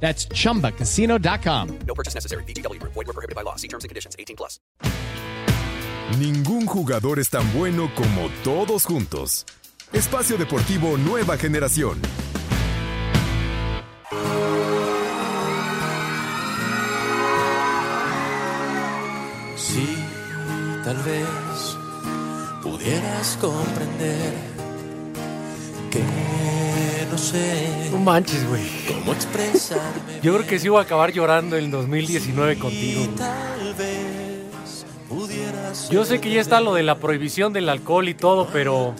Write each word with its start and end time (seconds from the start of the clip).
That's 0.00 0.28
chumbacasino.com. 0.28 1.78
No 1.86 1.94
purchase 1.94 2.14
necessary. 2.14 2.44
VGW 2.44 2.78
Group. 2.78 2.92
Void 2.94 3.06
were 3.08 3.12
prohibited 3.12 3.34
by 3.34 3.42
law. 3.42 3.56
See 3.56 3.68
terms 3.68 3.82
and 3.82 3.88
conditions. 3.88 4.14
18 4.18 4.36
plus. 4.36 4.60
Ningún 6.18 6.66
jugador 6.66 7.18
es 7.18 7.30
tan 7.30 7.52
bueno 7.52 7.90
como 7.94 8.30
todos 8.44 8.86
juntos. 8.86 9.44
Espacio 9.92 10.36
Deportivo 10.38 10.96
Nueva 10.96 11.36
Generación. 11.36 12.00
Si 19.56 19.96
tal 20.84 20.96
vez 21.02 21.76
pudieras 22.62 23.36
comprender 23.40 24.55
que 25.90 26.00
no 27.10 27.18
sé 27.18 27.88
No 27.90 27.98
manches, 27.98 28.46
güey. 28.48 28.62
cómo 28.88 29.12
expresarme. 29.12 30.20
Yo 30.22 30.34
creo 30.34 30.46
que 30.46 30.58
sí 30.58 30.68
voy 30.68 30.78
a 30.80 30.82
acabar 30.82 31.12
llorando 31.12 31.56
en 31.56 31.70
2019 31.70 32.58
contigo. 32.58 33.06
Tal 33.16 33.74
vez 33.74 34.84
pudieras 35.08 35.88
Yo 35.90 36.04
sé 36.04 36.20
que 36.20 36.30
ya 36.30 36.40
está 36.40 36.60
lo 36.60 36.74
de 36.74 36.82
la 36.82 36.98
prohibición 36.98 37.52
del 37.52 37.68
alcohol 37.68 38.08
y 38.08 38.14
todo, 38.14 38.48
pero 38.52 38.94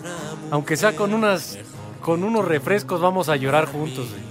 aunque 0.50 0.76
sea 0.76 0.94
con 0.94 1.12
unas 1.14 1.58
con 2.00 2.22
unos 2.22 2.44
refrescos 2.44 3.00
vamos 3.00 3.28
a 3.28 3.36
llorar 3.36 3.66
juntos. 3.66 4.06
güey. 4.10 4.22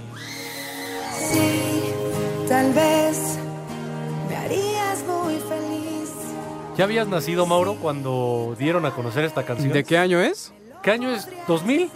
Sí, 1.30 1.82
tal 2.48 2.72
vez 2.72 3.36
me 4.28 4.36
harías 4.36 5.04
muy 5.06 5.34
feliz. 5.34 6.10
¿Ya 6.78 6.84
habías 6.84 7.06
nacido, 7.08 7.44
Mauro, 7.46 7.74
cuando 7.76 8.54
dieron 8.58 8.86
a 8.86 8.92
conocer 8.92 9.24
esta 9.24 9.44
canción? 9.44 9.72
¿De 9.72 9.84
qué 9.84 9.98
año 9.98 10.20
es? 10.20 10.52
¿Qué 10.82 10.90
año 10.90 11.10
es? 11.10 11.28
¿2000? 11.46 11.90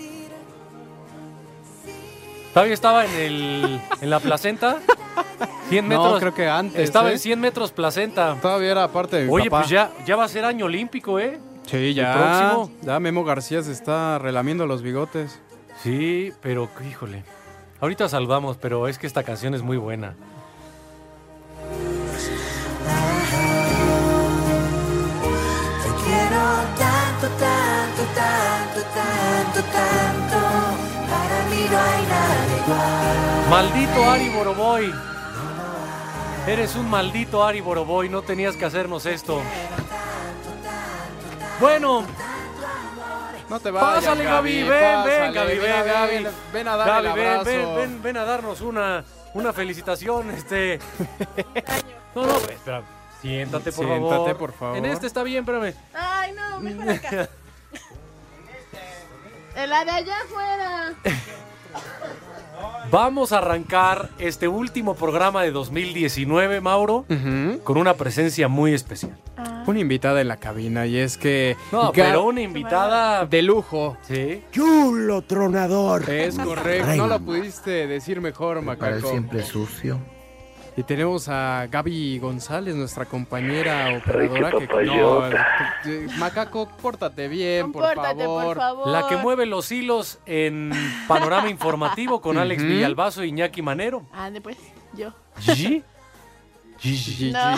Todavía 2.52 2.74
estaba 2.74 3.04
en 3.06 3.14
el 3.14 3.80
en 4.00 4.10
la 4.10 4.20
placenta. 4.20 4.78
100 5.68 5.86
metros. 5.86 6.12
No, 6.12 6.18
creo 6.18 6.34
que 6.34 6.48
antes. 6.48 6.80
Estaba 6.80 7.10
¿eh? 7.10 7.12
en 7.14 7.18
100 7.20 7.40
metros 7.40 7.70
placenta. 7.72 8.36
Todavía 8.42 8.72
era 8.72 8.88
parte 8.88 9.16
de 9.16 9.24
mi 9.26 9.32
Oye, 9.32 9.50
papá. 9.50 9.62
pues 9.62 9.70
ya, 9.70 9.90
ya 10.04 10.16
va 10.16 10.24
a 10.24 10.28
ser 10.28 10.44
año 10.44 10.64
olímpico, 10.66 11.18
¿eh? 11.20 11.38
Sí, 11.66 11.94
ya. 11.94 12.12
próximo. 12.12 12.70
Ya 12.82 12.98
Memo 12.98 13.24
García 13.24 13.62
se 13.62 13.70
está 13.72 14.18
relamiendo 14.18 14.66
los 14.66 14.82
bigotes. 14.82 15.38
Sí, 15.82 16.32
pero 16.42 16.68
híjole. 16.88 17.22
Ahorita 17.80 18.08
salvamos, 18.08 18.56
pero 18.56 18.88
es 18.88 18.98
que 18.98 19.06
esta 19.06 19.22
canción 19.22 19.54
es 19.54 19.62
muy 19.62 19.76
buena. 19.76 20.14
Te 25.82 25.88
quiero 26.04 26.42
tanto, 26.78 27.28
tanto, 27.38 28.02
tanto, 28.14 28.80
tanto, 28.94 29.60
tanto. 29.72 30.89
Para 31.10 31.44
mí 31.50 31.66
no 31.70 31.78
hay 31.78 32.06
nada 32.06 32.56
igual. 32.64 33.50
Maldito 33.50 34.10
Ari 34.10 34.28
Boroboy. 34.30 34.94
Eres 36.46 36.74
un 36.76 36.88
maldito 36.88 37.44
Ari 37.44 37.60
Boroboy, 37.60 38.08
no 38.08 38.22
tenías 38.22 38.56
que 38.56 38.64
hacernos 38.64 39.04
esto. 39.06 39.42
Bueno, 41.60 42.04
No 43.48 43.60
te 43.60 43.70
vayas, 43.70 43.94
pásale 44.04 44.24
Gaby, 44.24 44.62
ven, 44.62 44.68
ven, 44.70 45.02
pásale, 45.02 45.32
Gaby, 45.32 45.58
ven, 45.58 45.84
Gaby. 45.86 46.26
Ven 46.52 46.68
a 46.68 46.76
darle 46.76 47.08
Gaby, 47.08 47.20
el 47.20 47.44
ven, 47.44 47.44
ven, 47.44 47.76
ven, 47.76 48.02
ven 48.02 48.16
a 48.16 48.24
darnos 48.24 48.60
una, 48.62 49.04
una 49.34 49.52
felicitación, 49.52 50.30
este. 50.30 50.78
No, 52.14 52.26
no, 52.26 52.36
espera. 52.38 52.82
Siéntate, 53.20 53.70
por 53.70 53.84
Siéntate, 53.84 54.14
favor. 54.16 54.36
por 54.36 54.52
favor. 54.52 54.76
En 54.78 54.84
este 54.86 55.06
está 55.06 55.22
bien, 55.22 55.40
espérame. 55.44 55.74
Ay, 55.94 56.32
no, 56.32 56.58
mejor 56.60 56.90
acá. 56.90 57.28
La 59.54 59.84
de 59.84 59.90
allá 59.90 60.14
afuera. 60.24 60.94
Vamos 62.90 63.32
a 63.32 63.38
arrancar 63.38 64.10
este 64.18 64.48
último 64.48 64.94
programa 64.94 65.42
de 65.42 65.52
2019, 65.52 66.60
Mauro, 66.60 67.04
con 67.62 67.78
una 67.78 67.94
presencia 67.94 68.48
muy 68.48 68.74
especial. 68.74 69.16
Una 69.66 69.78
invitada 69.78 70.20
en 70.20 70.28
la 70.28 70.38
cabina 70.38 70.86
y 70.86 70.96
es 70.98 71.16
que... 71.16 71.56
No, 71.70 71.92
pero 71.92 72.24
una 72.24 72.40
invitada. 72.40 73.26
De 73.26 73.42
lujo. 73.42 73.96
Sí. 74.08 74.42
Chulo 74.50 75.22
tronador. 75.22 76.10
Es 76.10 76.36
correcto. 76.36 76.96
No 76.96 77.06
lo 77.06 77.20
pudiste 77.20 77.86
decir 77.86 78.20
mejor, 78.20 78.64
Para 78.64 78.88
el 78.88 78.96
Macaco. 78.96 79.10
siempre 79.10 79.44
sucio. 79.44 80.00
Y 80.80 80.82
tenemos 80.82 81.28
a 81.28 81.66
Gaby 81.70 82.18
González, 82.20 82.74
nuestra 82.74 83.04
compañera 83.04 83.98
operadora. 83.98 84.50
Que, 84.66 84.86
no, 84.86 85.26
eh, 85.26 86.06
Macaco, 86.16 86.70
pórtate 86.80 87.28
bien, 87.28 87.70
por 87.70 87.82
Compórtate, 87.82 88.24
favor. 88.24 88.44
por 88.46 88.56
favor. 88.56 88.88
La 88.88 89.06
que 89.06 89.18
mueve 89.18 89.44
los 89.44 89.70
hilos 89.70 90.20
en 90.24 90.70
Panorama 91.06 91.50
Informativo 91.50 92.22
con 92.22 92.38
Alex 92.38 92.62
Ujú. 92.62 92.70
Villalbazo 92.72 93.24
y 93.24 93.28
Iñaki 93.28 93.60
Manero. 93.60 94.06
Ande, 94.10 94.40
pues, 94.40 94.56
yo. 94.94 95.12
Gigi. 95.40 95.84
Gigi. 96.78 96.96
Gigi. 97.12 97.32
No. 97.32 97.56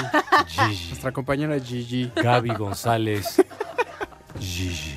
Gigi. 0.48 0.88
Nuestra 0.88 1.12
compañera 1.12 1.60
Gigi. 1.60 2.10
Gaby 2.16 2.54
González. 2.54 3.40
Gigi. 4.40 4.96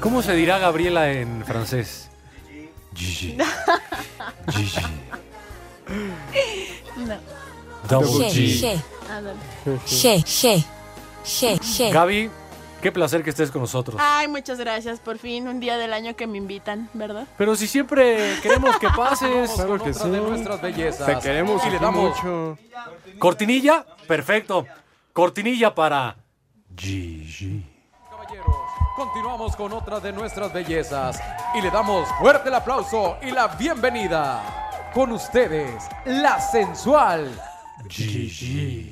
¿Cómo 0.00 0.20
se 0.20 0.34
dirá 0.34 0.58
Gabriela 0.58 1.10
en 1.10 1.42
francés? 1.46 2.10
Gigi. 2.94 3.38
Gigi. 4.50 4.82
No. 6.96 7.16
Double 7.88 8.28
She, 8.30 8.58
G. 8.60 10.24
she, 10.24 10.64
she, 11.24 11.58
she. 11.60 11.90
Gaby, 11.90 12.30
qué 12.80 12.92
placer 12.92 13.24
que 13.24 13.30
estés 13.30 13.50
con 13.50 13.60
nosotros. 13.62 13.96
Ay, 14.00 14.28
muchas 14.28 14.58
gracias. 14.58 15.00
Por 15.00 15.18
fin, 15.18 15.48
un 15.48 15.58
día 15.60 15.76
del 15.76 15.92
año 15.92 16.14
que 16.14 16.26
me 16.26 16.38
invitan, 16.38 16.88
¿verdad? 16.94 17.26
Pero 17.36 17.56
si 17.56 17.66
siempre 17.66 18.38
queremos 18.42 18.76
que 18.78 18.88
pases. 18.88 19.50
Claro 19.50 19.82
que 19.82 19.92
sí. 19.92 20.00
Te 21.06 21.18
queremos 21.20 21.64
Y 21.66 21.70
le 21.70 21.78
damos- 21.78 22.16
mucho. 22.16 22.58
Cortinilla, 23.18 23.84
perfecto. 24.06 24.66
Cortinilla 25.12 25.74
para 25.74 26.16
Gigi. 26.76 27.66
Continuamos 28.96 29.56
con 29.56 29.72
otra 29.72 29.98
de 30.00 30.12
nuestras 30.12 30.52
bellezas 30.52 31.18
y 31.54 31.60
le 31.62 31.70
damos 31.70 32.08
fuerte 32.20 32.48
el 32.48 32.54
aplauso 32.54 33.16
y 33.22 33.30
la 33.30 33.48
bienvenida 33.48 34.61
con 34.92 35.12
ustedes, 35.12 35.84
la 36.04 36.40
sensual. 36.40 37.30
Gigi. 37.88 38.90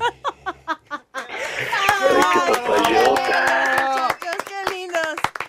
Muchachos, 3.07 4.45
qué 4.47 4.75
lindos. 4.75 5.01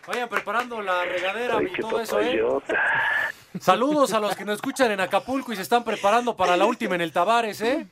Vayan 0.07 0.29
preparando 0.29 0.81
la 0.81 1.05
regadera 1.05 1.59
y 1.63 1.79
todo 1.79 1.99
eso, 1.99 2.19
¿eh? 2.21 2.41
Saludos 3.59 4.13
a 4.13 4.19
los 4.19 4.35
que 4.35 4.45
nos 4.45 4.55
escuchan 4.55 4.91
en 4.91 4.99
Acapulco 4.99 5.53
y 5.53 5.55
se 5.55 5.61
están 5.61 5.83
preparando 5.83 6.35
para 6.35 6.55
la 6.57 6.65
última 6.65 6.95
en 6.95 7.01
el 7.01 7.11
Tabares, 7.11 7.61
¿eh? 7.61 7.87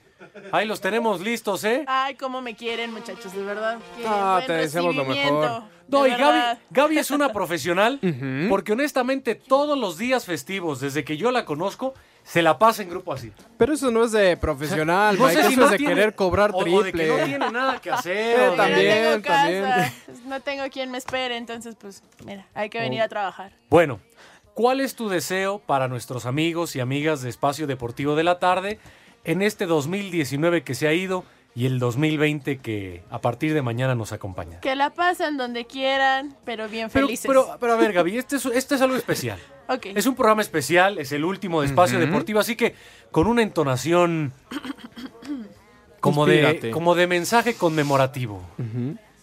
Ahí 0.51 0.67
los 0.67 0.81
tenemos 0.81 1.21
listos, 1.21 1.63
¿eh? 1.63 1.85
Ay, 1.87 2.15
cómo 2.15 2.41
me 2.41 2.55
quieren, 2.55 2.91
muchachos, 2.93 3.33
de 3.33 3.43
verdad. 3.43 3.77
Qué 3.95 4.03
Ah, 4.05 4.41
te 4.45 4.53
deseamos 4.53 4.95
lo 4.95 5.05
mejor. 5.05 5.63
No, 5.87 6.03
de 6.03 6.09
y. 6.09 6.15
Gaby, 6.15 6.59
Gaby 6.69 6.97
es 6.99 7.11
una 7.11 7.29
profesional 7.31 7.99
porque 8.49 8.73
honestamente 8.73 9.35
todos 9.35 9.77
los 9.77 9.97
días 9.97 10.25
festivos, 10.25 10.79
desde 10.79 11.03
que 11.03 11.17
yo 11.17 11.31
la 11.31 11.45
conozco, 11.45 11.93
se 12.23 12.41
la 12.41 12.59
pasa 12.59 12.83
en 12.83 12.89
grupo 12.89 13.11
así. 13.13 13.31
Pero 13.57 13.73
eso 13.73 13.89
no 13.91 14.03
es 14.03 14.11
de 14.11 14.37
profesional, 14.37 15.17
No 15.17 15.25
Mike. 15.25 15.35
sé 15.41 15.47
si 15.47 15.51
eso 15.53 15.59
no 15.61 15.65
es 15.65 15.71
de 15.71 15.77
tiene- 15.77 15.93
querer 15.95 16.15
cobrar 16.15 16.53
triple. 16.53 16.75
O 16.77 16.83
de 16.83 16.91
que 16.91 17.07
no 17.07 17.15
tiene 17.25 17.51
nada 17.51 17.81
que 17.81 17.91
hacer. 17.91 18.37
Yo 18.39 18.47
no 18.51 18.55
también, 18.55 19.03
tengo 19.03 19.21
casa, 19.23 19.41
también. 19.43 19.93
No 20.25 20.39
tengo 20.41 20.63
quien 20.69 20.91
me 20.91 20.97
espere, 20.99 21.37
entonces, 21.37 21.75
pues, 21.79 22.03
mira, 22.25 22.45
hay 22.53 22.67
Oh. 22.67 22.69
que 22.69 22.79
venir 22.79 23.01
a 23.01 23.07
trabajar. 23.07 23.51
Bueno, 23.69 23.99
¿cuál 24.53 24.79
es 24.81 24.95
tu 24.95 25.09
deseo 25.09 25.59
para 25.59 25.87
nuestros 25.87 26.25
amigos 26.25 26.75
y 26.75 26.79
amigas 26.79 27.21
de 27.21 27.29
Espacio 27.29 27.65
Deportivo 27.67 28.15
de 28.15 28.23
la 28.23 28.37
Tarde 28.39 28.79
en 29.23 29.41
este 29.41 29.65
2019 29.65 30.63
que 30.63 30.75
se 30.75 30.87
ha 30.87 30.93
ido 30.93 31.23
y 31.55 31.65
el 31.65 31.79
2020 31.79 32.57
que 32.59 33.03
a 33.09 33.19
partir 33.21 33.53
de 33.53 33.61
mañana 33.61 33.95
nos 33.95 34.11
acompaña? 34.11 34.59
Que 34.61 34.75
la 34.75 34.91
pasen 34.91 35.37
donde 35.37 35.65
quieran, 35.65 36.35
pero 36.45 36.69
bien 36.69 36.89
felices. 36.89 37.25
pero, 37.27 37.57
pero 37.59 37.73
a 37.73 37.75
ver, 37.75 37.93
Gaby, 37.93 38.17
este 38.17 38.37
es, 38.37 38.45
este 38.45 38.75
es 38.75 38.81
algo 38.81 38.95
especial. 38.95 39.39
Es 39.95 40.07
un 40.07 40.15
programa 40.15 40.41
especial, 40.41 40.97
es 40.97 41.11
el 41.11 41.23
último 41.23 41.61
de 41.61 41.67
Espacio. 41.67 41.99
Deportivo, 41.99 42.39
así 42.39 42.55
que 42.55 42.73
con 43.11 43.27
una 43.27 43.43
entonación 43.43 44.33
como 45.99 46.27
Inspírate. 46.27 46.67
de, 46.67 46.71
como 46.71 46.95
de 46.95 47.05
mensaje 47.05 47.53
conmemorativo. 47.53 48.41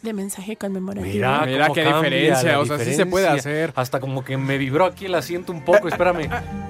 De 0.03 0.13
mensaje 0.13 0.55
conmemorativo. 0.55 1.13
Mira, 1.13 1.43
Mira 1.45 1.69
qué 1.75 1.85
diferencia, 1.85 2.61
o 2.61 2.65
sea, 2.65 2.79
sí 2.79 2.95
se 2.95 3.07
puede 3.07 3.27
hacer. 3.27 3.73
Hasta 3.75 3.99
como 3.99 4.25
que 4.25 4.37
me 4.37 4.57
vibró 4.57 4.85
aquí 4.85 5.07
el 5.07 5.17
asiento 5.17 5.51
un 5.53 5.65
poco, 5.65 5.89
espérame. 5.89 6.29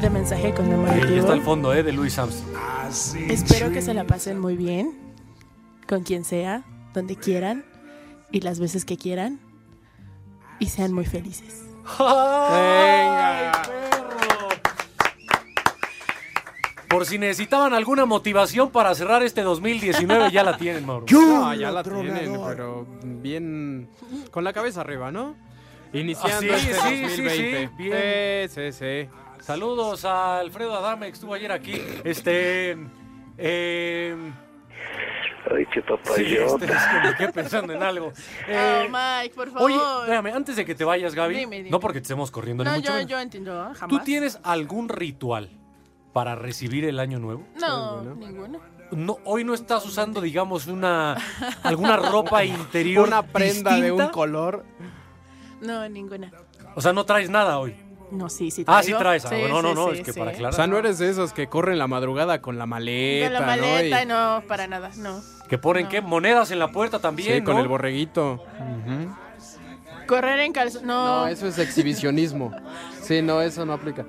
De 0.00 0.10
mensaje 0.10 0.46
Ahí 0.48 0.52
conmemorativo. 0.52 1.16
está 1.16 1.32
el 1.32 1.40
fondo, 1.42 1.72
¿eh? 1.72 1.82
De 1.82 1.92
Louis 1.92 2.16
Armstrong. 2.18 2.54
Espero 3.30 3.70
que 3.72 3.80
se 3.82 3.94
la 3.94 4.04
pasen 4.04 4.38
muy 4.38 4.56
bien. 4.56 5.04
con 5.88 6.02
quien 6.02 6.24
sea, 6.24 6.64
donde 6.94 7.14
quieran 7.16 7.64
y 8.32 8.40
las 8.40 8.58
veces 8.58 8.84
que 8.84 8.96
quieran. 8.96 9.38
Y 10.58 10.66
sean 10.66 10.92
muy 10.92 11.04
felices. 11.04 11.62
¡Ay, 11.98 13.52
perro! 13.64 14.48
Por 16.88 17.06
si 17.06 17.18
necesitaban 17.18 17.72
alguna 17.74 18.04
motivación 18.06 18.70
para 18.70 18.94
cerrar 18.94 19.22
este 19.22 19.42
2019, 19.42 20.30
ya 20.32 20.42
la 20.42 20.56
tienen, 20.56 20.84
Mauro. 20.86 21.06
No, 21.10 21.54
ya 21.54 21.70
la 21.70 21.82
tienen, 21.84 22.40
pero 22.46 22.86
bien 23.04 23.88
con 24.30 24.42
la 24.44 24.52
cabeza 24.52 24.80
arriba, 24.80 25.12
¿no? 25.12 25.34
Iniciando 25.92 26.36
Ah, 26.36 26.40
sí, 26.40 26.48
este 26.68 26.74
sí, 26.74 26.96
sí, 26.96 27.22
2020. 27.22 27.68
sí, 27.68 27.70
bien. 27.76 28.48
Sí, 28.48 28.72
sí, 28.72 28.72
sí. 28.72 29.08
Saludos 29.40 30.04
a 30.04 30.38
Alfredo 30.38 30.74
Adame, 30.76 31.06
que 31.06 31.12
estuvo 31.12 31.34
ayer 31.34 31.52
aquí. 31.52 31.80
Este. 32.04 32.76
Eh, 33.38 34.16
Ay, 35.48 35.64
qué 35.72 35.80
sí, 36.16 36.34
este, 36.34 36.64
es 36.64 36.82
que 36.86 37.00
me 37.08 37.16
quedé 37.16 37.32
pensando 37.32 37.72
en 37.72 37.82
algo. 37.82 38.12
Eh, 38.48 38.86
oh, 38.86 38.90
Mike, 38.90 39.34
por 39.34 39.50
favor. 39.50 39.70
Oye, 39.70 39.76
espérame, 39.76 40.34
antes 40.34 40.56
de 40.56 40.64
que 40.64 40.74
te 40.74 40.84
vayas, 40.84 41.14
Gaby, 41.14 41.36
Dime, 41.36 41.56
dime. 41.58 41.70
no 41.70 41.78
porque 41.80 42.00
te 42.00 42.04
estemos 42.04 42.30
corriendo 42.30 42.64
ni 42.64 42.70
no, 42.70 42.76
mucho 42.76 42.88
yo, 42.88 42.94
menos. 42.94 43.10
yo 43.10 43.20
entiendo, 43.20 43.52
¿eh? 43.70 43.74
jamás. 43.74 43.88
¿Tú 43.88 44.04
tienes 44.04 44.40
algún 44.42 44.88
ritual 44.88 45.50
para 46.12 46.34
recibir 46.34 46.84
el 46.84 46.98
año 46.98 47.18
nuevo? 47.18 47.46
No, 47.60 48.02
ninguno. 48.02 48.60
No, 48.90 49.18
hoy 49.24 49.44
no 49.44 49.54
estás 49.54 49.84
usando, 49.84 50.20
digamos, 50.20 50.66
una 50.66 51.16
alguna 51.62 51.96
ropa 51.96 52.44
interior 52.44 53.08
Una 53.08 53.22
prenda 53.22 53.76
de 53.76 53.92
un 53.92 54.08
color. 54.08 54.64
No, 55.60 55.88
ninguna. 55.88 56.32
O 56.74 56.80
sea, 56.80 56.92
no 56.92 57.04
traes 57.04 57.30
nada 57.30 57.58
hoy. 57.58 57.74
No, 58.10 58.28
sí, 58.28 58.50
sí 58.52 58.62
Ah, 58.66 58.80
traigo. 58.80 58.98
sí 58.98 59.02
traes. 59.02 59.24
Ah, 59.24 59.28
Sí, 59.30 59.36
no, 59.48 59.62
no, 59.62 59.68
sí, 59.70 59.74
no, 59.74 59.90
sí, 59.92 59.98
es 59.98 60.04
que 60.06 60.12
sí. 60.12 60.18
para 60.18 60.30
O 60.30 60.34
aclarar. 60.34 60.54
sea, 60.54 60.66
no 60.68 60.78
eres 60.78 60.98
de 60.98 61.10
esos 61.10 61.32
que 61.32 61.48
corren 61.48 61.78
la 61.78 61.86
madrugada 61.88 62.40
con 62.40 62.56
la 62.58 62.64
maleta, 62.66 63.24
De 63.26 63.30
la 63.30 63.40
¿no? 63.40 63.46
maleta, 63.46 64.02
Y- 64.02 64.06
no, 64.06 64.42
para 64.46 64.66
nada, 64.68 64.90
no. 64.96 65.20
Que 65.48 65.58
ponen, 65.58 65.88
¿qué? 65.88 66.00
Monedas 66.00 66.50
en 66.52 66.58
la 66.60 66.68
puerta 66.72 66.98
también, 67.00 67.38
Sí, 67.38 67.42
con 67.42 67.54
¿no? 67.56 67.62
el 67.62 67.68
borreguito. 67.68 68.42
Correr 70.06 70.38
en 70.40 70.52
calzón, 70.52 70.86
no. 70.86 71.22
No, 71.22 71.26
eso 71.26 71.48
es 71.48 71.58
exhibicionismo. 71.58 72.52
Sí, 73.02 73.22
no, 73.22 73.40
eso 73.40 73.64
no 73.66 73.72
aplica. 73.72 74.04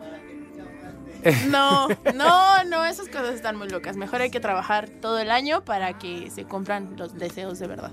No, 1.50 1.88
no, 2.16 2.64
no, 2.66 2.86
esas 2.86 3.08
cosas 3.10 3.34
están 3.34 3.56
muy 3.58 3.68
locas. 3.68 3.98
Mejor 3.98 4.22
hay 4.22 4.30
que 4.30 4.40
trabajar 4.40 4.88
todo 4.90 5.18
el 5.18 5.32
año 5.32 5.66
para 5.66 5.98
que 5.98 6.30
se 6.30 6.46
cumplan 6.46 6.96
los 6.98 7.16
deseos 7.16 7.58
de 7.60 7.68
verdad. 7.68 7.92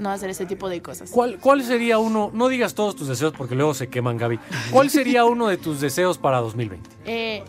No 0.00 0.10
hacer 0.10 0.30
ese 0.30 0.46
tipo 0.46 0.70
de 0.70 0.80
cosas. 0.80 1.10
¿Cuál, 1.10 1.38
¿Cuál 1.38 1.62
sería 1.62 1.98
uno? 1.98 2.30
No 2.32 2.48
digas 2.48 2.74
todos 2.74 2.96
tus 2.96 3.06
deseos 3.06 3.34
porque 3.36 3.54
luego 3.54 3.74
se 3.74 3.90
queman, 3.90 4.16
Gaby. 4.16 4.38
¿Cuál 4.70 4.88
sería 4.88 5.26
uno 5.26 5.46
de 5.46 5.58
tus 5.58 5.78
deseos 5.78 6.16
para 6.16 6.38
2020? 6.38 6.88
Eh, 7.04 7.44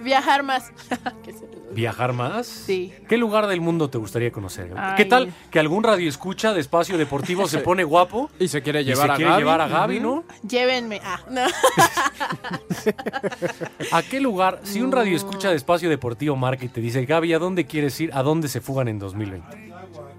viajar 0.00 0.44
más. 0.44 0.70
¿Viajar 1.72 2.12
más? 2.12 2.46
Sí. 2.46 2.92
¿Qué 3.08 3.16
lugar 3.16 3.48
del 3.48 3.60
mundo 3.60 3.90
te 3.90 3.98
gustaría 3.98 4.30
conocer? 4.30 4.72
Ay. 4.76 4.94
¿Qué 4.96 5.04
tal 5.04 5.32
que 5.50 5.58
algún 5.58 5.82
radio 5.82 6.08
escucha 6.08 6.52
de 6.52 6.60
espacio 6.60 6.96
deportivo 6.96 7.48
se 7.48 7.58
pone 7.58 7.82
guapo 7.82 8.30
Y 8.38 8.46
se 8.46 8.62
quiere 8.62 8.82
y 8.82 8.84
llevar 8.84 9.08
se 9.08 9.12
a 9.12 9.16
quiere 9.16 9.30
Gaby. 9.32 9.42
llevar 9.42 9.60
a 9.60 9.68
Gaby. 9.68 10.00
¿no? 10.00 10.24
Llévenme. 10.48 11.00
Ah, 11.02 11.20
no. 11.28 11.42
¿A 13.92 14.02
qué 14.02 14.20
lugar? 14.20 14.60
Si 14.62 14.80
un 14.80 14.92
radio 14.92 15.16
escucha 15.16 15.50
de 15.50 15.56
espacio 15.56 15.88
deportivo 15.88 16.36
marca 16.36 16.64
y 16.64 16.68
te 16.68 16.80
dice, 16.80 17.04
Gaby, 17.04 17.34
¿a 17.34 17.40
dónde 17.40 17.66
quieres 17.66 18.00
ir? 18.00 18.10
¿A 18.14 18.22
dónde 18.22 18.46
se 18.46 18.60
fugan 18.60 18.86
en 18.86 19.00
2020? 19.00 19.70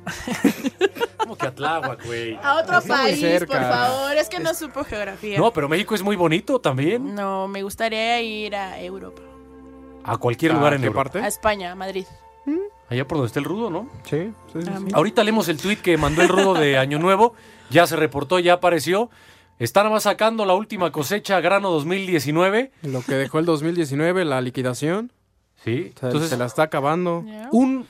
¿Cómo 1.41 1.41
que 1.41 1.47
a 1.47 1.55
Tláhuac, 1.55 2.05
güey? 2.05 2.39
A 2.41 2.55
otro 2.57 2.81
país, 2.81 3.19
cerca. 3.19 3.53
por 3.59 3.61
favor. 3.69 4.17
Es 4.17 4.29
que 4.29 4.39
no 4.39 4.53
supo 4.53 4.83
geografía. 4.83 5.37
No, 5.37 5.51
pero 5.51 5.67
México 5.67 5.95
es 5.95 6.03
muy 6.03 6.15
bonito 6.15 6.59
también. 6.59 7.15
No, 7.15 7.47
me 7.47 7.63
gustaría 7.63 8.21
ir 8.21 8.55
a 8.55 8.79
Europa. 8.79 9.21
A 10.03 10.17
cualquier 10.17 10.51
¿A 10.51 10.55
lugar 10.55 10.73
en 10.73 10.81
qué 10.81 10.87
Europa. 10.87 11.03
parte? 11.03 11.19
A 11.19 11.27
España, 11.27 11.71
a 11.71 11.75
Madrid. 11.75 12.05
Allá 12.89 13.07
por 13.07 13.17
donde 13.19 13.27
está 13.27 13.39
el 13.39 13.45
rudo, 13.45 13.69
¿no? 13.69 13.87
Sí, 14.03 14.33
sí, 14.51 14.59
sí, 14.61 14.67
Ah, 14.69 14.73
sí. 14.77 14.83
mira. 14.83 14.97
Ahorita 14.97 15.23
leemos 15.23 15.47
el 15.47 15.57
tweet 15.57 15.77
que 15.77 15.95
mandó 15.97 16.21
el 16.23 16.27
rudo 16.27 16.53
de 16.55 16.77
Año 16.77 16.99
Nuevo. 16.99 17.33
Ya 17.69 17.87
se 17.87 17.95
reportó, 17.95 18.37
ya 18.39 18.53
apareció. 18.53 19.09
Está 19.59 19.81
nada 19.81 19.93
más 19.93 20.03
sacando 20.03 20.43
la 20.45 20.55
última 20.55 20.91
cosecha 20.91 21.39
grano 21.39 21.69
2019. 21.71 22.71
Lo 22.81 23.01
que 23.01 23.13
dejó 23.13 23.39
el 23.39 23.45
2019, 23.45 24.25
la 24.25 24.41
liquidación, 24.41 25.13
Sí. 25.63 25.93
se, 25.97 26.05
Entonces, 26.07 26.29
se 26.31 26.37
la 26.37 26.45
está 26.47 26.63
acabando. 26.63 27.23
Ya. 27.25 27.47
un 27.51 27.87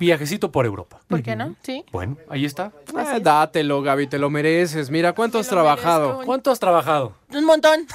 viajecito 0.00 0.50
por 0.50 0.66
Europa. 0.66 0.98
¿Por 1.06 1.22
qué 1.22 1.36
no? 1.36 1.54
Sí. 1.62 1.84
Bueno, 1.92 2.16
ahí 2.28 2.44
está. 2.44 2.72
Eh, 2.88 3.20
dátelo, 3.20 3.82
Gaby, 3.82 4.08
te 4.08 4.18
lo 4.18 4.30
mereces. 4.30 4.90
Mira, 4.90 5.12
¿cuánto 5.12 5.38
has 5.38 5.46
trabajado? 5.48 6.06
merezco. 6.08 6.24
¿Cuánto 6.26 6.50
has 6.50 6.58
trabajado? 6.58 7.12
Un 7.32 7.44
montón. 7.44 7.86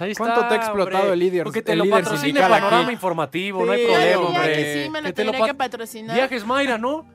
Ahí 0.00 0.14
¿Cuánto 0.14 0.46
te 0.48 0.54
ha 0.54 0.56
explotado 0.56 1.12
el 1.14 1.20
líder- 1.20 1.44
Porque 1.44 1.62
te 1.62 1.72
el 1.72 1.78
lo 1.78 1.84
líder 1.84 2.02
patrocine 2.02 2.26
sindical 2.26 2.50
Panorama 2.50 2.82
aquí? 2.82 2.92
Informativo, 2.92 3.64
no 3.64 3.72
hay 3.72 3.80
Sí, 3.80 3.86
problema, 3.86 4.20
hombre. 4.20 4.52
que 4.56 4.82
sí, 4.84 4.90
me 4.90 5.00
lo 5.00 5.06
Que 5.06 5.12
te 5.12 5.24
lo 5.24 5.30
tendría 5.32 5.46
que 5.52 5.54
pa- 5.54 5.64
patrocinar. 5.64 6.16
Viajes 6.16 6.44
Mayra, 6.44 6.76
¿no? 6.78 7.06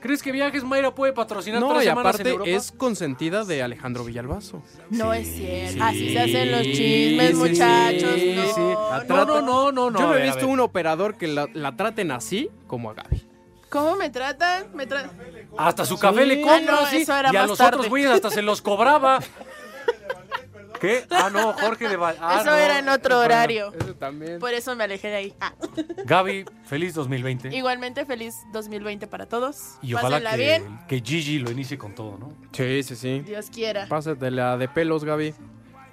¿Crees 0.00 0.22
que 0.22 0.32
Viajes 0.32 0.62
Mayra 0.64 0.94
puede 0.94 1.14
patrocinar 1.14 1.60
No, 1.60 1.70
tres 1.70 1.82
y 1.82 1.86
semanas 1.86 2.04
en 2.14 2.20
aparte 2.20 2.28
Europa? 2.30 2.50
es 2.50 2.72
consentida 2.72 3.44
de 3.46 3.62
Alejandro 3.62 4.04
Villalbazo. 4.04 4.62
No 4.90 5.14
es 5.14 5.26
cierto. 5.34 5.82
Así 5.82 6.12
se 6.12 6.20
hacen 6.20 6.52
los 6.52 6.62
chismes, 6.62 7.30
sí, 7.30 7.34
muchachos. 7.36 8.10
sí, 8.14 8.34
no, 8.36 8.54
sí. 8.54 8.60
No, 9.08 9.24
No, 9.24 9.24
no, 9.24 9.40
no, 9.40 9.72
no, 9.72 9.90
no. 9.90 9.98
Yo 9.98 10.04
a 10.04 10.08
no 10.08 10.14
he 10.14 10.18
ver, 10.18 10.22
a 10.22 10.26
visto 10.26 10.46
ver. 10.46 10.52
un 10.52 10.60
operador 10.60 11.16
que 11.16 11.26
la, 11.26 11.48
la 11.54 11.74
traten 11.74 12.10
así 12.12 12.50
como 12.66 12.90
a 12.90 12.94
Gaby. 12.94 13.24
¿Cómo 13.74 13.96
me 13.96 14.08
tratan? 14.08 14.66
Me 14.72 14.86
tra- 14.88 15.10
Hasta 15.58 15.84
su 15.84 15.98
café 15.98 16.24
le 16.24 16.40
Ah, 16.44 16.46
compra, 16.46 16.74
no, 16.80 16.86
sí. 16.86 16.98
eso 16.98 17.16
era 17.16 17.30
y 17.32 17.36
a 17.36 17.44
los 17.44 17.58
tarde. 17.58 17.76
otros 17.78 17.88
güeyes 17.90 18.08
hasta 18.12 18.30
se 18.30 18.40
los 18.40 18.62
cobraba. 18.62 19.18
¿Qué? 20.80 21.04
Ah, 21.10 21.28
no, 21.32 21.52
Jorge 21.54 21.88
de 21.88 21.96
Val- 21.96 22.16
ah, 22.20 22.36
Eso 22.40 22.50
no. 22.50 22.56
era 22.56 22.78
en 22.78 22.88
otro 22.88 23.18
horario. 23.18 23.72
Eso 23.76 23.94
también. 23.96 24.38
Por 24.38 24.52
eso 24.54 24.76
me 24.76 24.84
alejé 24.84 25.08
de 25.08 25.16
ahí. 25.16 25.34
Ah. 25.40 25.52
Gaby, 26.04 26.44
feliz 26.66 26.94
2020. 26.94 27.48
Igualmente, 27.56 28.04
feliz 28.04 28.36
2020 28.52 29.08
para 29.08 29.26
todos. 29.26 29.76
Y 29.82 29.94
ojalá 29.94 30.18
Pásenla 30.18 30.30
que, 30.32 30.36
bien. 30.36 30.78
que 30.86 31.00
Gigi 31.00 31.40
lo 31.40 31.50
inicie 31.50 31.76
con 31.76 31.96
todo, 31.96 32.16
¿no? 32.16 32.32
Sí, 32.52 32.82
sí, 32.84 32.94
sí. 32.94 33.20
Dios 33.20 33.50
quiera. 33.50 33.86
Pásate 33.88 34.30
la 34.30 34.56
de 34.56 34.68
pelos, 34.68 35.04
Gaby. 35.04 35.34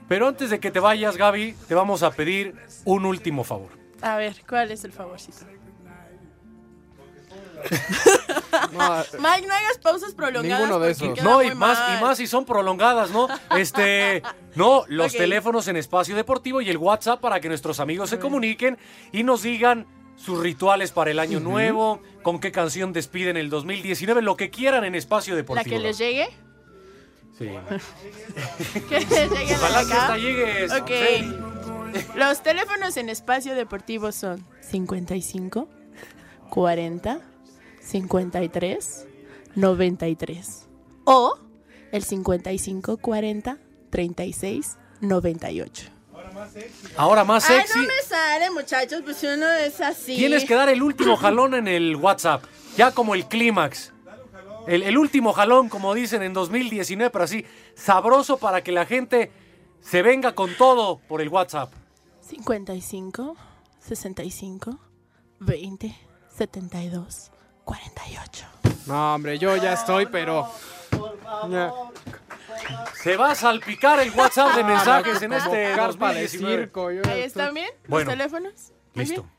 Pero 0.07 0.27
antes 0.27 0.51
de 0.51 0.59
que 0.59 0.69
te 0.69 0.79
vayas, 0.79 1.17
Gaby, 1.17 1.55
te 1.67 1.73
vamos 1.73 2.03
a 2.03 2.11
pedir 2.11 2.55
un 2.85 3.05
último 3.05 3.43
favor. 3.43 3.69
A 4.01 4.17
ver, 4.17 4.35
¿cuál 4.47 4.69
es 4.69 4.83
el 4.83 4.91
favorcito? 4.91 5.45
No, 8.71 9.03
Mike, 9.19 9.47
no 9.47 9.53
hagas 9.53 9.77
pausas 9.81 10.13
prolongadas. 10.13 10.59
Ninguno 10.59 10.79
de 10.79 10.91
esos. 10.91 11.23
No, 11.23 11.41
y 11.41 11.53
más, 11.55 11.79
mal. 11.79 11.97
y 11.97 12.01
más 12.01 12.17
si 12.17 12.27
son 12.27 12.45
prolongadas, 12.45 13.11
¿no? 13.11 13.27
Este, 13.57 14.23
no, 14.55 14.83
los 14.87 15.11
teléfonos 15.13 15.67
en 15.67 15.77
espacio 15.77 16.15
deportivo 16.15 16.61
y 16.61 16.69
el 16.69 16.77
WhatsApp 16.77 17.19
para 17.19 17.39
que 17.39 17.47
nuestros 17.49 17.79
amigos 17.79 18.09
se 18.09 18.19
comuniquen 18.19 18.77
y 19.11 19.23
nos 19.23 19.43
digan 19.43 19.87
sus 20.15 20.39
rituales 20.39 20.91
para 20.91 21.11
el 21.11 21.19
año 21.19 21.39
nuevo, 21.39 22.01
con 22.23 22.39
qué 22.39 22.51
canción 22.51 22.93
despiden 22.93 23.37
el 23.37 23.49
2019, 23.49 24.21
lo 24.21 24.37
que 24.37 24.49
quieran 24.49 24.83
en 24.83 24.95
espacio 24.95 25.33
La 25.33 25.37
deportivo. 25.37 25.69
que 25.77 25.79
les 25.79 25.97
llegue. 25.97 26.29
Sí. 27.38 27.50
Que 28.88 29.00
les 29.00 29.31
llegue 29.31 29.55
Ojalá 29.55 29.81
la 29.81 29.88
que 29.88 29.93
acá. 29.93 30.01
esta 30.01 30.17
llegue. 30.17 30.65
Ok. 30.79 30.91
sí. 31.17 32.07
Los 32.15 32.41
teléfonos 32.41 32.95
en 32.97 33.09
espacio 33.09 33.55
deportivo 33.55 34.12
son 34.12 34.45
55 34.62 35.67
40 36.50 37.19
53 37.81 39.07
93 39.55 40.67
o 41.05 41.38
el 41.91 42.03
55 42.03 42.97
40 42.97 43.57
36 43.89 44.77
98. 45.01 45.91
Ahora 46.95 47.23
más 47.23 47.50
Ay, 47.50 47.61
sexy. 47.61 47.79
no 47.79 47.85
me 47.85 48.01
sale, 48.07 48.51
muchachos, 48.51 49.01
pues 49.03 49.17
si 49.17 49.27
uno 49.27 49.51
es 49.51 49.81
así. 49.81 50.15
Tienes 50.15 50.45
que 50.45 50.55
dar 50.55 50.69
el 50.69 50.81
último 50.81 51.17
jalón 51.17 51.55
en 51.55 51.67
el 51.67 51.95
WhatsApp, 51.95 52.43
ya 52.77 52.91
como 52.91 53.15
el 53.15 53.25
clímax. 53.25 53.91
El, 54.67 54.83
el 54.83 54.97
último 54.97 55.33
jalón, 55.33 55.69
como 55.69 55.93
dicen 55.93 56.21
en 56.21 56.33
2019, 56.33 57.09
pero 57.09 57.23
así, 57.25 57.45
sabroso 57.75 58.38
para 58.38 58.63
que 58.63 58.71
la 58.71 58.85
gente 58.85 59.31
se 59.81 60.03
venga 60.03 60.33
con 60.35 60.55
todo 60.55 61.00
por 61.07 61.21
el 61.21 61.29
WhatsApp. 61.29 61.73
55 62.21 63.35
65 63.79 64.79
20 65.39 65.95
72 66.29 67.30
48. 67.65 68.46
no, 68.88 69.15
hombre, 69.15 69.38
yo 69.39 69.56
ya 69.58 69.74
estoy, 69.74 70.06
pero. 70.08 70.50
Ya. 71.50 71.72
Se 73.01 73.18
va 73.18 73.32
a 73.32 73.36
salpicar 73.36 74.00
el 74.00 74.12
WhatsApp 74.12 74.56
de 74.56 74.63
mensajes 74.63 75.22
en 75.22 75.34
este 75.34 75.74
carpa 75.75 76.13
de 76.13 76.22
2019. 76.24 76.58
circo. 76.63 76.91
yo 76.91 76.98
Ahí 77.06 77.22
estoy- 77.22 77.22
están 77.22 77.53
bien 77.53 77.70
Bueno, 77.88 78.06
los 78.12 78.18
teléfonos. 78.18 78.53
Muy 78.94 79.06
Listo. 79.06 79.22
bien. 79.24 79.34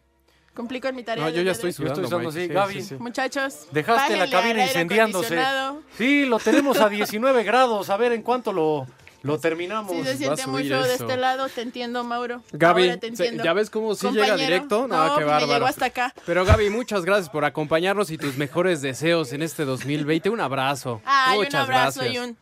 Cumplí 0.54 0.80
con 0.80 0.94
mi 0.94 1.02
tarea. 1.04 1.22
No, 1.24 1.30
yo 1.30 1.36
del 1.36 1.44
ya 1.46 1.52
día 1.52 1.62
de 1.62 1.68
estoy 1.68 1.68
hoy. 1.68 1.72
Sudando, 1.94 2.02
usando 2.08 2.18
Mike. 2.18 2.28
así, 2.40 2.48
Sí, 2.48 2.52
Gaby. 2.54 2.74
sí, 2.74 2.82
sí. 2.82 2.94
Muchachos. 2.96 3.66
Dejaste 3.70 3.92
la 3.94 3.94
bájenle 3.96 4.22
al 4.22 4.30
cabina 4.30 4.48
aire 4.50 4.62
incendiándose. 4.64 5.26
acondicionado. 5.38 5.82
Sí, 5.96 6.24
lo 6.26 6.38
tenemos 6.38 6.80
a 6.80 6.88
19 6.88 7.42
grados. 7.44 7.88
A 7.90 7.96
ver 7.96 8.12
en 8.12 8.22
cuánto 8.22 8.52
lo, 8.52 8.86
lo 9.22 9.38
terminamos. 9.38 9.92
Sí, 9.92 10.04
se 10.04 10.16
siente 10.16 10.46
muy 10.46 10.68
feo 10.68 10.82
de 10.82 10.94
este 10.94 11.16
lado, 11.16 11.48
te 11.48 11.62
entiendo, 11.62 12.04
Mauro. 12.04 12.42
Gaby, 12.52 12.82
Ahora 12.88 12.96
te 13.00 13.06
entiendo. 13.08 13.42
¿ya 13.44 13.52
ves 13.52 13.70
cómo 13.70 13.94
sí 13.94 14.08
llega 14.10 14.36
directo? 14.36 14.86
No, 14.88 15.08
No, 15.08 15.14
qué 15.14 15.20
me 15.24 15.26
bárbaro. 15.30 15.52
llegó 15.52 15.66
hasta 15.66 15.86
acá. 15.86 16.12
Pero 16.26 16.44
Gaby, 16.44 16.70
muchas 16.70 17.04
gracias 17.04 17.28
por 17.30 17.44
acompañarnos 17.44 18.10
y 18.10 18.18
tus 18.18 18.36
mejores 18.36 18.82
deseos 18.82 19.32
en 19.32 19.42
este 19.42 19.64
2020. 19.64 20.30
Un 20.30 20.40
abrazo. 20.40 21.00
Ay, 21.04 21.38
muchas 21.38 21.54
un 21.54 21.60
abrazo 21.60 22.00
gracias. 22.00 22.14
y 22.14 22.18
un... 22.18 22.36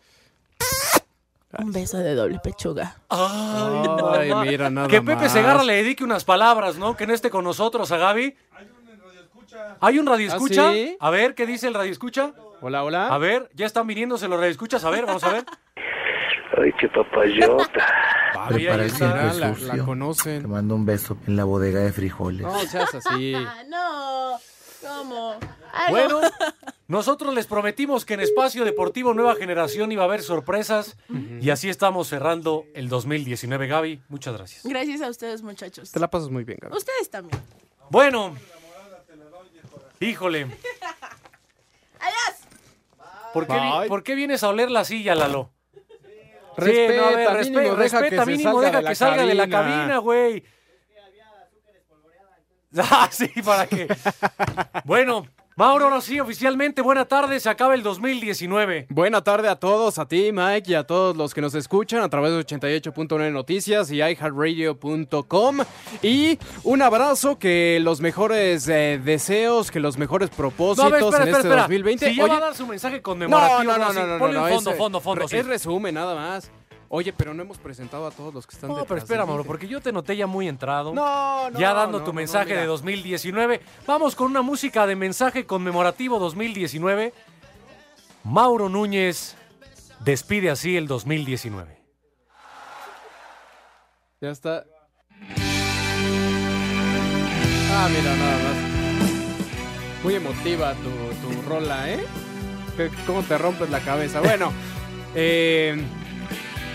Un 1.58 1.72
beso 1.72 1.98
de 1.98 2.14
doble 2.14 2.38
pechuga. 2.38 2.96
Ay, 3.08 4.30
Ay, 4.32 4.48
mira, 4.48 4.70
nada 4.70 4.86
Que 4.86 5.02
Pepe 5.02 5.16
más. 5.22 5.32
Segarra 5.32 5.64
le 5.64 5.74
dedique 5.74 6.04
unas 6.04 6.24
palabras, 6.24 6.76
¿no? 6.76 6.96
Que 6.96 7.08
no 7.08 7.12
esté 7.14 7.28
con 7.28 7.42
nosotros 7.42 7.90
a 7.90 7.96
Gaby. 7.96 8.36
¿Hay 9.80 9.98
un 9.98 10.06
radio 10.06 10.28
escucha? 10.28 10.68
¿Ah, 10.68 10.72
sí? 10.72 10.96
A 11.00 11.10
ver, 11.10 11.34
¿qué 11.34 11.46
dice 11.46 11.66
el 11.66 11.74
radio 11.74 11.90
escucha? 11.90 12.32
Hola, 12.60 12.84
hola. 12.84 13.08
A 13.08 13.18
ver, 13.18 13.50
ya 13.54 13.66
están 13.66 13.86
viniéndose 13.88 14.28
los 14.28 14.38
radio 14.38 14.52
escuchas. 14.52 14.84
A 14.84 14.90
ver, 14.90 15.06
vamos 15.06 15.24
a 15.24 15.32
ver. 15.32 15.44
Ay, 16.56 16.72
qué 16.78 16.88
papayota. 16.88 17.86
Ahí 18.38 18.54
Prepara 18.64 18.84
el 18.84 18.92
la- 18.98 19.32
la 19.34 19.54
sucio. 19.54 20.40
Te 20.40 20.46
mando 20.48 20.74
un 20.74 20.84
beso 20.86 21.16
en 21.26 21.36
la 21.36 21.44
bodega 21.44 21.80
de 21.80 21.92
frijoles. 21.92 22.42
No 22.42 22.58
seas 22.60 22.94
así. 22.94 23.34
Ah, 23.36 23.62
no. 23.68 24.38
¿Cómo? 24.80 25.34
Ah, 25.74 25.86
no. 25.88 25.90
Bueno, 25.90 26.20
nosotros 26.88 27.34
les 27.34 27.46
prometimos 27.46 28.06
que 28.06 28.14
en 28.14 28.20
Espacio 28.20 28.64
Deportivo 28.64 29.12
Nueva 29.12 29.34
Generación 29.36 29.92
iba 29.92 30.02
a 30.02 30.06
haber 30.06 30.22
sorpresas 30.22 30.96
y 31.40 31.50
así 31.50 31.68
estamos 31.68 32.08
cerrando 32.08 32.64
el 32.74 32.88
2019. 32.88 33.66
Gaby, 33.66 34.00
muchas 34.08 34.34
gracias. 34.36 34.64
Gracias 34.64 35.02
a 35.02 35.10
ustedes, 35.10 35.42
muchachos. 35.42 35.92
Te 35.92 36.00
la 36.00 36.08
pasas 36.08 36.30
muy 36.30 36.44
bien, 36.44 36.58
Gaby. 36.62 36.74
Ustedes 36.76 37.10
también. 37.10 37.38
Bueno, 37.90 38.34
híjole, 40.00 40.44
Adiós. 42.00 42.38
¿por 43.34 43.46
qué, 43.46 43.84
por 43.88 44.02
qué 44.02 44.14
vienes 44.14 44.42
a 44.42 44.48
oler 44.48 44.70
la 44.70 44.84
silla, 44.84 45.14
Lalo? 45.14 45.50
Sí, 46.60 46.66
Respeta, 46.66 46.96
no, 46.96 47.06
a 47.06 47.32
ver, 47.34 47.44
mínimo, 47.50 47.76
deja 47.76 48.00
respeta, 48.00 48.24
que 48.24 48.30
mínimo, 48.30 48.50
salga 48.52 48.66
deja 48.66 48.76
de 48.78 48.82
la 48.82 48.88
que 48.90 48.94
salga 48.94 49.26
de 49.26 49.34
la 49.34 49.48
cabina. 49.48 49.76
cabina, 49.76 49.98
güey. 49.98 50.44
Ah, 52.78 53.08
sí, 53.10 53.28
para 53.44 53.66
que. 53.66 53.88
Bueno, 54.84 55.26
Mauro, 55.60 55.84
ahora 55.84 56.00
sí, 56.00 56.18
oficialmente, 56.18 56.80
buena 56.80 57.04
tarde, 57.04 57.38
se 57.38 57.50
acaba 57.50 57.74
el 57.74 57.82
2019. 57.82 58.86
Buena 58.88 59.20
tarde 59.20 59.50
a 59.50 59.56
todos, 59.56 59.98
a 59.98 60.08
ti, 60.08 60.30
Mike, 60.32 60.70
y 60.70 60.74
a 60.74 60.84
todos 60.84 61.14
los 61.14 61.34
que 61.34 61.42
nos 61.42 61.54
escuchan 61.54 62.00
a 62.00 62.08
través 62.08 62.32
de 62.32 62.38
88.9 62.56 63.30
Noticias 63.30 63.90
y 63.90 63.96
iHeartRadio.com. 63.96 65.58
Y 66.00 66.38
un 66.64 66.80
abrazo, 66.80 67.38
que 67.38 67.78
los 67.82 68.00
mejores 68.00 68.66
eh, 68.68 68.98
deseos, 69.04 69.70
que 69.70 69.80
los 69.80 69.98
mejores 69.98 70.30
No, 70.30 70.36
propósitos 70.38 70.86
a 70.86 70.88
ver, 70.88 71.02
espera, 71.02 71.24
en 71.24 71.28
espera, 71.28 71.36
este 71.36 71.48
espera. 71.48 71.62
2020. 71.64 72.08
Si 72.08 72.16
ya 72.16 72.24
Oye, 72.24 72.32
va 72.32 72.38
a 72.38 72.40
dar 72.40 72.54
su 72.54 72.66
mensaje 72.66 72.96
no, 72.96 73.02
conmemorativo, 73.02 73.62
no, 73.64 73.76
no, 73.76 73.92
no, 73.92 74.06
no, 74.06 74.18
ponle 74.18 74.38
no, 74.38 74.44
un 74.44 74.48
es, 74.48 74.54
fondo, 74.54 74.72
fondo, 74.72 75.00
fondo, 75.02 75.28
sí. 75.28 75.36
Es 75.36 75.44
resumen, 75.44 75.94
nada 75.94 76.14
más. 76.14 76.50
Oye, 76.92 77.12
pero 77.12 77.32
no 77.32 77.42
hemos 77.44 77.56
presentado 77.56 78.04
a 78.04 78.10
todos 78.10 78.34
los 78.34 78.48
que 78.48 78.56
están 78.56 78.68
No, 78.68 78.84
pero 78.84 78.98
espera. 78.98 79.24
Mauro, 79.24 79.44
porque 79.44 79.68
yo 79.68 79.80
te 79.80 79.92
noté 79.92 80.16
ya 80.16 80.26
muy 80.26 80.48
entrado. 80.48 80.92
No, 80.92 81.48
no, 81.48 81.56
ya 81.56 81.72
dando 81.72 82.00
no, 82.00 82.04
tu 82.04 82.10
no, 82.10 82.16
mensaje 82.16 82.52
no, 82.52 82.60
de 82.60 82.66
2019. 82.66 83.60
Vamos 83.86 84.16
con 84.16 84.26
una 84.26 84.42
música 84.42 84.88
de 84.88 84.96
mensaje 84.96 85.46
conmemorativo 85.46 86.18
2019. 86.18 87.14
Mauro 88.24 88.68
Núñez 88.68 89.36
despide 90.00 90.50
así 90.50 90.76
el 90.76 90.88
2019. 90.88 91.80
Ya 94.20 94.30
está. 94.30 94.64
Ah, 97.72 97.88
mira, 97.88 98.16
nada 98.16 98.38
más. 98.42 100.02
Muy 100.02 100.16
emotiva 100.16 100.74
tu, 100.74 100.90
tu 101.28 101.42
rola, 101.42 101.88
¿eh? 101.88 102.04
¿Cómo 103.06 103.22
te 103.22 103.38
rompes 103.38 103.70
la 103.70 103.78
cabeza? 103.78 104.20
Bueno, 104.20 104.52
eh, 105.14 105.80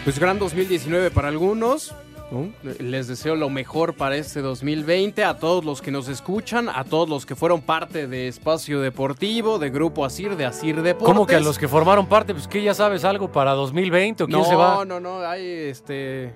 pues 0.06 0.18
gran 0.20 0.40
2019 0.40 1.12
para 1.12 1.28
algunos. 1.28 1.94
¿no? 2.32 2.52
Les 2.80 3.08
deseo 3.08 3.36
lo 3.36 3.50
mejor 3.52 3.94
para 3.96 4.16
este 4.18 4.42
2020 4.42 5.24
a 5.24 5.38
todos 5.38 5.64
los 5.64 5.80
que 5.82 5.92
nos 5.92 6.08
escuchan, 6.08 6.70
a 6.70 6.84
todos 6.84 7.08
los 7.08 7.24
que 7.26 7.36
fueron 7.36 7.62
parte 7.62 8.08
de 8.08 8.28
Espacio 8.28 8.82
Deportivo, 8.82 9.60
de 9.60 9.70
Grupo 9.70 10.04
Asir, 10.06 10.36
de 10.36 10.46
Asir 10.46 10.82
Deportes. 10.82 11.06
¿Cómo 11.08 11.28
que 11.28 11.36
a 11.36 11.40
los 11.40 11.60
que 11.60 11.68
formaron 11.68 12.08
parte, 12.08 12.34
pues 12.34 12.48
que 12.48 12.64
ya 12.64 12.74
sabes 12.74 13.04
algo 13.04 13.32
para 13.32 13.52
2020 13.52 14.24
o 14.24 14.28
quién 14.28 14.40
no, 14.40 14.46
se 14.46 14.56
va? 14.56 14.84
No, 14.86 15.00
no, 15.00 15.20
hay 15.20 15.46
este. 15.46 16.34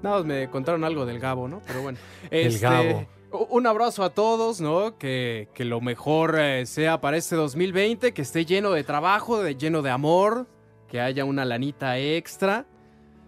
Nada, 0.00 0.18
más 0.18 0.24
me 0.26 0.48
contaron 0.48 0.84
algo 0.84 1.06
del 1.06 1.18
Gabo, 1.18 1.48
¿no? 1.48 1.60
Pero 1.66 1.82
bueno. 1.82 1.98
El 2.30 2.46
Este, 2.48 2.60
Gabo. 2.60 3.06
u- 3.32 3.46
Un 3.50 3.66
abrazo 3.66 4.04
a 4.04 4.10
todos, 4.10 4.60
¿no? 4.60 4.96
Que, 4.96 5.48
que 5.54 5.64
lo 5.64 5.80
mejor 5.80 6.36
eh, 6.38 6.66
sea 6.66 7.00
para 7.00 7.16
este 7.16 7.34
2020, 7.34 8.12
que 8.14 8.22
esté 8.22 8.44
lleno 8.44 8.70
de 8.70 8.84
trabajo, 8.84 9.42
de, 9.42 9.56
lleno 9.56 9.82
de 9.82 9.90
amor, 9.90 10.46
que 10.88 11.00
haya 11.00 11.24
una 11.24 11.44
lanita 11.44 11.98
extra. 11.98 12.66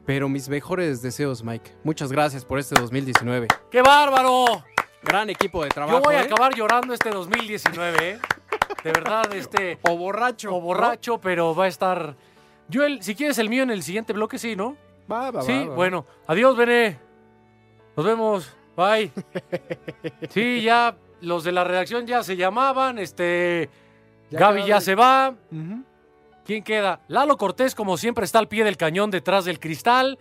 Pero 0.06 0.28
mis 0.28 0.48
mejores 0.48 1.00
deseos, 1.02 1.42
Mike. 1.42 1.72
Muchas 1.82 2.12
gracias 2.12 2.44
por 2.44 2.58
este 2.58 2.74
2019. 2.80 3.48
¡Qué 3.70 3.82
bárbaro! 3.82 4.44
Gran 5.02 5.30
equipo 5.30 5.64
de 5.64 5.70
trabajo. 5.70 5.98
Yo 5.98 6.04
voy 6.04 6.14
a 6.14 6.22
¿eh? 6.22 6.26
acabar 6.26 6.54
llorando 6.54 6.92
este 6.94 7.10
2019, 7.10 8.10
¿eh? 8.10 8.18
De 8.82 8.92
verdad, 8.92 9.32
este... 9.34 9.78
O 9.82 9.96
borracho. 9.96 10.54
O 10.54 10.60
borracho, 10.60 11.18
pero 11.18 11.54
va 11.54 11.64
a 11.64 11.68
estar... 11.68 12.16
Yo, 12.68 12.84
el, 12.84 13.02
si 13.02 13.14
quieres 13.14 13.38
el 13.38 13.48
mío 13.48 13.62
en 13.62 13.70
el 13.70 13.82
siguiente 13.82 14.12
bloque, 14.12 14.38
sí, 14.38 14.56
¿no? 14.56 14.70
¿no? 14.70 14.76
Va, 15.10 15.30
va, 15.30 15.42
Sí, 15.42 15.52
va, 15.52 15.68
va. 15.68 15.74
bueno. 15.74 16.06
Adiós, 16.26 16.56
Bené. 16.56 16.98
Nos 17.96 18.06
vemos. 18.06 18.56
Bye. 18.76 19.10
Sí, 20.30 20.62
ya 20.62 20.96
los 21.20 21.44
de 21.44 21.52
la 21.52 21.64
redacción 21.64 22.06
ya 22.06 22.22
se 22.22 22.36
llamaban. 22.36 22.98
Este. 22.98 23.68
Ya 24.30 24.38
Gaby 24.40 24.66
ya 24.66 24.80
se 24.80 24.94
va. 24.94 25.34
¿Quién 26.44 26.62
queda? 26.62 27.00
Lalo 27.08 27.36
Cortés, 27.36 27.74
como 27.74 27.96
siempre, 27.96 28.24
está 28.24 28.38
al 28.38 28.48
pie 28.48 28.64
del 28.64 28.76
cañón 28.76 29.10
detrás 29.10 29.44
del 29.44 29.58
cristal. 29.58 30.18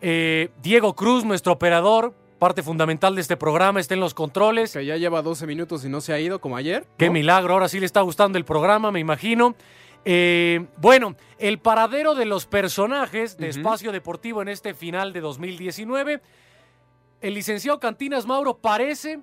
Eh, 0.00 0.50
Diego 0.62 0.94
Cruz, 0.94 1.24
nuestro 1.24 1.52
operador, 1.52 2.14
parte 2.38 2.62
fundamental 2.62 3.14
de 3.14 3.20
este 3.20 3.36
programa, 3.36 3.80
está 3.80 3.94
en 3.94 4.00
los 4.00 4.14
controles. 4.14 4.72
Que 4.72 4.86
ya 4.86 4.96
lleva 4.96 5.20
12 5.22 5.46
minutos 5.46 5.84
y 5.84 5.88
no 5.88 6.00
se 6.00 6.12
ha 6.12 6.20
ido 6.20 6.40
como 6.40 6.56
ayer. 6.56 6.86
Qué 6.96 7.10
milagro, 7.10 7.52
ahora 7.54 7.68
sí 7.68 7.80
le 7.80 7.86
está 7.86 8.00
gustando 8.00 8.38
el 8.38 8.44
programa, 8.44 8.90
me 8.90 9.00
imagino. 9.00 9.54
Eh, 10.04 10.64
bueno, 10.78 11.16
el 11.38 11.58
paradero 11.58 12.14
de 12.14 12.24
los 12.24 12.46
personajes 12.46 13.36
de. 13.36 13.48
Espacio 13.48 13.92
Deportivo 13.92 14.40
en 14.40 14.48
este 14.48 14.72
final 14.72 15.12
de 15.12 15.20
2019. 15.20 16.22
El 17.20 17.34
licenciado 17.34 17.80
Cantinas 17.80 18.24
Mauro 18.24 18.56
parece 18.58 19.18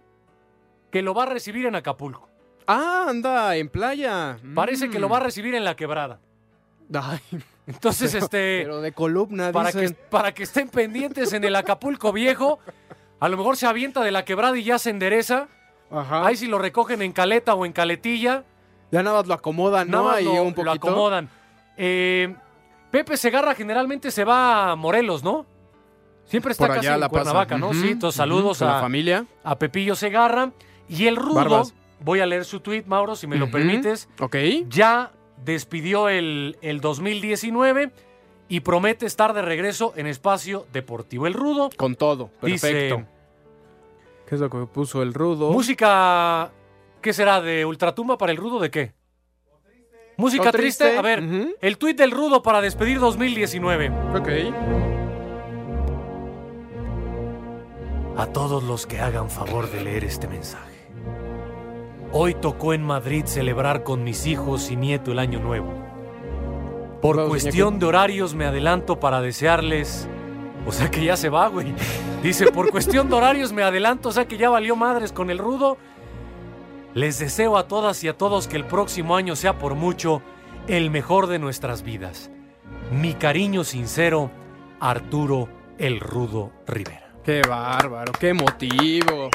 que 0.92 1.02
lo 1.02 1.14
va 1.14 1.24
a 1.24 1.28
recibir 1.28 1.66
en 1.66 1.76
Acapulco. 1.76 2.30
Ah, 2.68 3.06
anda, 3.10 3.56
en 3.56 3.70
playa. 3.70 4.38
Parece 4.54 4.90
que 4.90 5.00
lo 5.00 5.08
va 5.08 5.18
a 5.18 5.20
Mm. 5.22 5.24
recibir 5.24 5.56
en 5.56 5.64
la 5.64 5.76
quebrada. 5.76 6.20
Ay, 6.94 7.20
Entonces, 7.68 8.12
pero, 8.12 8.26
este, 8.26 8.62
pero 8.64 8.82
de 8.82 8.92
columna, 8.92 9.52
para 9.52 9.72
que, 9.72 9.82
dicen. 9.82 9.98
para 10.10 10.34
que 10.34 10.44
estén 10.44 10.70
pendientes 10.70 11.34
en 11.34 11.44
el 11.44 11.56
Acapulco 11.56 12.12
viejo, 12.14 12.60
a 13.20 13.28
lo 13.28 13.38
mejor 13.38 13.58
se 13.58 13.66
avienta 13.66 14.04
de 14.04 14.12
la 14.12 14.24
quebrada 14.24 14.58
y 14.58 14.64
ya 14.64 14.78
se 14.78 14.92
endereza. 14.92 15.48
Ajá. 15.90 16.26
Ahí 16.28 16.36
si 16.38 16.48
lo 16.48 16.60
recogen 16.60 17.02
en 17.02 17.12
caleta 17.12 17.56
o 17.56 17.66
en 17.66 17.74
caletilla. 17.74 18.44
Ya 18.92 19.02
nada 19.02 19.18
más 19.18 19.28
lo 19.28 19.34
acomodan, 19.34 19.90
Nada 19.90 20.04
¿no? 20.04 20.10
más 20.10 20.18
Ahí 20.18 20.26
lo, 20.26 20.34
un 20.44 20.50
lo 20.50 20.56
poquito. 20.56 20.72
acomodan. 20.72 21.30
Eh, 21.76 22.36
Pepe 22.92 23.18
Segarra 23.18 23.56
generalmente 23.56 24.12
se 24.12 24.24
va 24.24 24.72
a 24.72 24.76
Morelos, 24.76 25.24
¿no? 25.24 25.46
Siempre 26.26 26.52
está 26.52 26.68
Por 26.68 26.76
casi 26.76 26.88
allá 26.88 26.96
en 26.96 27.02
la 27.02 27.10
pasa. 27.10 27.24
Cuernavaca, 27.24 27.58
¿no? 27.58 27.74
Sí, 27.74 27.90
entonces 27.92 28.18
saludos 28.18 28.62
a, 28.62 28.66
la 28.68 28.80
familia. 28.80 29.26
a 29.44 29.58
Pepillo 29.58 29.96
Segarra. 29.96 30.52
Y 30.88 31.08
el 31.08 31.16
rudo, 31.16 31.36
Barbas. 31.36 31.74
voy 32.00 32.20
a 32.20 32.26
leer 32.26 32.46
su 32.46 32.60
tweet, 32.60 32.84
Mauro, 32.86 33.16
si 33.16 33.26
me 33.28 33.38
lo 33.38 33.50
permites. 33.50 34.08
Ok. 34.20 34.36
Ya 34.70 35.12
despidió 35.44 36.10
el, 36.10 36.58
el 36.62 36.82
2019 36.82 37.92
y 38.48 38.60
promete 38.62 39.06
estar 39.06 39.34
de 39.34 39.42
regreso 39.42 39.94
en 39.96 40.08
espacio 40.08 40.66
deportivo. 40.72 41.28
El 41.28 41.34
rudo 41.34 41.70
Con 41.76 41.96
todo. 41.96 42.30
dice, 42.42 42.72
Perfecto. 42.72 43.12
¿Qué 44.28 44.36
es 44.36 44.42
lo 44.42 44.50
que 44.50 44.58
puso 44.66 45.02
el 45.04 45.14
rudo? 45.14 45.52
música, 45.52 46.52
¿qué 47.02 47.14
será? 47.14 47.42
¿De 47.42 47.66
ultratumba 47.66 48.18
para 48.18 48.32
el 48.32 48.38
rudo? 48.38 48.60
¿De 48.60 48.70
qué? 48.72 48.94
Música 50.18 50.50
¿O 50.50 50.52
triste. 50.52 50.86
triste? 50.86 50.98
A 50.98 51.02
ver, 51.02 51.56
el 51.62 51.78
tuit 51.78 51.98
del 51.98 52.12
rudo 52.12 52.42
para 52.42 52.62
despedir 52.62 53.00
2019. 53.00 53.90
Ok. 54.16 54.30
A 58.18 58.28
todos 58.28 58.64
los 58.64 58.86
que 58.88 59.00
hagan 59.00 59.30
favor 59.30 59.70
de 59.70 59.84
leer 59.84 60.06
este 60.06 60.28
mensaje. 60.28 60.75
Hoy 62.18 62.34
tocó 62.34 62.74
en 62.74 62.82
Madrid 62.82 63.26
celebrar 63.26 63.84
con 63.84 64.06
mis 64.06 64.26
hijos 64.26 64.72
y 64.72 64.78
nieto 64.78 65.12
el 65.12 65.20
año 65.20 65.42
nuevo. 65.42 65.68
Por 67.02 67.28
cuestión 67.28 67.74
Iñaki. 67.74 67.80
de 67.80 67.86
horarios 67.88 68.34
me 68.34 68.46
adelanto 68.46 69.02
para 69.02 69.20
desearles... 69.20 70.08
O 70.66 70.72
sea 70.72 70.90
que 70.90 71.04
ya 71.04 71.18
se 71.18 71.28
va, 71.28 71.50
güey. 71.50 71.76
Dice, 72.24 72.54
por 72.54 72.72
cuestión 72.72 73.10
de 73.10 73.16
horarios 73.16 73.52
me 73.52 73.64
adelanto, 73.64 74.08
o 74.08 74.12
sea 74.14 74.30
que 74.30 74.38
ya 74.38 74.50
valió 74.50 74.78
madres 74.78 75.12
con 75.12 75.30
el 75.30 75.40
rudo. 75.40 75.78
Les 76.94 77.20
deseo 77.20 77.58
a 77.58 77.68
todas 77.68 78.02
y 78.06 78.08
a 78.08 78.18
todos 78.18 78.48
que 78.48 78.56
el 78.56 78.64
próximo 78.64 79.18
año 79.18 79.36
sea 79.36 79.60
por 79.60 79.76
mucho 79.76 80.22
el 80.70 80.92
mejor 80.92 81.28
de 81.28 81.38
nuestras 81.38 81.84
vidas. 81.84 82.32
Mi 82.92 83.14
cariño 83.14 83.66
sincero, 83.66 84.32
Arturo 84.80 85.50
el 85.78 86.00
Rudo 86.00 86.54
Rivera. 86.66 87.12
Qué 87.26 87.42
bárbaro, 87.42 88.14
qué 88.18 88.34
motivo. 88.34 89.30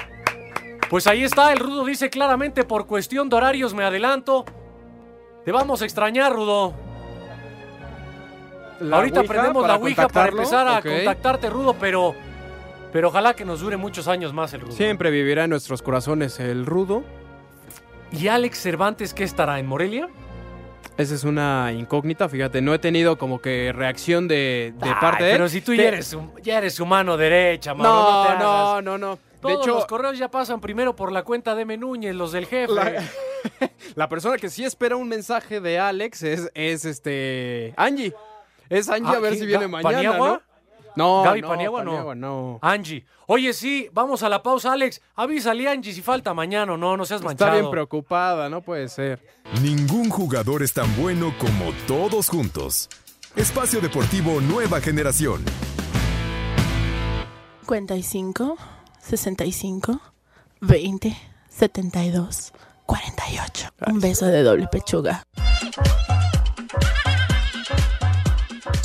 Pues 0.90 1.06
ahí 1.06 1.22
está, 1.22 1.52
el 1.52 1.60
Rudo 1.60 1.84
dice 1.84 2.10
claramente, 2.10 2.64
por 2.64 2.84
cuestión 2.88 3.28
de 3.28 3.36
horarios 3.36 3.72
me 3.74 3.84
adelanto. 3.84 4.44
Te 5.44 5.52
vamos 5.52 5.82
a 5.82 5.84
extrañar, 5.84 6.32
Rudo. 6.32 6.74
La 8.80 8.96
Ahorita 8.96 9.20
Ouija 9.20 9.32
prendemos 9.32 9.66
la 9.68 9.76
Ouija 9.76 10.08
para 10.08 10.30
empezar 10.30 10.66
a 10.66 10.82
contactarte, 10.82 11.48
Rudo, 11.48 11.76
pero, 11.78 12.16
pero 12.92 13.06
ojalá 13.08 13.34
que 13.34 13.44
nos 13.44 13.60
dure 13.60 13.76
muchos 13.76 14.08
años 14.08 14.32
más 14.32 14.52
el 14.52 14.62
Rudo. 14.62 14.72
Siempre 14.72 15.12
vivirá 15.12 15.44
en 15.44 15.50
nuestros 15.50 15.80
corazones 15.80 16.40
el 16.40 16.66
rudo. 16.66 17.04
¿Y 18.10 18.26
Alex 18.26 18.58
Cervantes 18.60 19.14
qué 19.14 19.22
estará 19.22 19.60
en 19.60 19.66
Morelia? 19.68 20.08
Esa 20.96 21.14
es 21.14 21.22
una 21.22 21.72
incógnita, 21.72 22.28
fíjate, 22.28 22.60
no 22.60 22.74
he 22.74 22.80
tenido 22.80 23.16
como 23.16 23.40
que 23.40 23.72
reacción 23.72 24.26
de, 24.26 24.74
de 24.76 24.88
Ay, 24.88 24.94
parte 25.00 25.22
de 25.22 25.30
él. 25.30 25.36
Pero 25.36 25.48
si 25.48 25.60
tú 25.60 25.70
Te- 25.70 25.76
ya 25.78 25.88
eres, 25.88 26.16
ya 26.42 26.58
eres 26.58 26.80
humano 26.80 27.16
derecha, 27.16 27.74
Mauro, 27.74 28.34
No, 28.34 28.38
no, 28.40 28.82
no, 28.82 28.98
no. 28.98 29.29
Todos 29.40 29.66
hecho- 29.66 29.74
los 29.74 29.86
correos 29.86 30.18
ya 30.18 30.30
pasan 30.30 30.60
primero 30.60 30.94
por 30.96 31.12
la 31.12 31.22
cuenta 31.24 31.54
de 31.54 31.64
Menúñez, 31.64 32.14
los 32.14 32.32
del 32.32 32.46
jefe. 32.46 32.72
La, 32.72 33.02
la 33.94 34.08
persona 34.08 34.36
que 34.36 34.50
sí 34.50 34.64
espera 34.64 34.96
un 34.96 35.08
mensaje 35.08 35.60
de 35.60 35.78
Alex 35.78 36.22
es, 36.22 36.50
es 36.54 36.84
este 36.84 37.72
Angie. 37.76 38.14
Es 38.68 38.88
Angie 38.88 39.12
Ah, 39.12 39.16
a 39.16 39.20
ver 39.20 39.34
si 39.36 39.46
viene 39.46 39.66
mañana, 39.66 39.94
¿Paniagua? 39.96 40.28
¿no? 40.28 40.42
No, 40.96 41.22
Gaby 41.22 41.40
no, 41.42 41.48
Paniagua, 41.48 41.84
no. 41.84 41.90
Paniagua, 41.90 42.14
no. 42.14 42.58
Angie. 42.62 43.06
Oye, 43.26 43.52
sí, 43.52 43.88
vamos 43.92 44.22
a 44.24 44.28
la 44.28 44.42
pausa, 44.42 44.72
Alex. 44.72 45.00
Avísale, 45.14 45.68
Angie, 45.68 45.92
si 45.92 46.02
falta 46.02 46.34
mañana 46.34 46.72
o 46.72 46.76
no, 46.76 46.96
no 46.96 47.04
seas 47.06 47.22
manchado. 47.22 47.50
Está 47.52 47.60
bien 47.60 47.70
preocupada, 47.70 48.48
no 48.48 48.60
puede 48.60 48.88
ser. 48.88 49.20
Ningún 49.62 50.10
jugador 50.10 50.62
es 50.64 50.72
tan 50.72 50.94
bueno 51.00 51.32
como 51.38 51.72
todos 51.86 52.28
juntos. 52.28 52.88
Espacio 53.36 53.80
Deportivo 53.80 54.40
Nueva 54.40 54.80
Generación. 54.80 55.44
55, 57.62 58.56
65, 59.02 60.00
20, 60.60 61.16
72, 61.48 62.52
48. 62.86 63.68
Un 63.86 64.00
beso 64.00 64.26
de 64.26 64.42
doble 64.42 64.66
pechuga. 64.68 65.22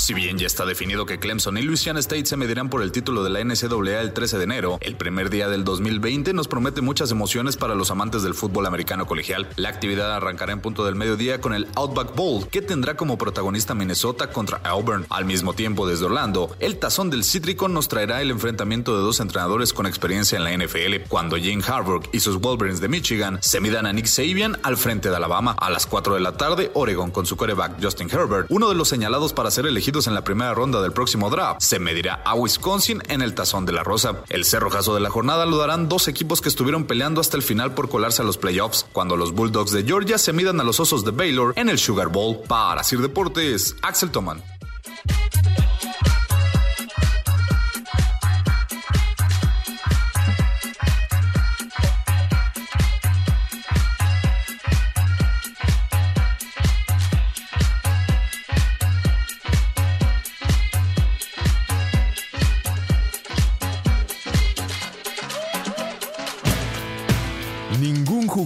Si 0.06 0.14
bien 0.14 0.38
ya 0.38 0.46
está 0.46 0.68
definido 0.68 1.08
que 1.08 1.18
Clemson 1.18 1.58
y 1.58 1.64
Louisiana 1.64 2.00
State 2.00 2.28
se 2.28 2.38
medirán 2.38 2.70
por 2.70 2.84
el 2.84 2.92
título 2.92 3.24
de 3.24 3.32
la 3.32 3.44
NCAA 3.44 4.02
el 4.02 4.14
13 4.14 4.38
de 4.38 4.44
enero, 4.44 4.78
el 4.82 4.98
primer 4.98 5.32
día 5.32 5.50
del 5.50 5.64
2020 5.64 6.32
nos 6.34 6.48
promete 6.48 6.82
muchas 6.82 7.10
emociones 7.10 7.58
para 7.58 7.74
los 7.74 7.90
amantes 7.90 8.22
del 8.22 8.36
fútbol 8.36 8.68
americano 8.68 9.08
colegial. 9.08 9.48
La 9.56 9.70
actividad 9.70 10.14
arrancará 10.14 10.54
en 10.54 10.62
punto 10.62 10.86
del 10.86 10.94
mediodía 10.94 11.42
con 11.42 11.56
el 11.56 11.68
Outback 11.74 12.14
Bowl, 12.14 12.48
que 12.50 12.62
tendrá 12.62 12.96
como 12.96 13.18
protagonista 13.18 13.74
Minnesota 13.74 14.30
contra 14.30 14.58
Auburn. 14.58 15.08
Al 15.10 15.26
mismo 15.26 15.54
tiempo, 15.54 15.88
desde 15.88 16.06
Orlando, 16.06 16.56
el 16.60 16.78
tazón 16.78 17.10
del 17.10 17.24
Cítrico 17.24 17.68
nos 17.68 17.88
traerá 17.88 18.22
el 18.22 18.30
enfrentamiento 18.30 18.96
de 18.96 19.02
dos 19.02 19.20
entrenadores 19.20 19.74
con 19.74 19.88
experiencia 19.88 20.38
en 20.38 20.44
la 20.44 20.56
NFL, 20.56 21.08
cuando 21.10 21.36
Jane 21.38 21.64
Harbaugh 21.68 22.04
y 22.12 22.20
sus 22.20 22.40
Wolverines 22.40 22.80
de 22.80 22.90
Michigan 22.90 23.40
se 23.42 23.60
midan 23.60 23.88
a 23.88 23.94
Nick 23.94 24.06
Sabian 24.06 24.60
al 24.62 24.78
frente 24.78 25.10
de 25.10 25.16
Alabama. 25.16 25.56
A 25.60 25.72
las 25.72 25.88
4 25.88 26.14
de 26.14 26.22
la 26.22 26.38
tarde, 26.38 26.70
Oregon 26.76 27.10
con 27.10 27.26
su 27.26 27.36
quarterback 27.36 27.82
Justin 27.82 28.08
Herbert, 28.12 28.46
uno 28.52 28.70
de 28.70 28.76
los 28.76 28.88
señalados 28.88 29.34
para 29.34 29.50
ser 29.50 29.66
en 29.96 30.14
la 30.14 30.24
primera 30.24 30.54
ronda 30.54 30.82
del 30.82 30.92
próximo 30.92 31.30
draft, 31.30 31.62
se 31.62 31.80
medirá 31.80 32.22
a 32.26 32.36
Wisconsin 32.36 33.02
en 33.08 33.22
el 33.22 33.34
Tazón 33.34 33.66
de 33.66 33.72
la 33.72 33.84
Rosa. 33.84 34.24
El 34.30 34.44
cerrojazo 34.44 34.94
de 34.94 35.00
la 35.00 35.10
jornada 35.10 35.46
lo 35.46 35.58
darán 35.58 35.88
dos 35.88 36.08
equipos 36.10 36.42
que 36.42 36.50
estuvieron 36.50 36.84
peleando 36.84 37.22
hasta 37.22 37.38
el 37.38 37.44
final 37.44 37.74
por 37.74 37.88
colarse 37.88 38.22
a 38.22 38.26
los 38.26 38.38
playoffs, 38.38 38.86
cuando 38.92 39.16
los 39.16 39.32
Bulldogs 39.32 39.72
de 39.72 39.84
Georgia 39.84 40.18
se 40.18 40.34
midan 40.34 40.60
a 40.60 40.66
los 40.66 40.80
Osos 40.80 41.06
de 41.06 41.12
Baylor 41.12 41.54
en 41.56 41.70
el 41.70 41.80
Sugar 41.80 42.10
Bowl. 42.10 42.42
Para 42.48 42.84
Sir 42.84 43.00
Deportes, 43.00 43.76
Axel 43.82 44.12
Toman. 44.12 44.44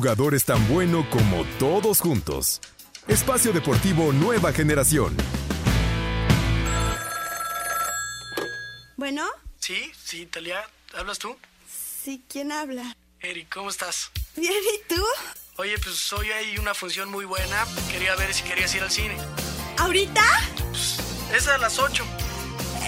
Jugador 0.10 0.34
es 0.34 0.44
tan 0.44 0.68
bueno 0.68 1.08
como 1.12 1.46
todos 1.60 2.00
juntos. 2.01 2.62
Espacio 3.08 3.54
Deportivo 3.54 4.12
Nueva 4.12 4.51
Generación. 4.51 5.16
Bueno, 8.98 9.24
Sí, 9.60 9.92
sí, 10.04 10.25
Talia, 10.25 10.68
¿hablas 10.98 11.20
tú? 11.20 11.38
sí, 12.04 12.24
¿quién 12.28 12.51
habla? 12.51 12.96
Eric, 13.20 13.54
¿cómo 13.54 13.70
estás? 13.70 14.10
Bien, 14.36 14.51
¿y 14.51 14.96
tú? 14.96 15.04
Oye, 15.58 15.78
pues 15.78 16.12
hoy 16.13 16.32
hay 16.32 16.58
una 16.58 16.74
función 16.74 17.12
muy 17.12 17.25
buena. 17.25 17.68
Quería 17.92 18.16
ver 18.16 18.34
si 18.34 18.42
querías 18.44 18.74
ir 18.74 18.82
al 18.82 18.89
cine. 18.89 19.16
¿Ahorita? 19.78 20.24
Es 21.36 21.48
a 21.48 21.60
las 21.60 21.78
8. 21.78 22.04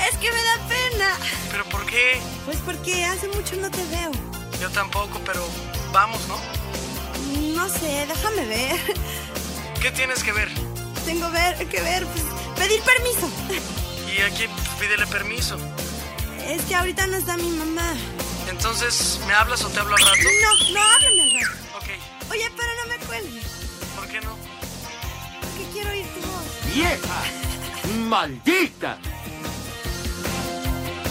Es 0.10 0.18
que 0.18 0.32
me 0.32 0.42
da 0.42 0.68
pena. 0.68 1.18
¿Pero 1.52 1.66
por 1.66 1.86
qué? 1.86 2.20
Pues 2.46 2.58
porque 2.66 3.06
hace 3.06 3.28
mucho 3.28 3.58
no 3.58 3.70
te 3.70 3.86
veo. 3.90 4.12
Yo 4.60 4.72
tampoco, 4.72 5.22
pero 5.24 5.46
vamos, 5.94 6.20
¿no? 6.28 6.61
No 7.62 7.70
sé, 7.70 8.08
déjame 8.08 8.48
ver. 8.48 8.80
¿Qué 9.80 9.92
tienes 9.92 10.24
que 10.24 10.32
ver? 10.32 10.50
Tengo 11.06 11.30
ver, 11.30 11.56
que 11.68 11.80
ver, 11.80 12.08
pues, 12.08 12.24
pedir 12.58 12.82
permiso. 12.82 13.30
Y 14.12 14.20
aquí 14.24 14.48
pues, 14.48 14.68
pídele 14.80 15.06
permiso. 15.06 15.58
Es 16.48 16.64
que 16.64 16.74
ahorita 16.74 17.06
no 17.06 17.18
está 17.18 17.38
mi 17.38 17.52
mamá. 17.52 17.94
Entonces, 18.50 19.20
¿me 19.28 19.34
hablas 19.36 19.64
o 19.64 19.70
te 19.70 19.80
hablo 19.80 19.96
al 19.96 20.02
rato? 20.02 20.18
No, 20.18 20.74
no, 20.74 20.82
háblame 20.82 21.22
al 21.22 21.32
rato. 21.40 21.54
Ok. 21.78 22.32
Oye, 22.32 22.52
pero 22.58 22.70
no 22.82 22.90
me 22.90 23.06
cuelgues. 23.06 23.46
¿Por 23.96 24.08
qué 24.08 24.22
no? 24.22 24.36
Porque 25.42 25.72
quiero 25.72 25.92
oír 25.92 26.06
tu 26.08 26.28
voz. 26.28 26.74
¡Vieja! 26.74 27.24
¡Maldita! 28.08 28.98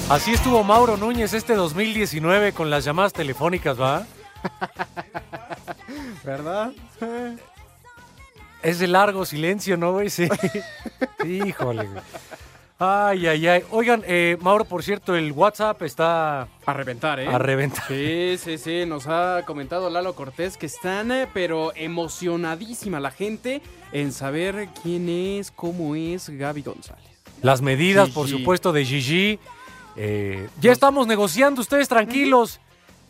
Así 0.08 0.32
estuvo 0.32 0.64
Mauro 0.64 0.96
Núñez 0.96 1.32
este 1.32 1.54
2019 1.54 2.52
con 2.54 2.70
las 2.70 2.84
llamadas 2.84 3.12
telefónicas, 3.12 3.80
¿va? 3.80 4.04
¿Verdad? 6.24 6.72
Es 8.62 8.78
de 8.78 8.86
largo 8.86 9.24
silencio, 9.24 9.76
¿no, 9.76 9.92
güey? 9.92 10.10
Sí. 10.10 10.28
Híjole, 11.24 11.86
güey. 11.86 12.02
Ay, 12.82 13.26
ay, 13.26 13.46
ay. 13.46 13.62
Oigan, 13.70 14.02
eh, 14.06 14.38
Mauro, 14.40 14.64
por 14.64 14.82
cierto, 14.82 15.14
el 15.14 15.32
WhatsApp 15.32 15.82
está... 15.82 16.48
A 16.64 16.72
reventar, 16.72 17.20
¿eh? 17.20 17.28
A 17.28 17.38
reventar. 17.38 17.86
Sí, 17.86 18.36
sí, 18.38 18.56
sí. 18.56 18.86
Nos 18.86 19.06
ha 19.06 19.42
comentado 19.46 19.90
Lalo 19.90 20.14
Cortés 20.14 20.56
que 20.56 20.64
están, 20.64 21.12
eh, 21.12 21.28
pero 21.34 21.72
emocionadísima 21.74 22.98
la 22.98 23.10
gente 23.10 23.60
en 23.92 24.12
saber 24.12 24.68
quién 24.82 25.10
es, 25.10 25.50
cómo 25.50 25.94
es 25.94 26.30
Gaby 26.30 26.62
González. 26.62 27.04
Las 27.42 27.60
medidas, 27.60 28.08
por 28.08 28.28
supuesto, 28.28 28.72
de 28.72 28.84
Gigi. 28.86 29.38
Eh, 29.96 30.48
ya 30.62 30.72
estamos 30.72 31.06
negociando, 31.06 31.60
ustedes 31.60 31.86
tranquilos, 31.86 32.60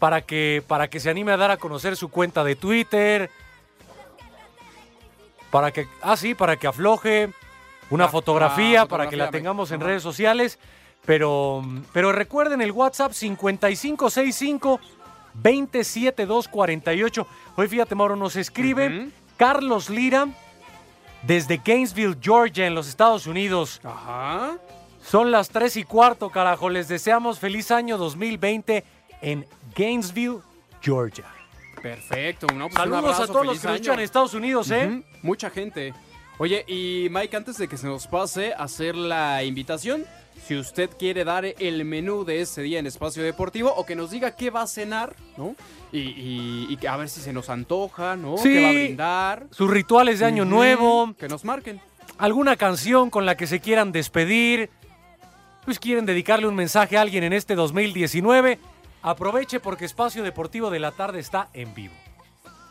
para 0.01 0.23
que, 0.23 0.65
para 0.67 0.89
que 0.89 0.99
se 0.99 1.11
anime 1.11 1.31
a 1.31 1.37
dar 1.37 1.53
a 1.53 1.59
conocer 1.59 1.95
su 1.97 2.09
cuenta 2.09 2.43
de 2.43 2.57
Twitter. 2.57 3.31
Para 5.53 5.71
que, 5.71 5.87
ah, 6.03 6.17
sí, 6.17 6.35
para 6.35 6.57
que 6.57 6.67
afloje 6.67 7.31
una 7.91 8.07
Ah, 8.07 8.09
fotografía, 8.09 8.83
ah, 8.83 8.87
para 8.87 9.09
que 9.09 9.17
la 9.17 9.31
tengamos 9.31 9.71
en 9.71 9.81
redes 9.81 10.03
sociales. 10.03 10.59
Pero, 11.05 11.63
pero 11.93 12.13
recuerden 12.13 12.61
el 12.63 12.73
WhatsApp 12.73 13.13
5565 13.13 14.81
27248. 15.35 17.27
Hoy 17.57 17.69
fíjate, 17.69 17.95
Mauro, 17.95 18.17
nos 18.17 18.37
escribe 18.37 19.11
Carlos 19.37 19.91
Lira 19.91 20.29
desde 21.23 21.61
Gainesville, 21.63 22.17
Georgia, 22.21 22.67
en 22.67 22.75
los 22.75 22.89
Estados 22.89 23.27
Unidos. 23.27 23.81
Ajá. 23.85 24.57
Son 25.03 25.31
las 25.31 25.51
3 25.51 25.77
y 25.77 25.85
cuarto, 25.85 26.31
carajo. 26.31 26.71
Les 26.71 26.89
deseamos 26.89 27.39
feliz 27.39 27.71
año 27.71 27.99
2020 27.99 28.85
en 29.23 29.47
Gainesville, 29.75 30.39
Georgia. 30.83 31.25
Perfecto. 31.83 32.47
No, 32.49 32.69
pues 32.69 32.73
un 32.75 32.91
Saludos 32.91 33.05
abrazo, 33.05 33.23
a 33.23 33.27
todos 33.27 33.47
los 33.47 33.59
que 33.61 33.67
nos 33.67 33.75
escuchan 33.77 33.95
en 33.99 34.05
Estados 34.05 34.35
Unidos, 34.35 34.71
¿eh? 34.71 35.03
Mucha 35.23 35.51
gente. 35.51 35.95
Oye, 36.39 36.65
y 36.67 37.09
Mike, 37.11 37.37
antes 37.37 37.59
de 37.59 37.69
que 37.69 37.77
se 37.77 37.87
nos 37.87 38.07
pase 38.07 38.53
a 38.55 38.65
hacer 38.65 38.95
la 38.95 39.43
invitación, 39.45 40.05
si 40.47 40.57
usted 40.57 40.89
quiere 40.99 41.25
dar 41.25 41.45
el 41.45 41.85
menú 41.85 42.25
de 42.25 42.41
ese 42.41 42.63
día 42.63 42.79
en 42.79 42.87
Espacio 42.87 43.23
Deportivo 43.23 43.73
o 43.75 43.85
que 43.85 43.95
nos 43.95 44.11
diga 44.11 44.35
qué 44.37 44.49
va 44.51 44.63
a 44.63 44.67
cenar, 44.67 45.15
¿no? 45.37 45.55
Y, 45.93 45.99
y- 46.01 46.67
y 46.71 46.77
que 46.79 46.89
a 46.89 46.97
ver 46.97 47.09
si 47.11 47.21
se 47.21 47.33
nos 47.33 47.51
antoja, 47.51 48.17
¿no? 48.17 48.37
Sí. 48.39 48.49
¿Qué 48.51 48.63
va 48.63 48.69
a 48.69 48.73
brindar? 48.73 49.47
Sus 49.51 49.71
rituales 49.71 50.19
de 50.21 50.27
Año 50.27 50.45
Nuevo. 50.45 51.15
Que 51.19 51.29
nos 51.29 51.45
marquen. 51.45 51.81
alguna 52.19 52.57
canción 52.57 53.11
con 53.11 53.25
la 53.27 53.37
que 53.37 53.47
se 53.47 53.61
quieran 53.61 53.93
despedir, 53.93 54.71
pues 55.65 55.79
quieren 55.79 56.05
dedicarle 56.07 56.47
un 56.47 56.55
mensaje 56.55 56.97
a 56.97 57.03
alguien 57.03 57.25
en 57.25 57.33
este 57.33 57.55
2019, 57.55 58.59
aproveche 59.03 59.61
porque 59.61 59.85
Espacio 59.85 60.23
Deportivo 60.23 60.71
de 60.71 60.79
la 60.79 60.93
Tarde 60.93 61.19
está 61.21 61.49
en 61.55 61.75
vivo. 61.75 61.95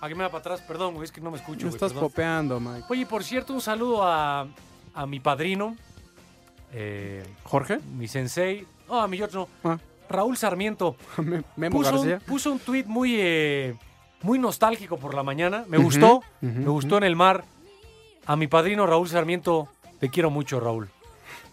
Aquí 0.02 0.16
me 0.16 0.24
va 0.24 0.30
para 0.30 0.40
atrás, 0.40 0.62
perdón, 0.62 0.94
güey, 0.94 1.06
es 1.06 1.12
que 1.12 1.20
no 1.22 1.30
me 1.32 1.38
escucho. 1.38 1.66
Me 1.66 1.72
güey, 1.72 1.76
estás 1.76 1.92
perdón. 1.92 2.10
popeando, 2.10 2.60
Mike. 2.60 2.86
Oye, 2.90 3.06
por 3.06 3.24
cierto, 3.24 3.54
un 3.54 3.62
saludo 3.62 4.04
a, 4.04 4.48
a 4.94 5.06
mi 5.06 5.20
padrino, 5.20 5.76
eh, 6.72 7.26
¿Jorge? 7.44 7.80
mi 7.96 8.08
sensei, 8.08 8.66
no, 8.88 9.02
a 9.02 9.08
mi 9.08 9.22
otro, 9.22 9.48
no, 9.64 9.80
Raúl 10.10 10.38
Sarmiento. 10.38 10.96
Memo 11.58 11.78
puso, 11.78 11.92
García. 11.92 12.16
Un, 12.16 12.22
puso 12.22 12.52
un 12.52 12.60
tweet 12.60 12.86
muy, 12.86 13.16
eh, 13.20 13.76
muy 14.22 14.40
nostálgico 14.40 14.98
por 14.98 15.14
la 15.14 15.24
mañana. 15.24 15.66
Me 15.68 15.78
Ujú, 15.78 15.86
gustó, 15.88 16.16
ujú, 16.18 16.24
me 16.42 16.70
gustó 16.70 16.98
en 16.98 17.04
el 17.04 17.16
mar. 17.16 17.44
A 18.26 18.36
mi 18.36 18.48
padrino 18.48 18.86
Raúl 18.86 19.10
Sarmiento, 19.10 19.68
te 20.00 20.10
quiero 20.10 20.30
mucho, 20.30 20.60
Raúl. 20.60 20.90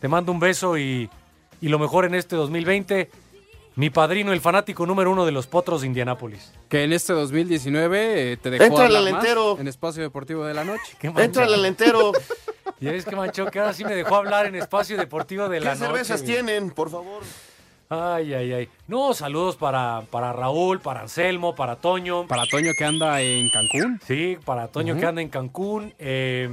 Te 0.01 0.09
mando 0.09 0.31
un 0.31 0.39
beso 0.39 0.77
y, 0.79 1.09
y 1.61 1.69
lo 1.69 1.79
mejor 1.79 2.05
en 2.05 2.15
este 2.15 2.37
2020. 2.37 3.11
Mi 3.77 3.91
padrino, 3.91 4.33
el 4.33 4.41
fanático 4.41 4.87
número 4.87 5.11
uno 5.11 5.27
de 5.27 5.33
los 5.33 5.47
potros 5.47 5.83
de 5.83 5.87
Indianápolis. 5.89 6.51
Que 6.69 6.85
en 6.85 6.93
este 6.95 7.13
2019 7.13 8.33
eh, 8.33 8.37
te 8.39 8.49
dejó 8.51 8.65
Éntrale 8.65 8.97
hablar 8.97 9.07
al 9.07 9.13
más 9.13 9.23
entero. 9.25 9.57
en 9.61 9.69
Espacio 9.69 10.03
Deportivo 10.03 10.45
de 10.47 10.55
la 10.55 10.65
Noche. 10.65 10.97
Qué 10.99 11.09
manchado. 11.09 11.25
Éntrale 11.27 11.55
al 11.55 11.65
entero. 11.67 12.13
Ya 12.79 12.91
ves 12.93 13.07
que 13.07 13.17
manchó 13.17 13.47
que 13.47 13.59
ahora 13.59 13.73
sí 13.73 13.85
me 13.87 13.95
dejó 13.95 14.17
hablar 14.17 14.45
en 14.45 14.55
espacio 14.57 14.99
deportivo 14.99 15.49
de 15.49 15.61
¿Qué 15.61 15.65
la 15.65 15.75
noche. 15.75 15.87
cervezas 15.87 16.21
güey. 16.23 16.35
tienen, 16.35 16.71
por 16.71 16.91
favor? 16.91 17.23
Ay, 17.89 18.35
ay, 18.35 18.53
ay. 18.53 18.69
No, 18.87 19.15
saludos 19.15 19.57
para, 19.57 20.03
para 20.11 20.35
Raúl, 20.35 20.81
para 20.81 21.01
Anselmo, 21.01 21.55
para 21.55 21.77
Toño. 21.77 22.27
Para 22.27 22.45
Toño 22.45 22.73
que 22.77 22.85
anda 22.85 23.23
en 23.23 23.49
Cancún. 23.49 23.99
Sí, 24.07 24.37
para 24.45 24.69
Toño 24.69 24.99
que 24.99 25.07
anda 25.07 25.23
en 25.23 25.31
Cancún. 25.31 25.95
eh, 25.99 26.51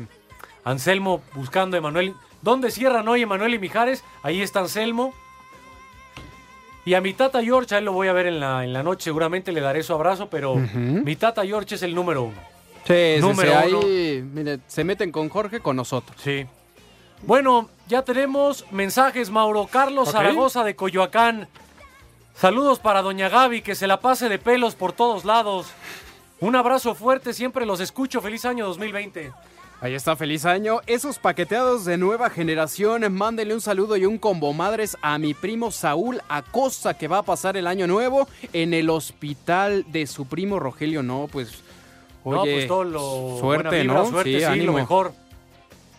Anselmo 0.63 1.21
buscando 1.33 1.75
a 1.75 1.79
Emanuel. 1.79 2.13
¿Dónde 2.41 2.71
cierran 2.71 3.05
hoy 3.09 3.23
Emanuel 3.23 3.55
y 3.55 3.59
Mijares? 3.59 4.01
Ahí 4.21 4.41
está 4.41 4.59
Anselmo. 4.62 5.13
Y 6.85 6.95
a 6.95 7.01
mi 7.01 7.13
tata 7.13 7.41
George, 7.41 7.73
a 7.75 7.77
él 7.77 7.85
lo 7.85 7.93
voy 7.93 8.09
a 8.09 8.13
ver 8.13 8.27
en 8.27 8.39
la, 8.39 8.63
en 8.63 8.73
la 8.73 8.83
noche, 8.83 9.05
seguramente 9.05 9.51
le 9.51 9.61
daré 9.61 9.83
su 9.83 9.93
abrazo, 9.93 10.27
pero 10.29 10.53
Ujú. 10.53 10.77
mi 10.77 11.15
tata 11.15 11.45
George 11.45 11.75
es 11.75 11.83
el 11.83 11.95
número 11.95 12.23
uno. 12.23 12.37
Sí, 12.85 12.93
sí, 13.15 13.21
Número 13.21 13.51
sí, 13.61 13.67
uno. 13.69 13.79
ahí, 13.79 14.21
mire, 14.33 14.59
se 14.67 14.83
meten 14.83 15.11
con 15.11 15.29
Jorge, 15.29 15.61
con 15.61 15.77
nosotros. 15.77 16.17
Sí. 16.21 16.45
Bueno, 17.21 17.69
ya 17.87 18.01
tenemos 18.01 18.65
mensajes, 18.71 19.29
Mauro. 19.29 19.67
Carlos. 19.71 20.11
Zaragoza 20.11 20.65
de 20.65 20.75
Coyoacán. 20.75 21.47
Saludos 22.35 22.79
para 22.79 23.01
doña 23.01 23.29
Gaby, 23.29 23.61
que 23.61 23.75
se 23.75 23.87
la 23.87 24.01
pase 24.01 24.27
de 24.27 24.39
pelos 24.39 24.75
por 24.75 24.91
todos 24.91 25.23
lados. 25.23 25.67
Un 26.41 26.57
abrazo 26.57 26.93
fuerte, 26.95 27.31
siempre 27.33 27.65
los 27.65 27.79
escucho. 27.79 28.19
Feliz 28.19 28.43
año 28.43 28.65
2020. 28.65 29.31
Ahí 29.83 29.95
está, 29.95 30.15
feliz 30.15 30.45
año. 30.45 30.79
Esos 30.87 31.19
paqueteados 31.19 31.83
de 31.83 31.97
nueva 31.97 32.29
generación, 32.29 33.13
mándenle 33.13 33.53
un 33.53 33.59
saludo 33.59 33.97
y 33.97 34.05
un 34.05 34.17
combo 34.17 34.53
madres 34.53 34.95
a 35.01 35.17
mi 35.17 35.33
primo 35.33 35.71
Saúl 35.71 36.21
Acosta, 36.29 36.93
que 36.93 37.09
va 37.09 37.17
a 37.17 37.23
pasar 37.23 37.57
el 37.57 37.67
año 37.67 37.85
nuevo 37.85 38.25
en 38.53 38.73
el 38.73 38.89
hospital 38.89 39.83
de 39.91 40.07
su 40.07 40.25
primo 40.25 40.57
Rogelio. 40.57 41.03
No, 41.03 41.27
pues. 41.29 41.65
no, 42.23 42.43
pues 42.43 42.65
todo 42.65 42.85
lo 42.85 43.37
suerte, 43.41 43.81
vibra, 43.81 43.93
¿no? 43.93 44.05
Suerte, 44.05 44.37
sí, 44.37 44.43
ánimo. 44.45 44.67
lo 44.67 44.77
mejor. 44.77 45.13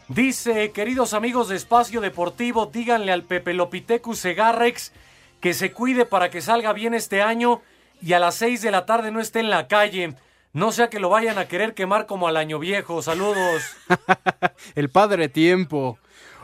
Dice, 0.08 0.70
queridos 0.70 1.12
amigos 1.12 1.50
de 1.50 1.56
Espacio 1.56 2.00
Deportivo, 2.00 2.64
díganle 2.64 3.12
al 3.12 3.24
Pepe 3.24 3.52
Lopitecu 3.52 4.14
Segarrex 4.14 4.92
que 5.40 5.52
se 5.52 5.72
cuide 5.72 6.06
para 6.06 6.30
que 6.30 6.40
salga 6.40 6.72
bien 6.72 6.94
este 6.94 7.20
año 7.20 7.60
y 8.00 8.14
a 8.14 8.18
las 8.18 8.36
6 8.36 8.62
de 8.62 8.70
la 8.70 8.86
tarde 8.86 9.10
no 9.10 9.20
esté 9.20 9.40
en 9.40 9.50
la 9.50 9.68
calle. 9.68 10.14
No 10.54 10.70
sea 10.72 10.88
que 10.88 11.00
lo 11.00 11.08
vayan 11.10 11.36
a 11.36 11.48
querer 11.48 11.74
quemar 11.74 12.06
como 12.06 12.28
al 12.28 12.36
año 12.36 12.58
viejo. 12.60 13.02
Saludos. 13.02 13.62
El 14.76 14.88
padre 14.88 15.28
tiempo. 15.28 15.98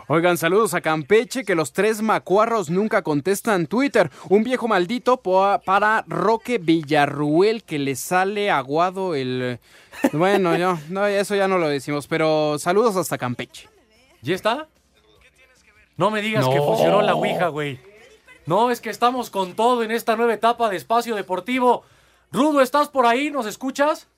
Oigan, 0.09 0.37
saludos 0.37 0.75
a 0.75 0.81
Campeche, 0.81 1.45
que 1.45 1.55
los 1.55 1.73
tres 1.73 2.03
macuarros 2.03 2.69
nunca 2.69 3.03
contestan 3.03 3.69
Twitter. 3.69 4.11
Un 4.29 4.43
viejo 4.43 4.67
maldito 4.67 5.19
para 5.19 6.05
Roque 6.09 6.59
Villarruel, 6.59 7.63
que 7.63 7.79
le 7.79 7.95
sale 7.95 8.51
aguado 8.51 9.15
el... 9.15 9.61
Bueno, 10.13 10.57
yo, 10.57 10.77
no, 10.89 11.07
eso 11.07 11.37
ya 11.37 11.47
no 11.47 11.59
lo 11.59 11.69
decimos, 11.69 12.09
pero 12.09 12.59
saludos 12.59 12.97
hasta 12.97 13.17
Campeche. 13.17 13.69
¿Ya 14.23 14.35
está? 14.35 14.67
No 15.97 16.11
me 16.11 16.21
digas 16.21 16.45
No. 16.45 16.53
que 16.53 16.59
funcionó 16.59 17.03
la 17.03 17.15
Ouija, 17.15 17.47
güey. 17.47 17.79
No, 18.47 18.73
es 18.73 18.81
que 18.81 18.91
estamos 18.91 19.31
con 19.31 19.55
todo 19.55 19.85
en 19.85 19.93
esta 19.93 20.17
nueva 20.17 20.35
etapa 20.35 20.69
de 20.69 20.77
espacio 20.77 21.15
deportivo. 21.15 21.85
Rudo, 22.33 22.61
¿estás 22.61 22.89
por 22.89 23.07
ahí? 23.07 23.31
¿Nos 23.31 23.47
escuchas? 23.47 24.09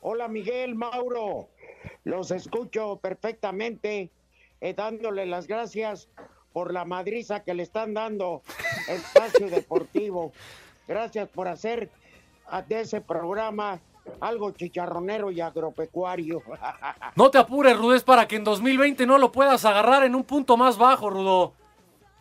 Hola 0.00 0.28
Miguel, 0.28 0.76
Mauro, 0.76 1.48
los 2.04 2.30
escucho 2.30 2.96
perfectamente, 2.96 4.10
eh, 4.60 4.74
dándole 4.74 5.26
las 5.26 5.48
gracias 5.48 6.08
por 6.52 6.72
la 6.72 6.84
madriza 6.84 7.42
que 7.42 7.54
le 7.54 7.64
están 7.64 7.94
dando 7.94 8.42
Espacio 8.88 9.48
Deportivo. 9.50 10.32
Gracias 10.86 11.28
por 11.28 11.48
hacer 11.48 11.90
ah, 12.46 12.62
de 12.62 12.80
ese 12.80 13.00
programa 13.00 13.80
algo 14.20 14.52
chicharronero 14.52 15.30
y 15.30 15.40
agropecuario. 15.40 16.42
No 17.16 17.30
te 17.30 17.38
apures, 17.38 17.76
Rudo, 17.76 17.94
es 17.94 18.04
para 18.04 18.28
que 18.28 18.36
en 18.36 18.44
2020 18.44 19.04
no 19.04 19.18
lo 19.18 19.32
puedas 19.32 19.64
agarrar 19.64 20.04
en 20.04 20.14
un 20.14 20.22
punto 20.22 20.56
más 20.56 20.78
bajo, 20.78 21.10
Rudo. 21.10 21.52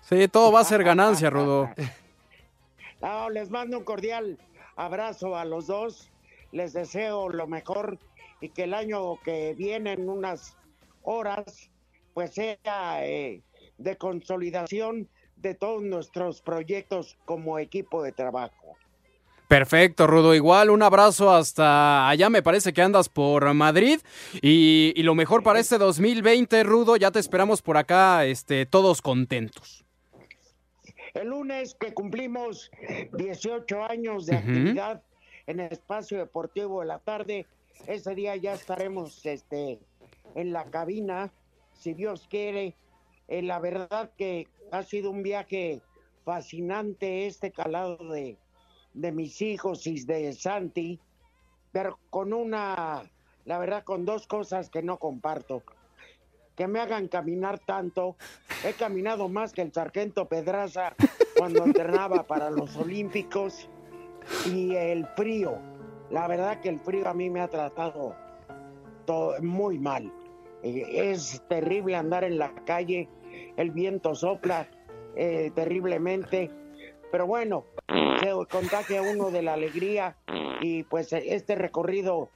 Sí, 0.02 0.28
todo 0.28 0.52
va 0.52 0.62
a 0.62 0.64
ser 0.64 0.84
ganancia, 0.84 1.30
Rudo. 1.30 1.70
Les 3.32 3.50
mando 3.50 3.78
un 3.78 3.84
cordial 3.84 4.38
abrazo 4.76 5.36
a 5.36 5.46
los 5.46 5.68
dos. 5.68 6.12
Les 6.52 6.74
deseo 6.74 7.30
lo 7.30 7.48
mejor 7.48 8.00
y 8.42 8.50
que 8.50 8.64
el 8.64 8.74
año 8.74 9.20
que 9.24 9.54
viene, 9.54 9.94
en 9.94 10.10
unas 10.10 10.56
horas, 11.04 11.70
pues 12.14 12.34
sea 12.34 13.06
eh, 13.06 13.42
de 13.78 13.98
consolidación 13.98 15.08
de 15.36 15.54
todos 15.54 15.84
nuestros 15.84 16.42
proyectos 16.42 17.18
como 17.26 17.60
equipo 17.60 18.02
de 18.02 18.12
trabajo. 18.12 18.76
Perfecto, 19.48 20.08
Rudo. 20.08 20.36
Igual 20.36 20.70
un 20.70 20.84
abrazo 20.84 21.34
hasta 21.34 22.10
allá. 22.10 22.30
Me 22.30 22.44
parece 22.44 22.74
que 22.74 22.82
andas 22.82 23.08
por 23.08 23.54
Madrid. 23.54 24.00
Y, 24.42 24.92
y 24.96 25.04
lo 25.04 25.16
mejor 25.16 25.42
para 25.42 25.60
este 25.60 25.78
2020, 25.78 26.64
Rudo. 26.64 26.98
Ya 26.98 27.12
te 27.12 27.20
esperamos 27.20 27.62
por 27.62 27.78
acá, 27.78 28.26
este, 28.26 28.66
todos 28.66 29.02
contentos. 29.02 29.77
El 31.18 31.30
lunes 31.30 31.74
que 31.74 31.96
cumplimos 31.96 32.70
18 33.14 33.84
años 33.84 34.28
de 34.28 34.36
actividad 34.36 35.02
en 35.48 35.60
el 35.60 35.72
espacio 35.72 36.20
deportivo 36.20 36.82
de 36.82 36.88
la 36.88 37.00
tarde, 37.00 37.48
ese 37.88 38.14
día 38.14 38.36
ya 38.36 38.54
estaremos 38.54 39.26
este, 39.26 39.80
en 40.36 40.54
la 40.54 40.66
cabina, 40.66 41.34
si 41.74 41.96
Dios 41.96 42.28
quiere. 42.30 42.76
Eh, 43.28 43.42
la 43.42 43.58
verdad 43.60 44.12
que 44.16 44.48
ha 44.72 44.84
sido 44.84 45.10
un 45.10 45.24
viaje 45.24 45.82
fascinante 46.24 47.26
este 47.26 47.52
calado 47.52 47.98
de, 48.12 48.38
de 48.94 49.12
mis 49.12 49.42
hijos 49.42 49.88
y 49.88 50.04
de 50.06 50.34
Santi, 50.34 51.00
pero 51.72 51.98
con 52.12 52.32
una, 52.32 53.10
la 53.46 53.58
verdad, 53.58 53.84
con 53.84 54.06
dos 54.06 54.28
cosas 54.28 54.70
que 54.70 54.84
no 54.84 55.00
comparto. 55.00 55.64
Que 56.58 56.68
me 56.68 56.80
hagan 56.80 57.08
caminar 57.08 57.60
tanto. 57.60 58.18
He 58.66 58.74
caminado 58.74 59.30
más 59.30 59.54
que 59.54 59.62
el 59.62 59.72
sargento 59.72 60.28
Pedraza 60.28 60.96
cuando 61.38 61.64
entrenaba 61.66 62.24
para 62.24 62.50
los 62.50 62.76
Olímpicos. 62.76 63.70
Y 64.52 64.76
el 64.76 65.06
frío. 65.16 65.58
La 66.10 66.28
verdad 66.28 66.60
que 66.60 66.70
el 66.70 66.80
frío 66.80 67.08
a 67.08 67.14
mí 67.14 67.30
me 67.30 67.40
ha 67.40 67.48
tratado 67.48 68.16
muy 69.42 69.80
mal. 69.80 70.12
Eh, 70.64 71.12
Es 71.12 71.42
terrible 71.48 71.96
andar 71.96 72.24
en 72.24 72.38
la 72.38 72.54
calle. 72.66 73.08
El 73.56 73.72
viento 73.72 74.16
sopla 74.16 74.68
eh, 75.16 75.52
terriblemente. 75.54 76.52
Pero 77.12 77.26
bueno, 77.28 77.66
se 78.20 78.32
contagia 78.52 79.02
uno 79.02 79.32
de 79.32 79.44
la 79.44 79.54
alegría. 79.54 80.18
Y 80.60 80.84
pues 80.84 81.14
este 81.14 81.56
recorrido 81.56 82.30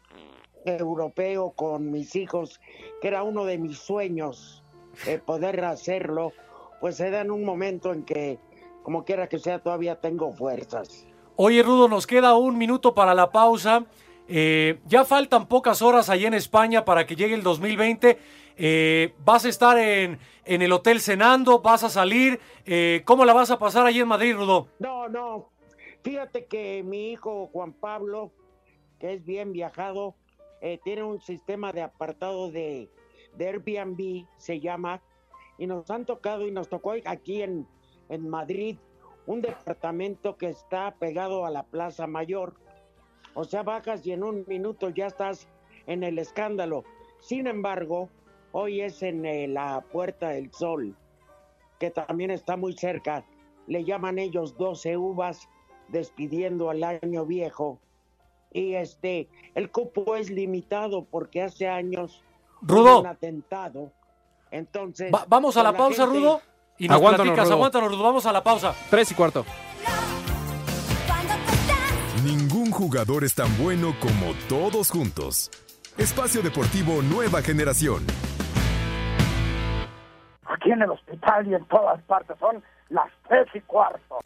europeo 0.66 1.52
con 1.52 1.92
mis 1.92 2.16
hijos, 2.16 2.60
que 3.02 3.08
era 3.08 3.24
uno 3.24 3.46
de 3.46 3.58
mis 3.58 3.78
sueños, 3.78 4.64
eh, 5.08 5.20
poder 5.20 5.64
hacerlo, 5.64 6.34
pues 6.80 6.98
se 6.98 7.10
da 7.10 7.22
en 7.22 7.32
un 7.32 7.44
momento 7.44 7.94
en 7.94 8.04
que, 8.04 8.40
como 8.84 9.06
quiera 9.06 9.28
que 9.28 9.40
sea, 9.40 9.60
todavía 9.60 10.00
tengo 10.00 10.32
fuerzas. 10.32 11.06
Oye, 11.36 11.64
Rudo, 11.64 11.88
nos 11.88 12.06
queda 12.06 12.36
un 12.36 12.58
minuto 12.58 12.94
para 12.94 13.14
la 13.14 13.32
pausa. 13.32 13.86
Eh, 14.28 14.80
ya 14.86 15.04
faltan 15.06 15.48
pocas 15.48 15.82
horas 15.82 16.10
allá 16.10 16.28
en 16.28 16.34
España 16.34 16.86
para 16.86 17.06
que 17.06 17.16
llegue 17.16 17.34
el 17.34 17.44
2020. 17.44 18.18
Eh, 18.58 19.14
¿Vas 19.26 19.46
a 19.46 19.50
estar 19.50 19.78
en, 19.78 20.20
en 20.46 20.62
el 20.62 20.72
hotel 20.72 21.02
cenando? 21.02 21.62
¿Vas 21.62 21.84
a 21.84 21.90
salir? 21.90 22.40
Eh, 22.66 23.02
¿Cómo 23.06 23.26
la 23.26 23.34
vas 23.34 23.52
a 23.52 23.58
pasar 23.58 23.86
allí 23.86 24.00
en 24.00 24.08
Madrid, 24.08 24.36
Rudo? 24.36 24.68
No, 24.80 25.10
no, 25.10 25.50
fíjate 26.04 26.46
que 26.46 26.84
mi 26.84 27.12
hijo 27.12 27.50
Juan 27.52 27.74
Pablo, 27.74 28.32
que 29.00 29.14
es 29.14 29.26
bien 29.26 29.52
viajado, 29.52 30.16
eh, 30.62 30.80
tiene 30.84 31.04
un 31.04 31.20
sistema 31.20 31.72
de 31.72 31.82
apartado 31.82 32.52
de, 32.52 32.90
de 33.36 33.48
Airbnb, 33.48 34.26
se 34.38 34.60
llama, 34.60 35.02
y 35.58 35.68
nos 35.68 35.90
han 35.90 36.06
tocado 36.06 36.48
y 36.48 36.52
nos 36.52 36.70
tocó 36.70 36.94
aquí 37.06 37.42
en, 37.42 37.68
en 38.10 38.30
Madrid 38.30 38.78
un 39.26 39.42
departamento 39.42 40.38
que 40.38 40.50
está 40.50 40.96
pegado 40.96 41.46
a 41.46 41.50
la 41.50 41.64
Plaza 41.64 42.08
Mayor. 42.08 42.56
O 43.34 43.44
sea, 43.44 43.64
bajas 43.64 44.06
y 44.06 44.12
en 44.12 44.24
un 44.24 44.44
minuto 44.48 44.90
ya 44.90 45.08
estás 45.08 45.48
en 45.88 46.04
el 46.04 46.20
escándalo. 46.20 46.84
Sin 47.20 47.48
embargo, 47.48 48.10
hoy 48.52 48.82
es 48.82 49.04
en 49.04 49.26
eh, 49.26 49.48
la 49.48 49.82
Puerta 49.92 50.30
del 50.30 50.52
Sol, 50.52 50.96
que 51.80 51.92
también 51.92 52.32
está 52.32 52.58
muy 52.58 52.74
cerca. 52.74 53.26
Le 53.68 53.84
llaman 53.84 54.20
ellos 54.20 54.58
12 54.58 54.98
uvas 54.98 55.48
despidiendo 55.88 56.70
al 56.70 56.84
año 56.84 57.26
viejo. 57.26 57.80
Y 58.54 58.76
este, 58.76 59.28
el 59.56 59.72
cupo 59.72 60.16
es 60.16 60.30
limitado 60.30 61.06
porque 61.06 61.42
hace 61.42 61.68
años 61.70 62.22
Rudo. 62.62 62.82
hubo 62.98 63.02
un 63.02 63.08
atentado. 63.08 63.92
Entonces, 64.52 65.12
Va- 65.14 65.26
vamos 65.28 65.56
a 65.58 65.64
la 65.64 65.72
pausa, 65.74 66.04
gente- 66.06 66.20
Rudo. 66.20 66.42
Y 66.78 66.88
nos 66.88 66.98
Aguántanos, 66.98 67.26
platicas, 67.28 67.46
Rudo. 67.48 67.56
aguántanos, 67.56 67.92
Rudo. 67.92 68.04
Vamos 68.04 68.26
a 68.26 68.32
la 68.34 68.44
pausa. 68.44 68.76
Tres 68.90 69.12
y 69.12 69.16
cuarto. 69.16 69.46
Ningún 72.24 72.72
jugador 72.72 73.24
es 73.24 73.34
tan 73.34 73.56
bueno 73.58 73.96
como 74.00 74.34
todos 74.50 74.90
juntos. 74.92 75.50
Espacio 75.98 76.42
Deportivo 76.42 77.02
Nueva 77.02 77.42
Generación. 77.42 78.06
Aquí 80.46 80.72
en 80.72 80.82
el 80.82 80.92
hospital 80.92 81.48
y 81.48 81.56
en 81.56 81.66
todas 81.66 82.02
partes 82.04 82.38
son 82.40 82.64
las 82.90 83.08
tres 83.28 83.48
y 83.54 83.62
cuarto. 83.62 84.20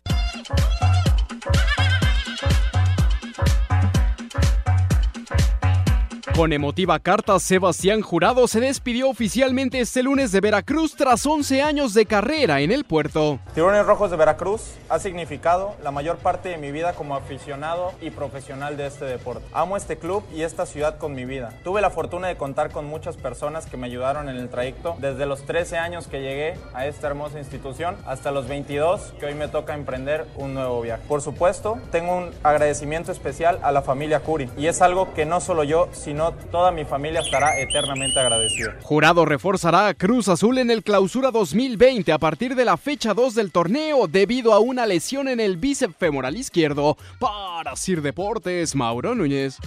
Con 6.35 6.51
emotiva 6.51 6.99
carta, 6.99 7.39
Sebastián 7.39 8.01
Jurado 8.01 8.45
se 8.49 8.59
despidió 8.59 9.09
oficialmente 9.09 9.79
este 9.79 10.03
lunes 10.03 10.33
de 10.33 10.41
Veracruz 10.41 10.93
tras 10.97 11.25
11 11.25 11.61
años 11.61 11.93
de 11.93 12.05
carrera 12.05 12.59
en 12.59 12.73
el 12.73 12.83
puerto. 12.83 13.39
Tiburones 13.53 13.85
Rojos 13.85 14.11
de 14.11 14.17
Veracruz 14.17 14.73
ha 14.89 14.99
significado 14.99 15.75
la 15.81 15.91
mayor 15.91 16.17
parte 16.17 16.49
de 16.49 16.57
mi 16.57 16.73
vida 16.73 16.91
como 16.91 17.15
aficionado 17.15 17.93
y 18.01 18.09
profesional 18.09 18.75
de 18.75 18.87
este 18.87 19.05
deporte. 19.05 19.45
Amo 19.53 19.77
este 19.77 19.95
club 19.95 20.25
y 20.35 20.41
esta 20.41 20.65
ciudad 20.65 20.97
con 20.97 21.15
mi 21.15 21.23
vida. 21.23 21.53
Tuve 21.63 21.79
la 21.79 21.89
fortuna 21.89 22.27
de 22.27 22.35
contar 22.35 22.69
con 22.69 22.85
muchas 22.85 23.15
personas 23.15 23.65
que 23.65 23.77
me 23.77 23.87
ayudaron 23.87 24.27
en 24.27 24.35
el 24.35 24.49
trayecto 24.49 24.97
desde 24.99 25.25
los 25.25 25.45
13 25.45 25.77
años 25.77 26.07
que 26.07 26.21
llegué 26.21 26.55
a 26.73 26.85
esta 26.85 27.07
hermosa 27.07 27.39
institución 27.39 27.95
hasta 28.05 28.31
los 28.31 28.49
22 28.49 29.13
que 29.21 29.27
hoy 29.27 29.35
me 29.35 29.47
toca 29.47 29.73
emprender 29.73 30.25
un 30.35 30.53
nuevo 30.53 30.81
viaje. 30.81 31.03
Por 31.07 31.21
supuesto, 31.21 31.77
tengo 31.93 32.13
un 32.13 32.31
agradecimiento 32.43 33.13
especial 33.13 33.57
a 33.63 33.71
la 33.71 33.83
familia 33.83 34.19
Curi 34.19 34.49
y 34.57 34.67
es 34.67 34.81
algo 34.81 35.13
que 35.13 35.25
no 35.25 35.39
solo 35.39 35.63
yo, 35.63 35.87
sino 35.93 36.24
toda 36.31 36.71
mi 36.71 36.85
familia 36.85 37.21
estará 37.21 37.59
eternamente 37.59 38.19
agradecida. 38.19 38.77
Jurado 38.81 39.25
reforzará 39.25 39.87
a 39.87 39.93
Cruz 39.93 40.27
Azul 40.27 40.57
en 40.57 40.71
el 40.71 40.83
Clausura 40.83 41.31
2020 41.31 42.11
a 42.11 42.17
partir 42.17 42.55
de 42.55 42.65
la 42.65 42.77
fecha 42.77 43.13
2 43.13 43.35
del 43.35 43.51
torneo 43.51 44.07
debido 44.07 44.53
a 44.53 44.59
una 44.59 44.85
lesión 44.85 45.27
en 45.27 45.39
el 45.39 45.57
bíceps 45.57 45.95
femoral 45.97 46.35
izquierdo. 46.35 46.97
Para 47.19 47.75
Sir 47.75 48.01
Deportes, 48.01 48.75
Mauro 48.75 49.15
Núñez. 49.15 49.57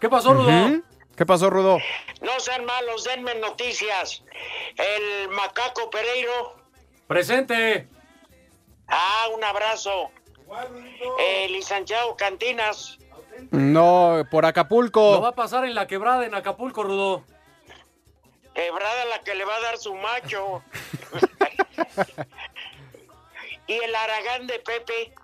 ¿Qué 0.00 0.08
pasó, 0.08 0.32
Rudo? 0.32 0.82
¿Qué 1.16 1.26
pasó, 1.26 1.50
Rudo? 1.50 1.78
no 2.22 2.40
sean 2.40 2.64
malos, 2.64 3.04
denme 3.04 3.34
noticias. 3.34 4.22
El 4.76 5.28
macaco 5.28 5.90
Pereiro. 5.90 6.56
Presente. 7.06 7.86
Ah, 8.88 9.28
un 9.34 9.44
abrazo. 9.44 10.10
El 11.18 11.62
Santiago 11.62 12.16
Cantinas. 12.16 12.98
No, 13.50 14.24
por 14.30 14.46
Acapulco. 14.46 15.12
Lo 15.12 15.20
va 15.20 15.28
a 15.28 15.34
pasar 15.34 15.64
en 15.64 15.74
la 15.74 15.86
quebrada 15.86 16.24
en 16.24 16.34
Acapulco, 16.34 16.82
Rudo. 16.82 17.24
Quebrada 18.54 19.04
la 19.06 19.20
que 19.20 19.34
le 19.34 19.44
va 19.44 19.56
a 19.56 19.60
dar 19.60 19.78
su 19.78 19.94
macho. 19.94 20.62
y 23.66 23.74
el 23.74 23.94
Aragán 23.94 24.46
de 24.46 24.58
Pepe. 24.60 25.14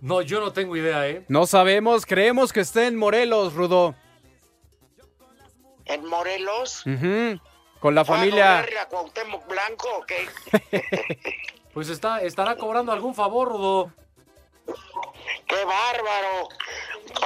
No, 0.00 0.22
yo 0.22 0.40
no 0.40 0.52
tengo 0.52 0.76
idea, 0.76 1.06
¿eh? 1.08 1.24
No 1.28 1.46
sabemos, 1.46 2.06
creemos 2.06 2.52
que 2.52 2.60
está 2.60 2.86
en 2.86 2.96
Morelos, 2.96 3.52
Rudo. 3.54 3.94
En 5.84 6.06
Morelos. 6.06 6.84
Con 7.80 7.94
la 7.94 8.02
¿Va 8.02 8.14
a 8.14 8.18
familia. 8.18 8.58
a 8.60 8.88
Cuauhtémoc 8.88 9.46
Blanco 9.48 9.88
o 9.98 10.06
qué? 10.06 10.28
Pues 11.72 11.88
está, 11.88 12.20
estará 12.20 12.56
cobrando 12.56 12.90
algún 12.90 13.14
favor, 13.14 13.48
Rudo. 13.48 13.92
¡Qué 15.46 15.64
bárbaro! 15.64 16.48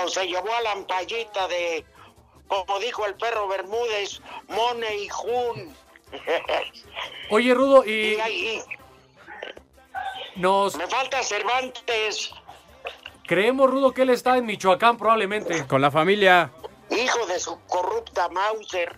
O 0.04 0.08
se 0.08 0.26
llevó 0.26 0.54
a 0.54 0.60
la 0.60 0.72
ampallita 0.72 1.48
de, 1.48 1.82
como 2.46 2.78
dijo 2.78 3.06
el 3.06 3.14
perro 3.14 3.48
Bermúdez, 3.48 4.20
Mone 4.48 4.96
y 4.98 5.08
Jun. 5.08 5.74
Oye, 7.30 7.54
Rudo, 7.54 7.84
y 7.86 7.90
Y 7.90 8.20
ahí, 8.20 8.62
nos 10.36 10.76
me 10.76 10.86
falta 10.88 11.22
Cervantes, 11.22 12.30
creemos, 13.26 13.70
Rudo, 13.70 13.92
que 13.92 14.02
él 14.02 14.10
está 14.10 14.36
en 14.36 14.46
Michoacán 14.46 14.96
probablemente. 14.96 15.66
Con 15.66 15.80
la 15.80 15.90
familia. 15.90 16.50
hijo 16.90 17.26
de 17.26 17.38
su 17.38 17.58
corrupta 17.66 18.28
Mauser. 18.28 18.96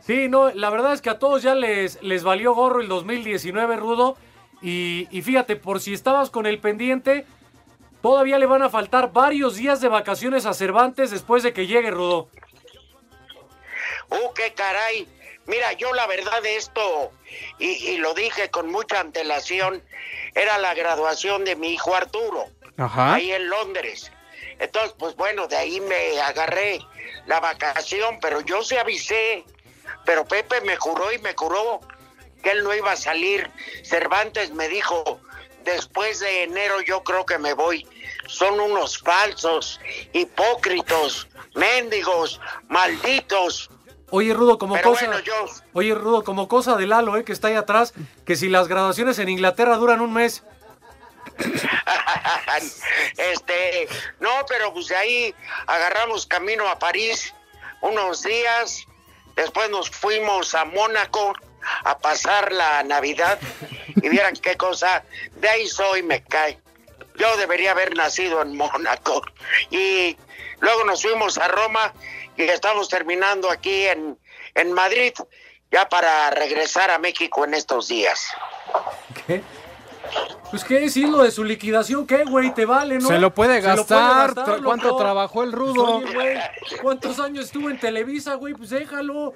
Sí, 0.00 0.28
no, 0.28 0.50
la 0.50 0.68
verdad 0.68 0.92
es 0.92 1.00
que 1.00 1.10
a 1.10 1.18
todos 1.18 1.42
ya 1.42 1.54
les, 1.54 2.02
les 2.02 2.24
valió 2.24 2.54
gorro 2.54 2.80
el 2.80 2.88
2019, 2.88 3.76
Rudo. 3.76 4.16
Y, 4.60 5.08
y 5.10 5.22
fíjate, 5.22 5.56
por 5.56 5.80
si 5.80 5.94
estabas 5.94 6.30
con 6.30 6.46
el 6.46 6.58
pendiente, 6.58 7.26
todavía 8.02 8.38
le 8.38 8.46
van 8.46 8.62
a 8.62 8.70
faltar 8.70 9.12
varios 9.12 9.56
días 9.56 9.80
de 9.80 9.88
vacaciones 9.88 10.44
a 10.44 10.52
Cervantes 10.52 11.10
después 11.10 11.42
de 11.42 11.52
que 11.54 11.66
llegue, 11.66 11.90
Rudo. 11.90 12.28
¡Uh, 14.10 14.32
qué 14.34 14.52
caray! 14.54 15.08
Mira, 15.46 15.72
yo 15.72 15.92
la 15.92 16.06
verdad 16.06 16.42
de 16.42 16.56
esto, 16.56 17.10
y, 17.58 17.66
y 17.66 17.96
lo 17.98 18.14
dije 18.14 18.50
con 18.50 18.70
mucha 18.70 19.00
antelación, 19.00 19.82
era 20.34 20.58
la 20.58 20.74
graduación 20.74 21.44
de 21.44 21.56
mi 21.56 21.72
hijo 21.74 21.94
Arturo, 21.94 22.46
Ajá. 22.76 23.14
ahí 23.14 23.32
en 23.32 23.48
Londres. 23.48 24.10
Entonces, 24.58 24.94
pues 24.98 25.16
bueno, 25.16 25.46
de 25.46 25.56
ahí 25.56 25.80
me 25.80 26.20
agarré 26.20 26.80
la 27.26 27.40
vacación, 27.40 28.18
pero 28.20 28.40
yo 28.40 28.62
se 28.62 28.78
avisé, 28.78 29.44
pero 30.04 30.24
Pepe 30.24 30.60
me 30.62 30.76
juró 30.76 31.12
y 31.12 31.18
me 31.18 31.34
curó 31.34 31.80
que 32.42 32.50
él 32.50 32.62
no 32.62 32.74
iba 32.74 32.92
a 32.92 32.96
salir. 32.96 33.50
Cervantes 33.82 34.50
me 34.52 34.68
dijo, 34.68 35.20
después 35.64 36.20
de 36.20 36.44
enero 36.44 36.80
yo 36.82 37.02
creo 37.02 37.24
que 37.26 37.38
me 37.38 37.54
voy. 37.54 37.86
Son 38.28 38.60
unos 38.60 38.98
falsos, 38.98 39.80
hipócritos, 40.12 41.26
mendigos, 41.54 42.40
malditos. 42.68 43.70
Oye, 44.16 44.32
Rudo, 44.32 44.58
como 44.58 44.74
Pero 44.74 44.90
cosa. 44.90 45.06
bueno, 45.06 45.20
yo- 45.24 45.46
Oye, 45.72 45.92
Rudo, 45.92 46.22
como 46.22 46.46
cosa 46.46 46.76
de 46.76 46.86
Lalo, 46.86 47.16
eh, 47.16 47.24
que 47.24 47.32
está 47.32 47.48
ahí 47.48 47.54
atrás, 47.56 47.94
que 48.24 48.36
si 48.36 48.48
las 48.48 48.68
graduaciones 48.68 49.18
en 49.18 49.28
Inglaterra 49.28 49.76
duran 49.76 50.00
un 50.00 50.12
mes. 50.12 50.44
este, 53.16 53.88
no, 54.20 54.30
pero 54.48 54.72
pues 54.72 54.86
de 54.86 54.96
ahí 54.96 55.34
agarramos 55.66 56.26
camino 56.26 56.68
a 56.68 56.78
París 56.78 57.34
unos 57.80 58.22
días, 58.22 58.86
después 59.34 59.68
nos 59.70 59.90
fuimos 59.90 60.54
a 60.54 60.64
Mónaco 60.64 61.34
a 61.84 61.98
pasar 61.98 62.52
la 62.52 62.84
Navidad 62.84 63.38
y 64.00 64.08
vieran 64.08 64.34
qué 64.36 64.56
cosa, 64.56 65.02
de 65.36 65.48
ahí 65.48 65.66
soy, 65.66 66.02
me 66.04 66.22
cae. 66.22 66.60
Yo 67.14 67.36
debería 67.36 67.70
haber 67.72 67.96
nacido 67.96 68.42
en 68.42 68.56
Mónaco 68.56 69.22
y 69.70 70.16
luego 70.60 70.84
nos 70.84 71.02
fuimos 71.02 71.38
a 71.38 71.48
Roma 71.48 71.92
y 72.36 72.42
estamos 72.42 72.88
terminando 72.88 73.50
aquí 73.50 73.86
en, 73.86 74.18
en 74.54 74.72
Madrid 74.72 75.12
ya 75.70 75.88
para 75.88 76.30
regresar 76.30 76.90
a 76.90 76.98
México 76.98 77.44
en 77.44 77.54
estos 77.54 77.88
días. 77.88 78.28
¿Qué? 79.26 79.42
Pues 80.50 80.62
qué 80.64 80.80
decir 80.80 81.08
lo 81.08 81.22
de 81.22 81.30
su 81.30 81.42
liquidación, 81.42 82.06
¿qué, 82.06 82.24
güey? 82.24 82.52
Te 82.54 82.64
vale, 82.64 82.98
¿no? 82.98 83.08
Se 83.08 83.18
lo 83.18 83.34
puede 83.34 83.60
lo 83.60 83.66
gastar. 83.66 84.34
¿Cuánto 84.62 84.88
loco. 84.88 84.96
trabajó 84.98 85.42
el 85.42 85.52
Rudo? 85.52 85.96
Oye, 85.96 86.12
güey, 86.14 86.38
¿cuántos 86.82 87.18
años 87.18 87.46
estuvo 87.46 87.70
en 87.70 87.80
Televisa, 87.80 88.34
güey? 88.34 88.54
Pues 88.54 88.70
déjalo. 88.70 89.32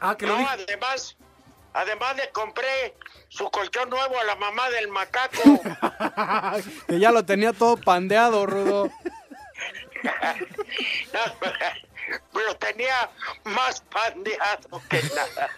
Ah, 0.00 0.16
que 0.16 0.26
lo 0.26 0.34
No, 0.34 0.38
dije. 0.38 0.50
además, 0.52 1.16
además 1.74 2.16
le 2.16 2.30
compré 2.30 2.96
su 3.28 3.50
colchón 3.50 3.88
nuevo 3.90 4.18
a 4.18 4.24
la 4.24 4.36
mamá 4.36 4.68
del 4.70 4.88
macaco. 4.88 5.42
que 6.88 6.98
ya 6.98 7.10
lo 7.12 7.24
tenía 7.24 7.52
todo 7.52 7.76
pandeado, 7.76 8.46
Rudo. 8.46 8.90
No, 11.12 11.20
lo 12.42 12.56
tenía 12.56 13.08
más 13.44 13.82
pandeado 13.82 14.82
que 14.88 15.00
nada. 15.14 15.48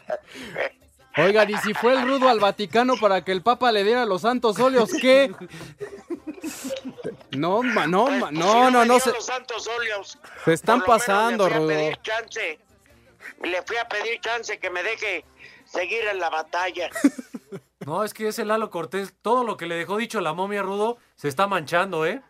Oigan, 1.16 1.48
¿y 1.50 1.56
si 1.58 1.72
fue 1.74 1.92
el 1.94 2.02
Rudo 2.06 2.28
al 2.28 2.40
Vaticano 2.40 2.96
para 2.96 3.22
que 3.24 3.32
el 3.32 3.42
Papa 3.42 3.70
le 3.72 3.84
diera 3.84 4.04
los 4.04 4.22
santos 4.22 4.58
óleos, 4.58 4.90
qué? 5.00 5.32
No, 7.30 7.62
ma- 7.62 7.86
no, 7.86 8.06
ma- 8.06 8.28
Pues, 8.28 8.32
no, 8.32 8.70
no, 8.70 8.84
no, 8.84 9.00
se... 9.00 9.12
los 9.12 9.24
santos 9.24 9.66
óleos. 9.68 10.18
se 10.44 10.52
están 10.52 10.82
pasando, 10.82 11.48
Rudo. 11.48 11.68
Le 11.68 11.96
fui 13.66 13.76
a 13.76 13.88
pedir 13.88 14.20
chance 14.20 14.58
que 14.58 14.68
me 14.70 14.82
deje 14.82 15.24
seguir 15.72 16.06
en 16.06 16.18
la 16.18 16.30
batalla. 16.30 16.90
No, 17.84 18.04
es 18.04 18.14
que 18.14 18.28
ese 18.28 18.44
Lalo 18.44 18.70
Cortés, 18.70 19.12
todo 19.22 19.42
lo 19.42 19.56
que 19.56 19.66
le 19.66 19.74
dejó 19.74 19.96
dicho 19.96 20.20
la 20.20 20.32
momia 20.32 20.62
Rudo, 20.62 20.98
se 21.16 21.26
está 21.26 21.48
manchando, 21.48 22.06
¿eh? 22.06 22.22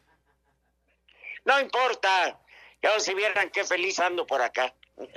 No 1.45 1.61
importa. 1.61 2.41
Ya 2.83 2.99
si 2.99 3.13
vieran 3.13 3.51
qué 3.51 3.63
feliz 3.63 4.01
ando 4.01 4.27
por 4.27 4.41
acá. 4.41 4.73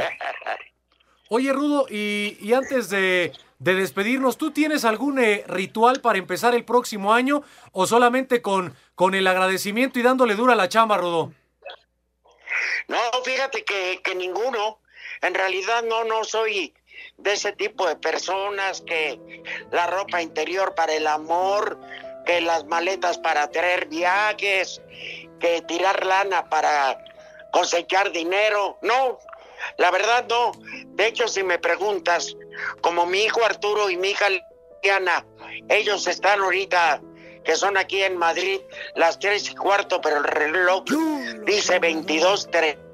Oye, 1.29 1.53
Rudo, 1.53 1.87
y, 1.89 2.37
y 2.41 2.51
antes 2.51 2.89
de, 2.89 3.31
de 3.59 3.75
despedirnos, 3.75 4.37
¿tú 4.37 4.51
tienes 4.51 4.83
algún 4.83 5.19
eh, 5.19 5.45
ritual 5.47 6.01
para 6.01 6.19
empezar 6.19 6.53
el 6.53 6.65
próximo 6.65 7.13
año 7.13 7.41
o 7.71 7.87
solamente 7.87 8.41
con, 8.41 8.75
con 8.93 9.15
el 9.15 9.27
agradecimiento 9.27 9.99
y 9.99 10.03
dándole 10.03 10.35
dura 10.35 10.51
a 10.51 10.57
la 10.57 10.67
chamba, 10.67 10.97
Rudo? 10.97 11.31
No, 12.89 12.99
fíjate 13.23 13.63
que, 13.63 14.01
que 14.03 14.15
ninguno. 14.15 14.79
En 15.21 15.33
realidad 15.33 15.81
no, 15.83 16.03
no 16.03 16.25
soy 16.25 16.73
de 17.17 17.33
ese 17.33 17.51
tipo 17.53 17.87
de 17.87 17.95
personas 17.95 18.81
que 18.81 19.19
la 19.71 19.87
ropa 19.87 20.21
interior 20.21 20.75
para 20.75 20.93
el 20.93 21.07
amor, 21.07 21.79
que 22.25 22.41
las 22.41 22.65
maletas 22.65 23.17
para 23.17 23.49
traer 23.49 23.87
viajes, 23.87 24.81
que 25.39 25.61
tirar 25.61 26.05
lana 26.05 26.49
para 26.49 27.03
cosechar 27.51 28.11
dinero. 28.11 28.77
No, 28.81 29.19
La 29.77 29.91
verdad 29.91 30.25
no. 30.29 30.51
De 30.95 31.07
hecho, 31.07 31.27
si 31.27 31.43
me 31.43 31.57
preguntas, 31.57 32.35
como 32.81 33.05
mi 33.05 33.23
hijo 33.23 33.43
Arturo 33.43 33.89
y 33.89 33.97
mi 33.97 34.09
hija 34.09 34.27
Liliana, 34.29 35.25
ellos 35.69 36.07
están 36.07 36.41
ahorita, 36.41 37.01
que 37.43 37.55
son 37.55 37.77
aquí 37.77 38.01
en 38.01 38.17
Madrid, 38.17 38.59
las 38.95 39.17
tres 39.19 39.49
y 39.49 39.55
cuarto, 39.55 40.01
pero 40.01 40.17
el 40.17 40.23
reloj 40.23 40.83
dice 41.45 41.79
22.33. 41.79 42.84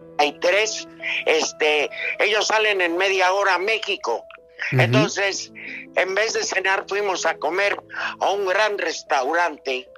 Este, 1.26 1.90
ellos 2.20 2.48
salen 2.48 2.82
en 2.82 2.98
media 2.98 3.34
hora 3.34 3.56
a 3.56 3.60
México. 3.60 4.26
Entonces, 4.72 5.52
en 5.96 6.16
vez 6.16 6.34
de 6.34 6.44
cenar, 6.44 6.86
fuimos 6.88 7.26
a 7.26 7.36
comer 7.38 7.82
a 8.20 8.30
un 8.30 8.46
gran 8.46 8.78
restaurante 8.78 9.90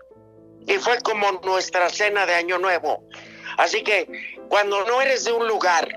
y 0.66 0.74
fue 0.78 1.00
como 1.02 1.32
nuestra 1.44 1.90
cena 1.90 2.26
de 2.26 2.36
Año 2.36 2.58
Nuevo. 2.60 3.04
Así 3.58 3.84
que 3.84 4.08
cuando 4.50 4.86
no 4.86 5.02
eres 5.02 5.26
de 5.26 5.34
un 5.34 5.48
lugar 5.48 5.88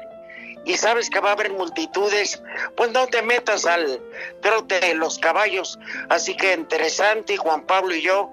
y 0.65 0.77
sabes 0.77 1.09
que 1.09 1.21
va 1.21 1.31
a 1.31 1.33
haber 1.33 1.53
multitudes, 1.53 2.43
pues 2.77 2.91
no 2.91 3.07
te 3.07 3.23
metas 3.23 3.67
al 3.67 4.03
trote 4.43 4.81
de 4.81 4.95
los 4.95 5.19
caballos. 5.19 5.79
Así 6.09 6.37
que 6.37 6.53
entre 6.53 6.91
Santi, 6.91 7.37
Juan 7.37 7.65
Pablo 7.67 7.95
y 7.95 8.03
yo 8.03 8.31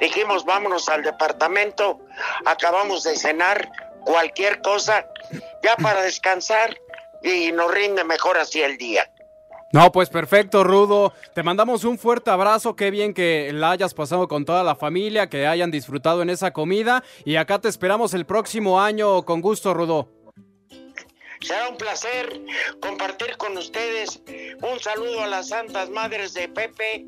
dijimos 0.00 0.44
vámonos 0.44 0.88
al 0.88 1.02
departamento, 1.02 2.00
acabamos 2.44 3.04
de 3.04 3.16
cenar, 3.16 3.70
cualquier 4.04 4.60
cosa, 4.60 5.06
ya 5.62 5.76
para 5.76 6.02
descansar 6.02 6.76
y 7.22 7.52
nos 7.52 7.72
rinde 7.72 8.04
mejor 8.04 8.38
así 8.38 8.62
el 8.62 8.76
día. 8.76 9.08
No, 9.72 9.90
pues 9.90 10.10
perfecto, 10.10 10.64
Rudo. 10.64 11.14
Te 11.34 11.42
mandamos 11.42 11.84
un 11.84 11.98
fuerte 11.98 12.30
abrazo. 12.30 12.76
Qué 12.76 12.90
bien 12.90 13.14
que 13.14 13.50
la 13.54 13.70
hayas 13.70 13.94
pasado 13.94 14.28
con 14.28 14.44
toda 14.44 14.62
la 14.62 14.76
familia, 14.76 15.30
que 15.30 15.46
hayan 15.46 15.70
disfrutado 15.70 16.20
en 16.20 16.28
esa 16.28 16.52
comida. 16.52 17.02
Y 17.24 17.36
acá 17.36 17.58
te 17.58 17.68
esperamos 17.68 18.12
el 18.12 18.26
próximo 18.26 18.82
año 18.82 19.24
con 19.24 19.40
gusto, 19.40 19.72
Rudo. 19.72 20.10
Será 21.40 21.70
un 21.70 21.76
placer 21.78 22.38
compartir 22.80 23.36
con 23.38 23.56
ustedes. 23.56 24.20
Un 24.60 24.78
saludo 24.78 25.22
a 25.22 25.26
las 25.26 25.48
santas 25.48 25.88
madres 25.88 26.34
de 26.34 26.48
Pepe, 26.48 27.06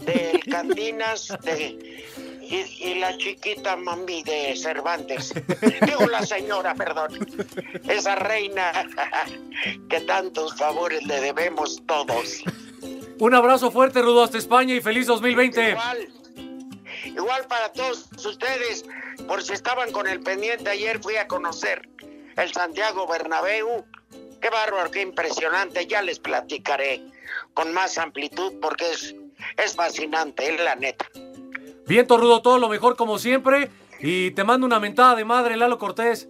de 0.00 0.40
Candinas, 0.50 1.28
de, 1.42 2.06
y, 2.52 2.90
y 2.90 2.94
la 2.96 3.16
chiquita 3.16 3.76
mami 3.76 4.22
de 4.22 4.54
Cervantes. 4.54 5.32
Digo 5.86 6.06
la 6.06 6.24
señora, 6.24 6.74
perdón. 6.74 7.26
Esa 7.88 8.14
reina 8.16 8.72
que 9.88 10.00
tantos 10.02 10.54
favores 10.56 11.02
le 11.04 11.20
debemos 11.20 11.82
todos. 11.86 12.42
Un 13.18 13.34
abrazo 13.34 13.70
fuerte, 13.70 14.02
Rudo, 14.02 14.22
hasta 14.22 14.36
España 14.36 14.74
y 14.74 14.80
feliz 14.80 15.06
2020. 15.06 15.70
Igual, 15.70 16.08
igual 17.06 17.46
para 17.48 17.72
todos 17.72 18.10
ustedes, 18.24 18.84
por 19.26 19.42
si 19.42 19.54
estaban 19.54 19.90
con 19.92 20.06
el 20.06 20.20
pendiente, 20.20 20.68
ayer 20.68 21.00
fui 21.00 21.16
a 21.16 21.26
conocer 21.26 21.88
el 22.36 22.52
Santiago 22.52 23.06
Bernabéu. 23.06 23.86
Qué 24.40 24.50
bárbaro, 24.50 24.90
qué 24.90 25.00
impresionante, 25.00 25.86
ya 25.86 26.02
les 26.02 26.18
platicaré 26.18 27.00
con 27.54 27.72
más 27.72 27.96
amplitud 27.96 28.54
porque 28.60 28.90
es, 28.90 29.14
es 29.56 29.74
fascinante, 29.76 30.52
es 30.52 30.60
la 30.60 30.74
neta. 30.74 31.06
Viento, 31.86 32.16
Rudo, 32.16 32.42
todo 32.42 32.58
lo 32.58 32.68
mejor 32.68 32.96
como 32.96 33.18
siempre. 33.18 33.70
Y 34.00 34.32
te 34.32 34.44
mando 34.44 34.66
una 34.66 34.80
mentada 34.80 35.14
de 35.14 35.24
madre, 35.24 35.56
Lalo 35.56 35.78
Cortés. 35.78 36.28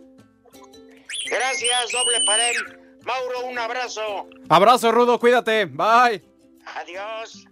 Gracias, 1.30 1.92
doble 1.92 2.18
para 2.26 2.50
él. 2.50 2.56
Mauro, 3.04 3.46
un 3.50 3.58
abrazo. 3.58 4.28
Abrazo, 4.48 4.92
Rudo, 4.92 5.18
cuídate. 5.18 5.64
Bye. 5.66 6.22
Adiós. 6.76 7.46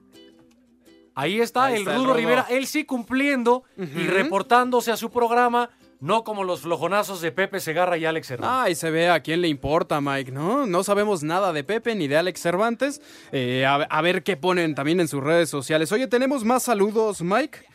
Ahí 1.14 1.40
está 1.40 1.64
Ahí 1.64 1.74
el 1.74 1.78
está 1.80 1.92
el 1.92 1.96
Rudo 1.98 2.06
Rudo. 2.08 2.16
Rivera, 2.16 2.46
él 2.50 2.66
sí 2.66 2.84
cumpliendo 2.84 3.64
y 3.76 4.06
reportándose 4.06 4.92
a 4.92 4.96
su 4.96 5.10
programa, 5.10 5.70
no 5.98 6.24
como 6.24 6.44
los 6.44 6.60
flojonazos 6.60 7.20
de 7.20 7.32
Pepe 7.32 7.60
Segarra 7.60 7.98
y 7.98 8.04
Alex 8.06 8.30
Hernández. 8.30 8.56
Ay, 8.66 8.74
se 8.74 8.90
ve 8.90 9.10
a 9.10 9.20
quién 9.20 9.40
le 9.42 9.48
importa, 9.48 10.00
Mike, 10.00 10.30
¿no? 10.30 10.66
No 10.66 10.82
sabemos 10.84 11.22
nada 11.22 11.52
de 11.52 11.64
Pepe 11.64 11.94
ni 11.94 12.08
de 12.08 12.16
Alex 12.16 12.40
Cervantes. 12.40 13.02
Eh, 13.32 13.66
a, 13.66 13.74
a 13.74 14.00
ver 14.02 14.22
qué 14.22 14.36
ponen 14.36 14.74
también 14.74 15.00
en 15.00 15.08
sus 15.08 15.22
redes 15.22 15.50
sociales. 15.50 15.90
Oye, 15.92 16.06
tenemos 16.06 16.44
más 16.44 16.62
saludos, 16.62 17.20
Mike. 17.22 17.66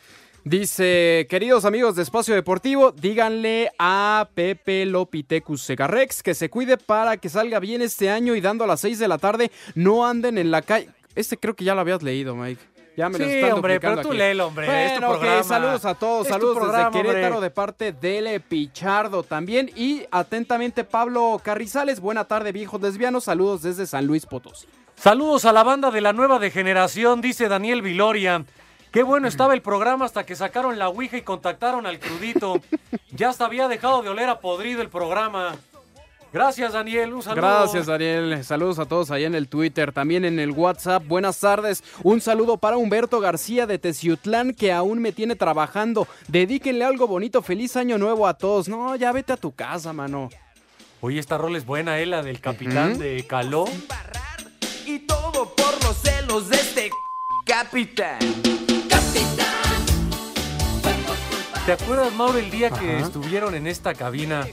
Dice, 0.46 1.26
queridos 1.28 1.64
amigos 1.64 1.96
de 1.96 2.04
Espacio 2.04 2.32
Deportivo, 2.32 2.92
díganle 2.92 3.72
a 3.80 4.28
Pepe 4.32 4.86
Lopitecus 4.86 5.60
Segarrex 5.62 6.22
que 6.22 6.34
se 6.34 6.48
cuide 6.50 6.76
para 6.76 7.16
que 7.16 7.28
salga 7.28 7.58
bien 7.58 7.82
este 7.82 8.10
año 8.10 8.36
y 8.36 8.40
dando 8.40 8.62
a 8.62 8.68
las 8.68 8.78
6 8.82 9.00
de 9.00 9.08
la 9.08 9.18
tarde 9.18 9.50
no 9.74 10.06
anden 10.06 10.38
en 10.38 10.52
la 10.52 10.62
calle. 10.62 10.88
Este 11.16 11.36
creo 11.36 11.56
que 11.56 11.64
ya 11.64 11.74
lo 11.74 11.80
habías 11.80 12.00
leído, 12.04 12.36
Mike. 12.36 12.62
Ya 12.96 13.08
me 13.08 13.18
lo 13.18 13.24
Sí, 13.24 13.32
están 13.32 13.54
hombre, 13.54 13.80
pero 13.80 14.00
tú 14.00 14.10
aquí. 14.10 14.18
léelo, 14.18 14.46
hombre, 14.46 14.86
es 14.86 14.94
tu 14.94 15.00
saludos 15.42 15.84
a 15.84 15.96
todos, 15.96 16.26
Es 16.28 16.32
saludos 16.32 16.58
programa, 16.58 16.90
desde 16.90 17.02
Querétaro 17.02 17.34
hombre. 17.34 17.48
de 17.48 17.50
parte 17.50 17.92
de 17.92 18.38
Pichardo 18.38 19.24
también. 19.24 19.68
Y 19.74 20.04
atentamente 20.12 20.84
Pablo 20.84 21.40
Carrizales, 21.42 21.98
buena 21.98 22.24
tarde 22.24 22.52
viejos 22.52 22.80
lesbianos, 22.80 23.24
saludos 23.24 23.62
desde 23.62 23.84
San 23.84 24.06
Luis 24.06 24.24
Potosí. 24.26 24.68
Saludos 24.94 25.44
a 25.44 25.52
la 25.52 25.64
banda 25.64 25.90
de 25.90 26.00
la 26.00 26.12
nueva 26.12 26.38
degeneración, 26.38 27.20
dice 27.20 27.48
Daniel 27.48 27.82
Viloria. 27.82 28.44
Qué 28.96 29.02
bueno 29.02 29.28
estaba 29.28 29.52
el 29.52 29.60
programa 29.70 30.06
hasta 30.06 30.24
que 30.24 30.34
sacaron 30.34 30.78
la 30.78 30.88
Ouija 30.88 31.18
y 31.18 31.20
contactaron 31.20 31.84
al 31.84 31.98
crudito. 31.98 32.62
Ya 33.10 33.28
hasta 33.28 33.44
había 33.44 33.68
dejado 33.68 34.00
de 34.00 34.08
oler 34.08 34.30
a 34.30 34.40
podrido 34.40 34.80
el 34.80 34.88
programa. 34.88 35.54
Gracias, 36.32 36.72
Daniel. 36.72 37.12
Un 37.12 37.22
saludo. 37.22 37.42
Gracias, 37.42 37.84
Daniel. 37.84 38.42
Saludos 38.42 38.78
a 38.78 38.86
todos 38.86 39.10
allá 39.10 39.26
en 39.26 39.34
el 39.34 39.48
Twitter, 39.48 39.92
también 39.92 40.24
en 40.24 40.38
el 40.38 40.50
WhatsApp. 40.50 41.06
Buenas 41.06 41.38
tardes. 41.38 41.84
Un 42.04 42.22
saludo 42.22 42.56
para 42.56 42.78
Humberto 42.78 43.20
García 43.20 43.66
de 43.66 43.78
Teciutlán, 43.78 44.54
que 44.54 44.72
aún 44.72 45.00
me 45.00 45.12
tiene 45.12 45.36
trabajando. 45.36 46.08
Dedíquenle 46.28 46.86
algo 46.86 47.06
bonito. 47.06 47.42
Feliz 47.42 47.76
año 47.76 47.98
nuevo 47.98 48.26
a 48.26 48.32
todos. 48.32 48.66
No, 48.66 48.96
ya 48.96 49.12
vete 49.12 49.34
a 49.34 49.36
tu 49.36 49.52
casa, 49.52 49.92
mano. 49.92 50.30
Oye, 51.02 51.20
esta 51.20 51.36
rol 51.36 51.54
es 51.56 51.66
buena, 51.66 52.00
¿eh? 52.00 52.06
La 52.06 52.22
del 52.22 52.40
capitán 52.40 52.98
de 52.98 53.26
Caló. 53.26 53.66
Y 54.86 55.00
todo 55.00 55.54
por 55.54 55.84
los 55.84 55.98
celos 55.98 56.48
de 56.48 56.56
este 56.56 56.90
capitán. 57.44 58.55
¿Te 61.66 61.72
acuerdas, 61.72 62.14
Mauro, 62.14 62.38
el 62.38 62.48
día 62.48 62.70
que 62.70 63.00
estuvieron 63.00 63.56
en 63.56 63.66
esta 63.66 63.92
cabina? 63.92 64.46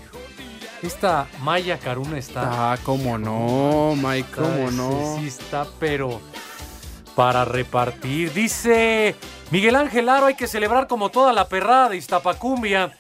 Esta 0.82 1.28
Maya 1.44 1.78
Caruna 1.78 2.18
está. 2.18 2.74
Ah, 2.74 2.78
cómo 2.82 3.20
no, 3.20 3.94
Mike, 3.96 4.30
cómo 4.36 4.72
no. 4.72 5.18
Sí 5.20 5.28
está, 5.28 5.68
pero 5.80 6.20
para 7.16 7.46
repartir. 7.46 8.34
Dice 8.34 9.16
Miguel 9.52 9.76
Ángel 9.76 10.10
Aro, 10.10 10.26
hay 10.26 10.34
que 10.34 10.48
celebrar 10.48 10.88
como 10.88 11.12
toda 11.12 11.34
la 11.34 11.48
perrada 11.48 11.90
de 11.90 11.98
Iztapacumbia. 11.98 12.98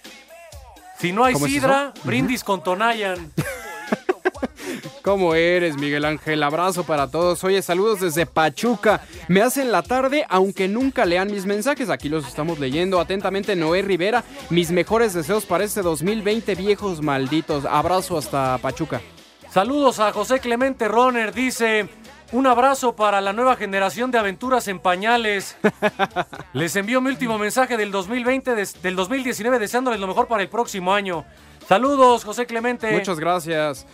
Si 0.99 1.11
no 1.11 1.25
hay 1.25 1.33
¿Cómo 1.33 1.47
es 1.47 1.51
sidra, 1.51 1.91
brindis 2.03 2.43
con 2.43 2.63
Tonayan. 2.63 3.33
¿Cómo 5.03 5.35
eres, 5.35 5.75
Miguel 5.75 6.05
Ángel? 6.05 6.41
Abrazo 6.43 6.85
para 6.85 7.11
todos. 7.11 7.43
Oye, 7.43 7.61
saludos 7.61 7.99
desde 7.99 8.25
Pachuca. 8.25 9.01
Me 9.27 9.41
hacen 9.41 9.69
la 9.69 9.81
tarde, 9.83 10.25
aunque 10.29 10.69
nunca 10.69 11.03
lean 11.05 11.29
mis 11.29 11.45
mensajes. 11.45 11.89
Aquí 11.89 12.07
los 12.07 12.25
estamos 12.25 12.57
leyendo. 12.57 13.01
Atentamente, 13.01 13.55
Noé 13.57 13.81
Rivera. 13.81 14.23
Mis 14.49 14.71
mejores 14.71 15.13
deseos 15.13 15.45
para 15.45 15.65
este 15.65 15.81
2020, 15.81 16.55
viejos 16.55 17.01
malditos. 17.01 17.65
Abrazo 17.65 18.17
hasta 18.17 18.57
Pachuca. 18.59 19.01
Saludos 19.51 19.99
a 19.99 20.13
José 20.13 20.39
Clemente 20.39 20.87
Roner, 20.87 21.33
dice. 21.33 21.89
Un 22.31 22.47
abrazo 22.47 22.95
para 22.95 23.19
la 23.21 23.31
nueva 23.33 23.55
generación 23.57 24.09
de 24.09 24.17
aventuras 24.17 24.67
en 24.69 24.79
pañales. 24.79 25.57
Les 26.53 26.75
envío 26.77 27.01
mi 27.01 27.09
último 27.09 27.37
mensaje 27.37 27.75
del 27.77 27.91
2020, 27.91 28.55
des- 28.55 28.81
del 28.81 28.95
2019, 28.95 29.59
deseándoles 29.59 29.99
lo 29.99 30.07
mejor 30.07 30.27
para 30.27 30.41
el 30.41 30.49
próximo 30.49 30.93
año. 30.93 31.25
Saludos, 31.67 32.23
José 32.23 32.45
Clemente. 32.47 32.91
Muchas 32.91 33.19
gracias. 33.19 33.85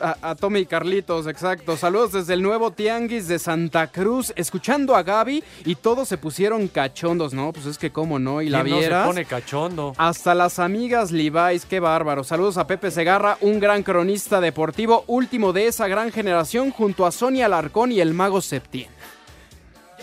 A, 0.00 0.30
a 0.30 0.34
Tommy 0.34 0.60
y 0.60 0.66
Carlitos, 0.66 1.26
exacto. 1.26 1.76
Saludos 1.76 2.12
desde 2.12 2.34
el 2.34 2.42
nuevo 2.42 2.70
Tianguis 2.70 3.28
de 3.28 3.38
Santa 3.38 3.86
Cruz, 3.86 4.32
escuchando 4.36 4.94
a 4.94 5.02
Gaby 5.02 5.42
y 5.64 5.74
todos 5.74 6.06
se 6.08 6.18
pusieron 6.18 6.68
cachondos, 6.68 7.32
¿no? 7.32 7.52
Pues 7.52 7.66
es 7.66 7.78
que 7.78 7.90
cómo 7.90 8.18
no, 8.18 8.42
y 8.42 8.50
la 8.50 8.62
¿Quién 8.62 8.74
no 8.74 8.76
se 8.76 8.80
vieras. 8.88 9.06
pone 9.06 9.24
cachondo. 9.24 9.94
Hasta 9.96 10.34
las 10.34 10.58
amigas 10.58 11.10
Levi's, 11.12 11.64
qué 11.64 11.80
bárbaro. 11.80 12.24
Saludos 12.24 12.58
a 12.58 12.66
Pepe 12.66 12.90
Segarra, 12.90 13.38
un 13.40 13.58
gran 13.58 13.82
cronista 13.82 14.40
deportivo, 14.40 15.04
último 15.06 15.52
de 15.52 15.68
esa 15.68 15.88
gran 15.88 16.12
generación, 16.12 16.70
junto 16.70 17.06
a 17.06 17.12
Sonia 17.12 17.46
Alarcón 17.46 17.90
y 17.92 18.00
el 18.00 18.12
mago 18.12 18.40
Septién. 18.42 18.88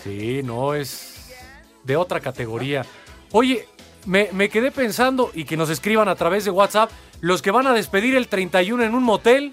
Sí, 0.03 0.41
no, 0.43 0.73
es 0.73 1.33
de 1.83 1.95
otra 1.97 2.19
categoría. 2.19 2.85
Oye, 3.31 3.67
me, 4.05 4.29
me 4.31 4.49
quedé 4.49 4.71
pensando 4.71 5.31
y 5.33 5.43
que 5.45 5.57
nos 5.57 5.69
escriban 5.69 6.08
a 6.08 6.15
través 6.15 6.45
de 6.45 6.52
WhatsApp 6.52 6.89
los 7.19 7.41
que 7.41 7.52
van 7.52 7.67
a 7.67 7.73
despedir 7.73 8.15
el 8.15 8.27
31 8.27 8.83
en 8.83 8.93
un 8.93 9.04
motel. 9.04 9.52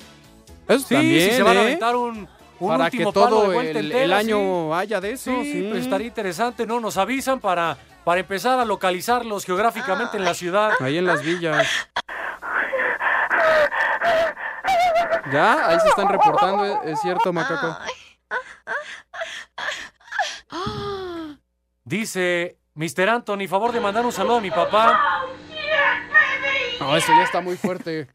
Eso 0.69 0.87
sí, 0.89 0.95
también, 0.95 1.31
si 1.31 1.37
se 1.37 1.43
van 1.43 1.57
a 1.57 1.61
¿eh? 1.61 1.65
aventar 1.65 1.97
un, 1.97 2.29
un 2.61 2.69
Para 2.69 2.85
último 2.85 3.13
que 3.13 3.21
palo 3.21 3.29
todo 3.31 3.49
de 3.49 3.55
vuelta 3.55 3.79
el- 3.79 3.85
entera, 3.87 4.05
el 4.05 4.13
año 4.13 4.37
sí. 4.39 4.79
haya 4.81 5.01
de 5.01 5.11
eso, 5.13 5.31
Sí, 5.43 5.53
sí. 5.53 5.67
pues 5.71 5.83
estaría 5.85 6.07
interesante, 6.07 6.67
¿no? 6.67 6.81
Nos 6.81 6.97
avisan 6.97 7.41
para, 7.41 7.77
para 8.05 8.21
empezar 8.21 8.59
a 8.59 8.65
localizarlos 8.65 9.45
geográficamente 9.45 10.17
en 10.17 10.25
la 10.25 10.35
ciudad. 10.35 10.73
Ahí 10.81 10.97
en 10.99 11.07
las 11.07 11.23
villas. 11.23 11.67
Ya, 15.33 15.69
ahí 15.69 15.81
se 15.81 15.89
están 15.89 16.09
reportando, 16.09 16.83
es 16.83 17.01
cierto, 17.01 17.33
Macaco. 17.33 17.77
Dice 21.85 22.57
Mr. 22.75 23.09
Anthony, 23.09 23.47
favor 23.49 23.73
de 23.73 23.81
mandar 23.81 24.05
un 24.05 24.13
saludo 24.13 24.37
a 24.37 24.41
mi 24.41 24.51
papá. 24.51 25.25
No, 26.81 26.97
eso 26.97 27.13
ya 27.17 27.23
está 27.25 27.41
muy 27.41 27.57
fuerte. 27.57 28.09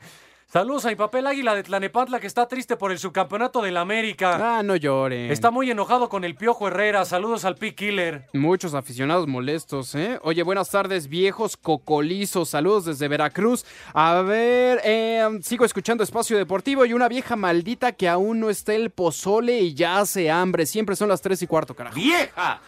Saludos 0.51 0.83
a 0.85 0.89
mi 0.89 0.95
papel 0.95 1.27
Águila 1.27 1.53
de 1.53 1.61
Tlanepantla 1.61 2.19
que 2.19 2.25
está 2.25 2.47
triste 2.47 2.75
por 2.75 2.91
el 2.91 2.97
subcampeonato 2.97 3.61
del 3.61 3.77
América. 3.77 4.57
Ah, 4.57 4.63
no 4.63 4.75
lloren. 4.75 5.29
Está 5.29 5.51
muy 5.51 5.69
enojado 5.69 6.09
con 6.09 6.23
el 6.23 6.33
Piojo 6.33 6.67
Herrera. 6.67 7.05
Saludos 7.05 7.45
al 7.45 7.55
P 7.55 7.75
Killer. 7.75 8.25
Muchos 8.33 8.73
aficionados 8.73 9.27
molestos, 9.27 9.93
¿eh? 9.93 10.17
Oye, 10.23 10.41
buenas 10.41 10.71
tardes, 10.71 11.07
viejos 11.07 11.55
cocolizos. 11.55 12.49
Saludos 12.49 12.85
desde 12.85 13.07
Veracruz. 13.07 13.63
A 13.93 14.23
ver, 14.23 14.81
eh, 14.83 15.23
sigo 15.43 15.65
escuchando 15.65 16.03
Espacio 16.03 16.35
Deportivo 16.35 16.83
y 16.83 16.93
una 16.93 17.07
vieja 17.07 17.35
maldita 17.35 17.91
que 17.91 18.09
aún 18.09 18.39
no 18.39 18.49
está 18.49 18.73
el 18.73 18.89
pozole 18.89 19.59
y 19.59 19.75
ya 19.75 19.99
hace 19.99 20.31
hambre. 20.31 20.65
Siempre 20.65 20.95
son 20.95 21.09
las 21.09 21.21
tres 21.21 21.43
y 21.43 21.45
cuarto, 21.45 21.75
carajo. 21.75 21.95
¡Vieja! 21.95 22.59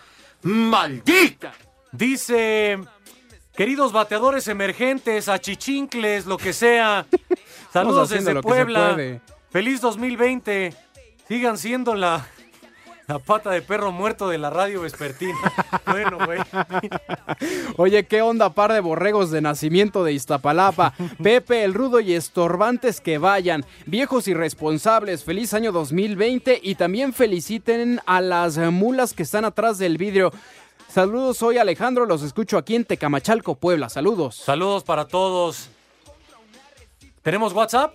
¡Maldita! 0.43 1.51
Dice, 1.91 2.79
queridos 3.55 3.91
bateadores 3.91 4.47
emergentes, 4.47 5.27
achichincles, 5.27 6.27
lo 6.27 6.37
que 6.37 6.53
sea. 6.53 7.07
Saludos 7.71 8.09
desde 8.09 8.33
lo 8.33 8.41
que 8.41 8.49
se 8.49 8.53
Puebla. 8.55 8.93
puede. 8.93 9.21
Feliz 9.49 9.81
2020. 9.81 10.73
Sigan 11.27 11.57
siendo 11.57 11.95
la, 11.95 12.25
la 13.07 13.19
pata 13.19 13.51
de 13.51 13.61
perro 13.61 13.91
muerto 13.91 14.27
de 14.27 14.37
la 14.37 14.49
radio 14.49 14.81
vespertina. 14.81 15.37
bueno, 15.85 16.17
güey. 16.25 16.39
Oye, 17.77 18.05
¿qué 18.05 18.21
onda, 18.21 18.49
par 18.49 18.73
de 18.73 18.81
borregos 18.81 19.31
de 19.31 19.41
nacimiento 19.41 20.03
de 20.03 20.13
Iztapalapa? 20.13 20.93
Pepe, 21.23 21.63
el 21.63 21.73
rudo 21.73 21.99
y 22.01 22.13
estorbantes 22.13 22.99
que 22.99 23.17
vayan. 23.17 23.65
Viejos 23.85 24.27
irresponsables, 24.27 25.23
feliz 25.23 25.53
año 25.53 25.71
2020 25.71 26.59
y 26.61 26.75
también 26.75 27.13
feliciten 27.13 28.01
a 28.05 28.19
las 28.19 28.57
mulas 28.57 29.13
que 29.13 29.23
están 29.23 29.45
atrás 29.45 29.77
del 29.77 29.97
vidrio. 29.97 30.31
Saludos, 30.89 31.37
soy 31.37 31.57
Alejandro, 31.57 32.05
los 32.05 32.21
escucho 32.21 32.57
aquí 32.57 32.75
en 32.75 32.83
Tecamachalco, 32.83 33.55
Puebla. 33.55 33.87
Saludos. 33.87 34.35
Saludos 34.35 34.83
para 34.83 35.07
todos. 35.07 35.69
¿Tenemos 37.21 37.53
WhatsApp? 37.53 37.93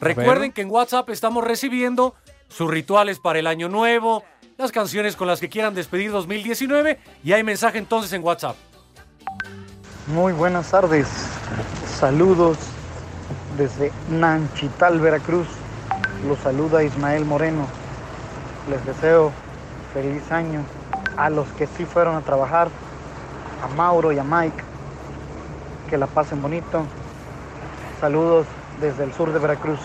Recuerden 0.00 0.50
que 0.52 0.62
en 0.62 0.70
WhatsApp 0.70 1.10
estamos 1.10 1.44
recibiendo 1.44 2.14
sus 2.48 2.70
rituales 2.70 3.18
para 3.18 3.38
el 3.38 3.46
año 3.46 3.68
nuevo, 3.68 4.24
las 4.56 4.72
canciones 4.72 5.16
con 5.16 5.28
las 5.28 5.40
que 5.40 5.50
quieran 5.50 5.74
despedir 5.74 6.10
2019 6.10 6.98
y 7.22 7.32
hay 7.32 7.44
mensaje 7.44 7.76
entonces 7.76 8.12
en 8.14 8.24
WhatsApp. 8.24 8.56
Muy 10.06 10.32
buenas 10.32 10.70
tardes. 10.70 11.06
Saludos 11.98 12.56
desde 13.58 13.92
Nanchital, 14.08 14.98
Veracruz. 14.98 15.46
Los 16.26 16.38
saluda 16.38 16.82
Ismael 16.82 17.26
Moreno. 17.26 17.66
Les 18.70 18.84
deseo 18.86 19.30
feliz 19.92 20.30
año 20.32 20.64
a 21.18 21.28
los 21.28 21.46
que 21.48 21.66
sí 21.66 21.84
fueron 21.84 22.16
a 22.16 22.22
trabajar, 22.22 22.68
a 23.62 23.68
Mauro 23.74 24.10
y 24.10 24.18
a 24.18 24.24
Mike. 24.24 24.64
Que 25.90 25.98
la 25.98 26.06
pasen 26.06 26.40
bonito. 26.40 26.86
Saludos 28.04 28.46
desde 28.82 29.04
el 29.04 29.14
sur 29.14 29.32
de 29.32 29.38
Veracruz. 29.38 29.78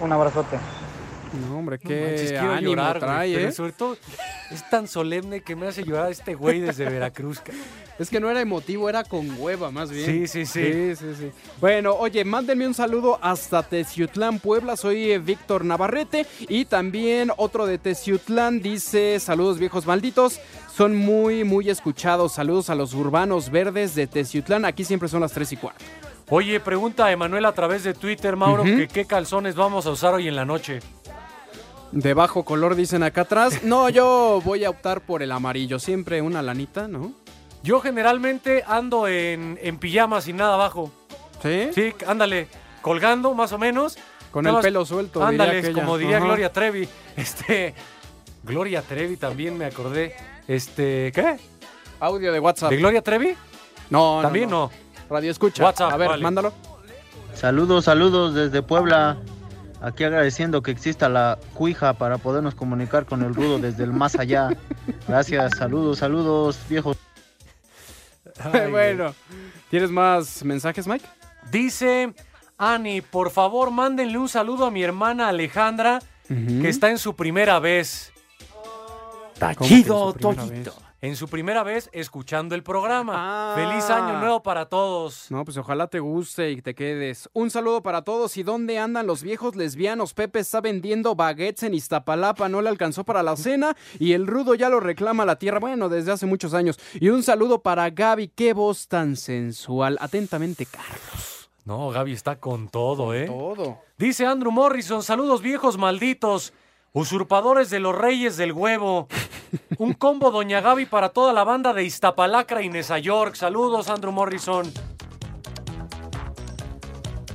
Un 0.00 0.10
abrazote. 0.10 0.56
No, 1.38 1.58
hombre, 1.58 1.78
No 1.82 1.86
qué 1.86 2.00
manches, 2.00 2.30
quiero 2.30 2.50
ánimo 2.50 2.70
llorar, 2.70 2.98
trae, 2.98 3.34
pero 3.34 3.48
¿eh? 3.48 3.52
sobre 3.52 3.72
todo 3.72 3.98
es 4.50 4.70
tan 4.70 4.88
solemne 4.88 5.42
que 5.42 5.54
me 5.54 5.66
hace 5.66 5.84
llorar 5.84 6.10
este 6.10 6.34
güey 6.34 6.60
desde 6.60 6.88
Veracruz. 6.88 7.42
Es 7.98 8.08
que 8.08 8.20
no 8.20 8.30
era 8.30 8.40
emotivo, 8.40 8.88
era 8.88 9.04
con 9.04 9.38
hueva, 9.38 9.70
más 9.70 9.90
bien. 9.90 10.06
Sí, 10.06 10.26
sí, 10.28 10.46
sí. 10.46 10.72
Sí, 10.72 10.96
sí, 10.96 11.14
sí. 11.14 11.30
Bueno, 11.60 11.92
oye, 11.92 12.24
mándenme 12.24 12.66
un 12.66 12.72
saludo 12.72 13.18
hasta 13.20 13.62
Teciutlán, 13.62 14.38
Puebla. 14.38 14.78
Soy 14.78 15.12
eh, 15.12 15.18
Víctor 15.18 15.66
Navarrete. 15.66 16.24
Y 16.48 16.64
también 16.64 17.32
otro 17.36 17.66
de 17.66 17.76
Teciutlán 17.76 18.62
dice: 18.62 19.20
Saludos, 19.20 19.58
viejos 19.58 19.84
malditos. 19.84 20.40
Son 20.74 20.96
muy, 20.96 21.44
muy 21.44 21.68
escuchados. 21.68 22.32
Saludos 22.32 22.70
a 22.70 22.74
los 22.74 22.94
urbanos 22.94 23.50
verdes 23.50 23.94
de 23.94 24.06
Teciutlán. 24.06 24.64
Aquí 24.64 24.84
siempre 24.84 25.10
son 25.10 25.20
las 25.20 25.32
3 25.32 25.52
y 25.52 25.56
cuarto. 25.58 25.84
Oye, 26.34 26.60
pregunta 26.60 27.04
a 27.04 27.12
Emanuel 27.12 27.44
a 27.44 27.52
través 27.52 27.84
de 27.84 27.92
Twitter, 27.92 28.36
Mauro, 28.36 28.62
que 28.62 28.88
qué 28.88 29.04
calzones 29.04 29.54
vamos 29.54 29.84
a 29.84 29.90
usar 29.90 30.14
hoy 30.14 30.28
en 30.28 30.34
la 30.34 30.46
noche. 30.46 30.78
De 31.90 32.14
bajo 32.14 32.42
color 32.42 32.74
dicen 32.74 33.02
acá 33.02 33.20
atrás. 33.20 33.62
No, 33.64 33.90
yo 33.90 34.40
voy 34.42 34.64
a 34.64 34.70
optar 34.70 35.02
por 35.02 35.22
el 35.22 35.30
amarillo. 35.30 35.78
Siempre 35.78 36.22
una 36.22 36.40
lanita, 36.40 36.88
¿no? 36.88 37.12
Yo 37.62 37.80
generalmente 37.80 38.64
ando 38.66 39.08
en, 39.08 39.58
en 39.60 39.76
pijama 39.76 40.22
sin 40.22 40.38
nada 40.38 40.54
abajo. 40.54 40.90
¿Sí? 41.42 41.68
Sí, 41.74 41.92
ándale, 42.06 42.48
colgando 42.80 43.34
más 43.34 43.52
o 43.52 43.58
menos. 43.58 43.98
Con 44.30 44.44
Nada 44.44 44.60
el 44.60 44.62
pelo 44.62 44.86
suelto, 44.86 45.22
Ándale, 45.22 45.70
como 45.74 45.98
diría 45.98 46.16
Ajá. 46.16 46.24
Gloria 46.24 46.50
Trevi. 46.50 46.88
Este, 47.14 47.74
Gloria 48.42 48.80
Trevi 48.80 49.18
también 49.18 49.58
me 49.58 49.66
acordé. 49.66 50.16
Este, 50.48 51.12
¿qué? 51.14 51.36
Audio 52.00 52.32
de 52.32 52.40
WhatsApp. 52.40 52.70
¿De 52.70 52.78
Gloria 52.78 53.02
Trevi? 53.02 53.36
No, 53.90 54.16
no, 54.16 54.22
También 54.22 54.48
no. 54.48 54.70
Radio 55.12 55.30
escucha. 55.30 55.62
WhatsApp, 55.64 55.92
A 55.92 55.96
ver, 55.96 56.08
vale. 56.08 56.22
mándalo. 56.22 56.52
Saludos, 57.34 57.84
saludos 57.84 58.34
desde 58.34 58.62
Puebla. 58.62 59.18
Aquí 59.80 60.04
agradeciendo 60.04 60.62
que 60.62 60.70
exista 60.70 61.08
la 61.08 61.38
cuija 61.54 61.92
para 61.94 62.18
podernos 62.18 62.54
comunicar 62.54 63.04
con 63.04 63.22
el 63.22 63.34
rudo 63.34 63.58
desde 63.58 63.84
el 63.84 63.92
más 63.92 64.14
allá. 64.16 64.48
Gracias, 65.08 65.56
saludos, 65.58 65.98
saludos, 65.98 66.58
viejos. 66.68 66.96
bueno, 68.70 69.14
¿tienes 69.70 69.90
más 69.90 70.44
mensajes, 70.44 70.86
Mike? 70.86 71.04
Dice 71.50 72.14
Ani, 72.56 73.00
por 73.00 73.30
favor, 73.30 73.70
mándenle 73.70 74.18
un 74.18 74.28
saludo 74.28 74.66
a 74.66 74.70
mi 74.70 74.82
hermana 74.82 75.28
Alejandra, 75.28 75.98
que 76.28 76.68
está 76.68 76.88
en 76.88 76.98
su 76.98 77.14
primera 77.14 77.58
vez. 77.58 78.12
Tachido, 79.38 80.12
Toyito. 80.14 80.74
En 81.02 81.16
su 81.16 81.26
primera 81.26 81.64
vez 81.64 81.90
escuchando 81.92 82.54
el 82.54 82.62
programa. 82.62 83.54
Feliz 83.56 83.90
año 83.90 84.20
nuevo 84.20 84.40
para 84.44 84.66
todos. 84.66 85.32
No, 85.32 85.44
pues 85.44 85.56
ojalá 85.56 85.88
te 85.88 85.98
guste 85.98 86.52
y 86.52 86.62
te 86.62 86.76
quedes. 86.76 87.28
Un 87.32 87.50
saludo 87.50 87.82
para 87.82 88.02
todos. 88.02 88.36
¿Y 88.36 88.44
dónde 88.44 88.78
andan 88.78 89.08
los 89.08 89.24
viejos 89.24 89.56
lesbianos? 89.56 90.14
Pepe 90.14 90.38
está 90.38 90.60
vendiendo 90.60 91.16
baguettes 91.16 91.64
en 91.64 91.74
Iztapalapa, 91.74 92.48
no 92.48 92.62
le 92.62 92.68
alcanzó 92.68 93.02
para 93.02 93.24
la 93.24 93.34
cena 93.34 93.76
y 93.98 94.12
el 94.12 94.28
rudo 94.28 94.54
ya 94.54 94.68
lo 94.68 94.78
reclama 94.78 95.24
la 95.24 95.40
tierra, 95.40 95.58
bueno, 95.58 95.88
desde 95.88 96.12
hace 96.12 96.26
muchos 96.26 96.54
años. 96.54 96.78
Y 96.94 97.08
un 97.08 97.24
saludo 97.24 97.62
para 97.62 97.90
Gaby, 97.90 98.28
qué 98.28 98.52
voz 98.52 98.86
tan 98.86 99.16
sensual. 99.16 99.98
Atentamente, 100.00 100.66
Carlos. 100.66 101.50
No, 101.64 101.90
Gaby 101.90 102.12
está 102.12 102.38
con 102.38 102.68
todo, 102.68 103.12
¿eh? 103.12 103.26
Todo. 103.26 103.80
Dice 103.98 104.24
Andrew 104.24 104.52
Morrison, 104.52 105.02
saludos 105.02 105.42
viejos 105.42 105.78
malditos, 105.78 106.52
usurpadores 106.92 107.70
de 107.70 107.80
los 107.80 107.94
reyes 107.96 108.36
del 108.36 108.52
huevo. 108.52 109.08
Un 109.78 109.94
combo 109.94 110.30
Doña 110.30 110.60
Gaby 110.60 110.86
para 110.86 111.10
toda 111.10 111.32
la 111.32 111.44
banda 111.44 111.72
de 111.72 111.84
Iztapalacra 111.84 112.62
y 112.62 112.68
Nesa 112.68 112.98
York. 112.98 113.34
Saludos, 113.34 113.88
Andrew 113.88 114.12
Morrison. 114.12 114.70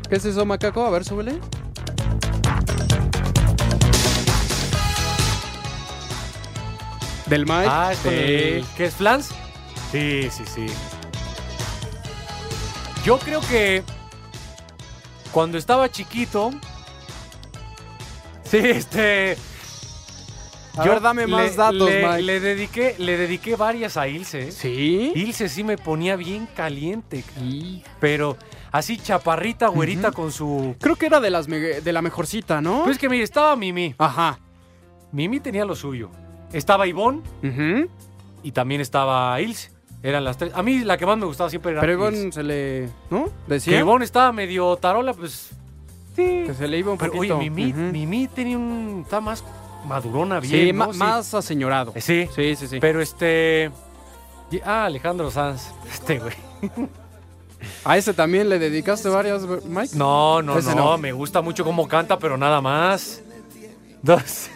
¿Qué 0.10 0.16
es 0.16 0.26
eso, 0.26 0.46
macaco? 0.46 0.84
A 0.86 0.90
ver, 0.90 1.04
súbele. 1.04 1.40
¿Del 7.28 7.46
Mike? 7.46 7.68
Ah, 7.70 7.90
es 7.92 8.00
con 8.00 8.12
Sí. 8.12 8.18
el- 8.18 8.66
¿Qué 8.78 8.86
es 8.86 8.96
Flans? 8.96 9.30
Sí, 9.92 10.30
sí, 10.32 10.44
sí. 10.46 10.66
Yo 13.04 13.20
creo 13.20 13.42
que 13.42 13.84
cuando 15.32 15.58
estaba 15.58 15.90
chiquito. 15.90 16.52
Sí, 18.50 18.58
este. 18.58 19.38
A 20.78 20.84
ver, 20.84 21.02
dame 21.02 21.26
más 21.26 21.56
datos, 21.56 21.90
le, 21.90 22.06
Mike. 22.06 22.22
Le 22.22 22.40
dediqué, 22.40 22.96
le 23.00 23.18
dediqué 23.18 23.56
varias 23.56 23.98
a 23.98 24.08
Ilse. 24.08 24.50
¿eh? 24.50 24.52
¿Sí? 24.52 25.12
Ilse 25.16 25.50
sí 25.50 25.64
me 25.64 25.78
ponía 25.78 26.16
bien 26.16 26.48
caliente. 26.56 27.24
Pero 28.00 28.38
así 28.72 28.98
chaparrita, 28.98 29.70
güerita 29.70 30.12
con 30.12 30.32
su. 30.32 30.76
Creo 30.80 30.96
que 30.96 31.08
era 31.08 31.20
de, 31.20 31.32
las 31.32 31.48
de 31.48 31.92
la 31.92 32.02
mejorcita, 32.02 32.62
¿no? 32.62 32.84
Pues 32.84 32.98
que 32.98 33.10
mire, 33.10 33.24
estaba 33.24 33.56
Mimi. 33.56 33.96
Ajá. 33.98 34.40
Mimi 35.12 35.40
tenía 35.40 35.66
lo 35.66 35.76
suyo. 35.76 36.12
Estaba 36.54 36.88
Ivonne 36.88 37.22
y 38.44 38.52
también 38.52 38.82
estaba 38.82 39.40
Ilse. 39.42 39.72
Eran 40.04 40.24
las 40.24 40.38
tres. 40.38 40.54
A 40.54 40.62
mí 40.62 40.84
la 40.84 40.96
que 40.98 41.08
más 41.08 41.18
me 41.18 41.26
gustaba 41.26 41.50
siempre 41.50 41.72
era 41.72 41.82
Pero. 41.82 41.94
Ivonne 41.94 42.32
se 42.32 42.44
le... 42.44 42.88
¿No? 43.10 43.26
Que 43.48 43.56
Decía 43.56 43.80
Ivonne 43.80 44.06
estaba 44.06 44.32
medio 44.32 44.76
tarola, 44.78 45.14
pues. 45.14 45.57
Sí. 46.18 46.44
que 46.48 46.54
se 46.54 46.68
le 46.68 46.80
iba 46.80 46.92
un 46.92 46.98
Pero 46.98 47.14
poquito. 47.14 47.38
oye, 47.38 47.50
Mimi, 47.50 47.72
Ujú. 47.72 47.80
Mimi 47.94 48.28
tenía 48.28 48.58
un. 48.58 49.02
Está 49.06 49.22
más 49.22 49.44
madurona, 49.88 50.40
bien. 50.42 50.66
Sí, 50.68 50.74
¿no? 50.74 50.92
más 50.94 51.34
aseñorado. 51.34 51.94
Eh, 51.96 52.02
Sí. 52.02 52.28
Sí, 52.36 52.56
sí, 52.58 52.68
sí. 52.68 52.80
Pero 52.82 53.02
este. 53.02 53.72
Ah, 54.66 54.86
Alejandro 54.86 55.30
Sanz. 55.32 55.72
Este, 55.90 56.20
güey. 56.20 56.34
¿A 57.86 57.98
ese 57.98 58.14
también 58.14 58.50
le 58.50 58.60
dedicaste 58.60 59.10
varias, 59.10 59.44
Mike? 59.66 59.96
No, 59.96 60.42
no, 60.42 60.58
Ese 60.58 60.76
no, 60.76 60.98
Me 60.98 61.12
gusta 61.12 61.42
mucho 61.42 61.64
cómo 61.64 61.88
canta, 61.88 62.18
pero 62.20 62.38
nada 62.38 62.62
más. 62.62 63.22
Dos. 64.04 64.50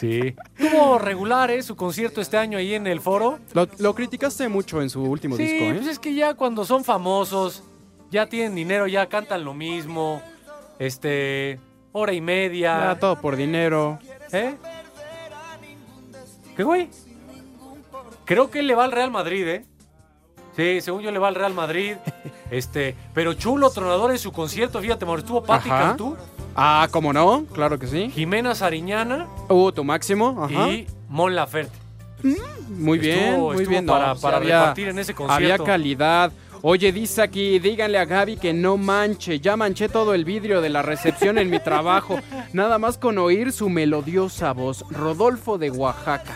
sí. 0.00 0.34
Tuvo 0.56 0.98
regular, 0.98 1.50
¿eh? 1.50 1.62
Su 1.62 1.76
concierto 1.76 2.20
este 2.20 2.36
año 2.36 2.58
ahí 2.58 2.74
en 2.74 2.86
el 2.86 3.00
foro. 3.00 3.38
Lo, 3.52 3.68
lo 3.78 3.94
criticaste 3.94 4.48
mucho 4.48 4.80
en 4.80 4.90
su 4.90 5.02
último 5.02 5.36
Sí, 5.36 5.42
disco, 5.44 5.64
¿eh? 5.64 5.74
pues 5.74 5.86
es 5.88 5.98
que 5.98 6.14
ya 6.14 6.34
cuando 6.34 6.64
son 6.64 6.84
famosos, 6.84 7.62
ya 8.10 8.26
tienen 8.26 8.54
dinero, 8.54 8.86
ya 8.86 9.06
cantan 9.06 9.44
lo 9.44 9.54
mismo. 9.54 10.22
Este. 10.78 11.58
Hora 11.92 12.12
y 12.12 12.20
media. 12.20 12.78
Ya, 12.80 12.98
todo 12.98 13.20
por 13.20 13.36
dinero. 13.36 13.98
¿Eh? 14.32 14.54
¿Qué 16.56 16.62
güey? 16.62 16.88
Creo 18.24 18.50
que 18.50 18.58
él 18.60 18.66
le 18.66 18.74
va 18.74 18.84
al 18.84 18.92
Real 18.92 19.10
Madrid, 19.10 19.46
¿eh? 19.48 19.64
Sí, 20.56 20.80
según 20.80 21.02
yo 21.02 21.10
le 21.10 21.18
va 21.18 21.28
al 21.28 21.34
Real 21.34 21.54
Madrid. 21.54 21.96
Este, 22.50 22.94
pero 23.12 23.34
chulo 23.34 23.68
tronador 23.68 24.10
en 24.10 24.18
su 24.18 24.32
concierto, 24.32 24.80
fíjate, 24.80 25.04
Mauro, 25.04 25.20
estuvo 25.20 25.42
Pati 25.44 25.68
Ajá. 25.68 25.88
Cantú, 25.88 26.16
Ah, 26.56 26.88
¿cómo 26.90 27.12
no? 27.12 27.44
Claro 27.52 27.78
que 27.78 27.86
sí. 27.86 28.10
Jimena 28.10 28.54
Sariñana 28.54 29.26
Uh, 29.50 29.70
tu 29.70 29.84
máximo. 29.84 30.42
Ajá. 30.44 30.68
y 30.70 30.86
Mon 31.10 31.34
Laferte. 31.34 31.76
Muy 32.70 32.98
bien, 32.98 33.38
muy 33.38 33.56
estuvo 33.56 33.68
bien. 33.70 33.84
para- 33.84 34.14
No, 34.14 34.20
para 34.20 34.38
repartir 34.38 34.88
en 34.88 34.98
ese 34.98 35.12
concierto. 35.14 35.52
Había 35.54 35.58
calidad. 35.58 36.32
Oye, 36.62 36.90
dice 36.92 37.22
aquí, 37.22 37.58
díganle 37.60 37.98
a 37.98 38.04
Gaby 38.04 38.36
que 38.36 38.52
no 38.52 38.76
manche. 38.76 39.38
Ya 39.38 39.56
manché 39.56 39.88
todo 39.88 40.14
el 40.14 40.24
vidrio 40.24 40.60
de 40.60 40.68
la 40.68 40.82
recepción 40.82 41.38
en 41.38 41.50
mi 41.50 41.60
trabajo. 41.60 42.18
Nada 42.52 42.78
más 42.78 42.98
con 42.98 43.18
oír 43.18 43.52
su 43.52 43.68
melodiosa 43.68 44.52
voz. 44.52 44.84
Rodolfo 44.90 45.56
de 45.58 45.70
Oaxaca. 45.70 46.34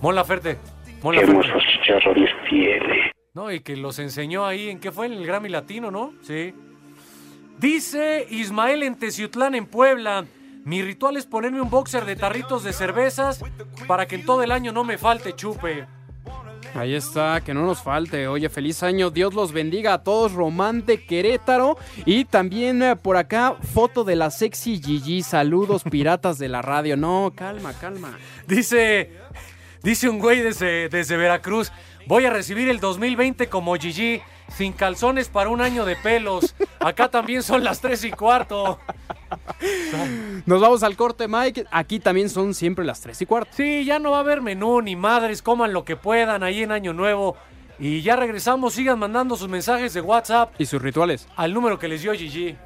Mon 0.00 0.14
Laferte. 0.14 0.58
Mon 1.02 1.14
Qué 1.14 1.22
hermosos 1.22 1.62
chicharrones 1.72 2.30
tiene. 2.50 3.12
No, 3.34 3.50
y 3.52 3.60
que 3.60 3.76
los 3.76 3.98
enseñó 3.98 4.44
ahí, 4.44 4.68
¿en 4.68 4.80
qué 4.80 4.90
fue? 4.90 5.06
En 5.06 5.12
el 5.12 5.24
Grammy 5.24 5.48
Latino, 5.48 5.90
¿no? 5.90 6.12
Sí. 6.22 6.52
Dice 7.58 8.26
Ismael 8.28 8.82
en 8.82 8.98
Teciutlán, 8.98 9.54
en 9.54 9.66
Puebla. 9.66 10.24
Mi 10.64 10.82
ritual 10.82 11.16
es 11.16 11.26
ponerme 11.26 11.60
un 11.60 11.70
boxer 11.70 12.04
de 12.04 12.16
tarritos 12.16 12.64
de 12.64 12.72
cervezas 12.72 13.42
para 13.86 14.06
que 14.06 14.16
en 14.16 14.26
todo 14.26 14.42
el 14.42 14.50
año 14.50 14.72
no 14.72 14.84
me 14.84 14.98
falte 14.98 15.34
chupe. 15.34 15.86
Ahí 16.74 16.94
está, 16.94 17.42
que 17.42 17.52
no 17.52 17.66
nos 17.66 17.82
falte. 17.82 18.26
Oye, 18.28 18.48
feliz 18.48 18.82
año. 18.82 19.10
Dios 19.10 19.34
los 19.34 19.52
bendiga 19.52 19.94
a 19.94 20.02
todos. 20.02 20.32
Román 20.32 20.86
de 20.86 21.04
Querétaro. 21.04 21.76
Y 22.06 22.24
también 22.24 22.82
eh, 22.82 22.96
por 22.96 23.18
acá, 23.18 23.56
foto 23.74 24.04
de 24.04 24.16
la 24.16 24.30
sexy 24.30 24.80
Gigi. 24.82 25.22
Saludos, 25.22 25.82
piratas 25.84 26.38
de 26.38 26.48
la 26.48 26.62
radio. 26.62 26.96
No, 26.96 27.32
calma, 27.36 27.74
calma. 27.74 28.18
Dice, 28.46 29.10
dice 29.82 30.08
un 30.08 30.18
güey 30.18 30.40
desde, 30.40 30.88
desde 30.88 31.16
Veracruz, 31.18 31.70
voy 32.06 32.24
a 32.24 32.30
recibir 32.30 32.68
el 32.70 32.80
2020 32.80 33.48
como 33.48 33.74
Gigi, 33.76 34.22
sin 34.56 34.72
calzones 34.72 35.28
para 35.28 35.50
un 35.50 35.60
año 35.60 35.84
de 35.84 35.96
pelos. 35.96 36.54
Acá 36.80 37.10
también 37.10 37.42
son 37.42 37.64
las 37.64 37.82
3 37.82 38.04
y 38.04 38.10
cuarto. 38.12 38.78
Nos 40.46 40.60
vamos 40.60 40.82
al 40.82 40.96
corte, 40.96 41.28
Mike. 41.28 41.66
Aquí 41.70 42.00
también 42.00 42.28
son 42.30 42.54
siempre 42.54 42.84
las 42.84 43.00
3 43.00 43.22
y 43.22 43.26
cuarto. 43.26 43.50
Sí, 43.56 43.84
ya 43.84 43.98
no 43.98 44.10
va 44.12 44.18
a 44.18 44.20
haber 44.20 44.40
menú 44.42 44.80
ni 44.82 44.96
madres, 44.96 45.42
coman 45.42 45.72
lo 45.72 45.84
que 45.84 45.96
puedan 45.96 46.42
ahí 46.42 46.62
en 46.62 46.72
Año 46.72 46.92
Nuevo. 46.92 47.36
Y 47.78 48.02
ya 48.02 48.16
regresamos, 48.16 48.74
sigan 48.74 48.98
mandando 48.98 49.36
sus 49.36 49.48
mensajes 49.48 49.92
de 49.94 50.00
WhatsApp 50.00 50.52
Y 50.58 50.66
sus 50.66 50.80
rituales. 50.80 51.26
al 51.36 51.52
número 51.52 51.78
que 51.78 51.88
les 51.88 52.02
dio 52.02 52.12
Gigi. 52.12 52.56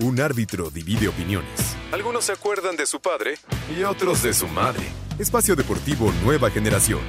Un 0.00 0.20
árbitro 0.20 0.70
divide 0.70 1.08
opiniones. 1.08 1.76
Algunos 1.92 2.24
se 2.24 2.32
acuerdan 2.32 2.76
de 2.76 2.86
su 2.86 3.00
padre 3.00 3.34
y 3.76 3.82
otros 3.82 4.22
de 4.22 4.32
su 4.32 4.46
madre. 4.46 4.84
Espacio 5.18 5.56
Deportivo 5.56 6.12
Nueva 6.24 6.50
Generación. 6.50 7.00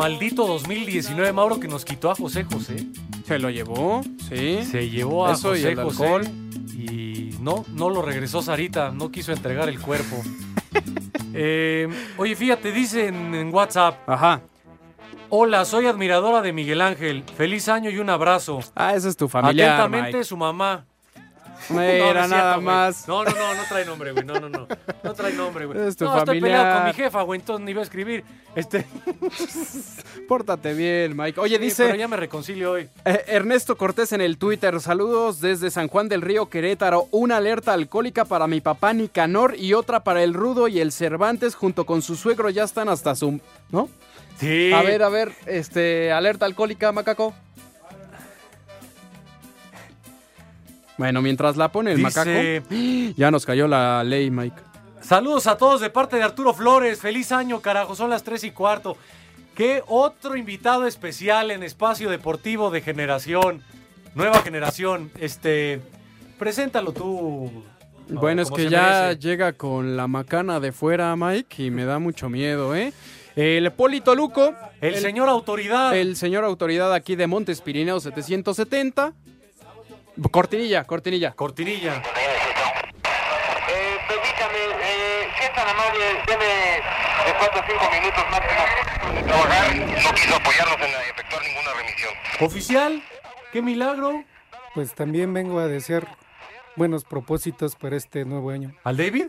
Maldito 0.00 0.46
2019, 0.46 1.32
Mauro, 1.32 1.60
que 1.60 1.68
nos 1.68 1.84
quitó 1.84 2.10
a 2.10 2.14
José 2.14 2.44
José. 2.44 2.86
Se 3.26 3.38
lo 3.38 3.50
llevó, 3.50 4.02
sí. 4.28 4.64
Se 4.64 4.88
llevó 4.88 5.26
a 5.26 5.32
Eso 5.32 5.54
y 5.54 5.58
José 5.60 5.72
el 5.72 5.80
José. 5.82 6.02
alcohol. 6.04 6.24
Y 6.74 7.30
no, 7.40 7.64
no 7.74 7.90
lo 7.90 8.02
regresó 8.02 8.40
Sarita, 8.42 8.90
no 8.90 9.10
quiso 9.10 9.32
entregar 9.32 9.68
el 9.68 9.80
cuerpo. 9.80 10.16
Eh, 11.32 11.88
oye, 12.16 12.34
fíjate, 12.34 12.72
dicen 12.72 13.34
en 13.36 13.54
WhatsApp. 13.54 13.96
Ajá. 14.08 14.40
Hola, 15.28 15.64
soy 15.64 15.86
admiradora 15.86 16.42
de 16.42 16.52
Miguel 16.52 16.80
Ángel. 16.80 17.22
Feliz 17.36 17.68
año 17.68 17.88
y 17.88 17.98
un 17.98 18.10
abrazo. 18.10 18.58
Ah, 18.74 18.96
esa 18.96 19.08
es 19.08 19.16
tu 19.16 19.28
familiar, 19.28 19.68
Atentamente, 19.74 20.08
Mike. 20.18 20.24
su 20.24 20.36
mamá. 20.36 20.86
No 21.68 21.80
era 21.82 22.24
es 22.24 22.30
nada 22.30 22.58
más. 22.58 23.06
No, 23.06 23.22
no, 23.22 23.30
no, 23.30 23.54
no 23.54 23.62
trae 23.68 23.84
nombre, 23.84 24.12
güey. 24.12 24.24
No, 24.24 24.40
no, 24.40 24.48
no. 24.48 24.66
No 25.02 25.14
trae 25.14 25.32
nombre, 25.32 25.66
güey. 25.66 25.86
Es 25.88 25.96
tu 25.96 26.04
no, 26.04 26.18
estoy 26.18 26.40
peleado 26.40 26.78
con 26.78 26.86
mi 26.86 26.92
jefa, 26.94 27.22
güey. 27.22 27.40
Entonces 27.40 27.64
ni 27.64 27.70
iba 27.72 27.80
a 27.80 27.84
escribir. 27.84 28.24
Este. 28.54 28.86
Pórtate 30.28 30.74
bien, 30.74 31.16
Mike. 31.16 31.40
Oye, 31.40 31.56
Sí, 31.56 31.62
dice 31.62 31.84
Pero 31.84 31.96
ya 31.96 32.08
me 32.08 32.16
reconcilio 32.16 32.72
hoy. 32.72 32.88
eh, 33.04 33.24
Ernesto 33.28 33.76
Cortés 33.76 34.12
en 34.12 34.20
el 34.20 34.38
Twitter. 34.38 34.80
Saludos 34.80 35.40
desde 35.40 35.70
San 35.70 35.88
Juan 35.88 36.08
del 36.08 36.22
Río 36.22 36.48
Querétaro. 36.48 37.08
Una 37.10 37.36
alerta 37.38 37.72
alcohólica 37.72 38.24
para 38.24 38.46
mi 38.46 38.60
papá 38.60 38.92
Nicanor 38.92 39.54
y 39.58 39.74
otra 39.74 40.00
para 40.04 40.22
el 40.22 40.34
Rudo 40.34 40.68
y 40.68 40.80
el 40.80 40.92
Cervantes 40.92 41.54
junto 41.54 41.84
con 41.86 42.02
su 42.02 42.16
suegro. 42.16 42.50
Ya 42.50 42.64
están 42.64 42.88
hasta 42.88 43.14
su... 43.14 43.40
¿No? 43.70 43.88
Sí. 44.38 44.72
A 44.72 44.80
ver, 44.82 45.02
a 45.02 45.10
ver, 45.10 45.32
este, 45.46 46.12
alerta 46.12 46.46
alcohólica, 46.46 46.92
macaco. 46.92 47.34
Bueno, 51.00 51.22
mientras 51.22 51.56
la 51.56 51.72
pone 51.72 51.92
el 51.92 51.96
Dice- 51.96 52.60
macaco, 52.60 52.74
ya 53.16 53.30
nos 53.30 53.46
cayó 53.46 53.66
la 53.66 54.04
ley, 54.04 54.30
Mike. 54.30 54.60
Saludos 55.00 55.46
a 55.46 55.56
todos 55.56 55.80
de 55.80 55.88
parte 55.88 56.16
de 56.16 56.22
Arturo 56.22 56.52
Flores. 56.52 57.00
Feliz 57.00 57.32
año, 57.32 57.62
carajo. 57.62 57.94
Son 57.94 58.10
las 58.10 58.22
3 58.22 58.44
y 58.44 58.50
cuarto. 58.50 58.98
Qué 59.54 59.82
otro 59.86 60.36
invitado 60.36 60.86
especial 60.86 61.52
en 61.52 61.62
Espacio 61.62 62.10
Deportivo 62.10 62.70
de 62.70 62.82
Generación. 62.82 63.62
Nueva 64.14 64.42
generación. 64.42 65.10
Este. 65.18 65.80
Preséntalo 66.38 66.92
tú. 66.92 67.50
Bueno, 68.10 68.42
es 68.42 68.48
como 68.48 68.58
que 68.58 68.64
se 68.64 68.68
ya 68.68 69.00
merece. 69.04 69.20
llega 69.20 69.54
con 69.54 69.96
la 69.96 70.06
macana 70.06 70.60
de 70.60 70.70
fuera, 70.70 71.16
Mike, 71.16 71.62
y 71.62 71.70
me 71.70 71.86
da 71.86 71.98
mucho 71.98 72.28
miedo, 72.28 72.76
¿eh? 72.76 72.92
El 73.36 73.72
Polito 73.72 74.14
Luco. 74.14 74.54
El, 74.82 74.96
señor 74.96 75.30
autoridad. 75.30 75.96
El 75.96 76.16
señor 76.16 76.44
autoridad 76.44 76.92
aquí 76.92 77.16
de 77.16 77.26
Montes 77.26 77.62
Pirineos 77.62 78.02
770. 78.02 79.14
Cortinilla, 80.30 80.84
cortinilla. 80.84 81.32
Cortinilla. 81.32 81.96
Eh, 81.96 82.02
permítame, 84.08 84.58
eh, 84.82 85.28
si 85.38 85.44
es 85.44 85.54
tan 85.54 85.68
amable, 85.68 86.04
deme 86.26 86.44
de 86.44 87.32
4 87.38 87.60
a 87.60 87.66
5 87.66 87.90
minutos 87.90 88.24
máximo 88.30 88.60
trabajar. 89.26 89.76
No 89.76 90.14
quiso 90.14 90.36
apoyarnos 90.36 90.76
en 90.76 90.90
efectuar 91.10 91.42
ninguna 91.44 91.74
remisión. 91.74 92.12
Oficial, 92.40 93.02
qué 93.52 93.62
milagro. 93.62 94.24
Pues 94.74 94.94
también 94.94 95.32
vengo 95.32 95.58
a 95.58 95.66
desear 95.66 96.06
buenos 96.76 97.04
propósitos 97.04 97.76
para 97.76 97.96
este 97.96 98.24
nuevo 98.24 98.50
año. 98.50 98.74
¿Al 98.84 98.96
David? 98.96 99.26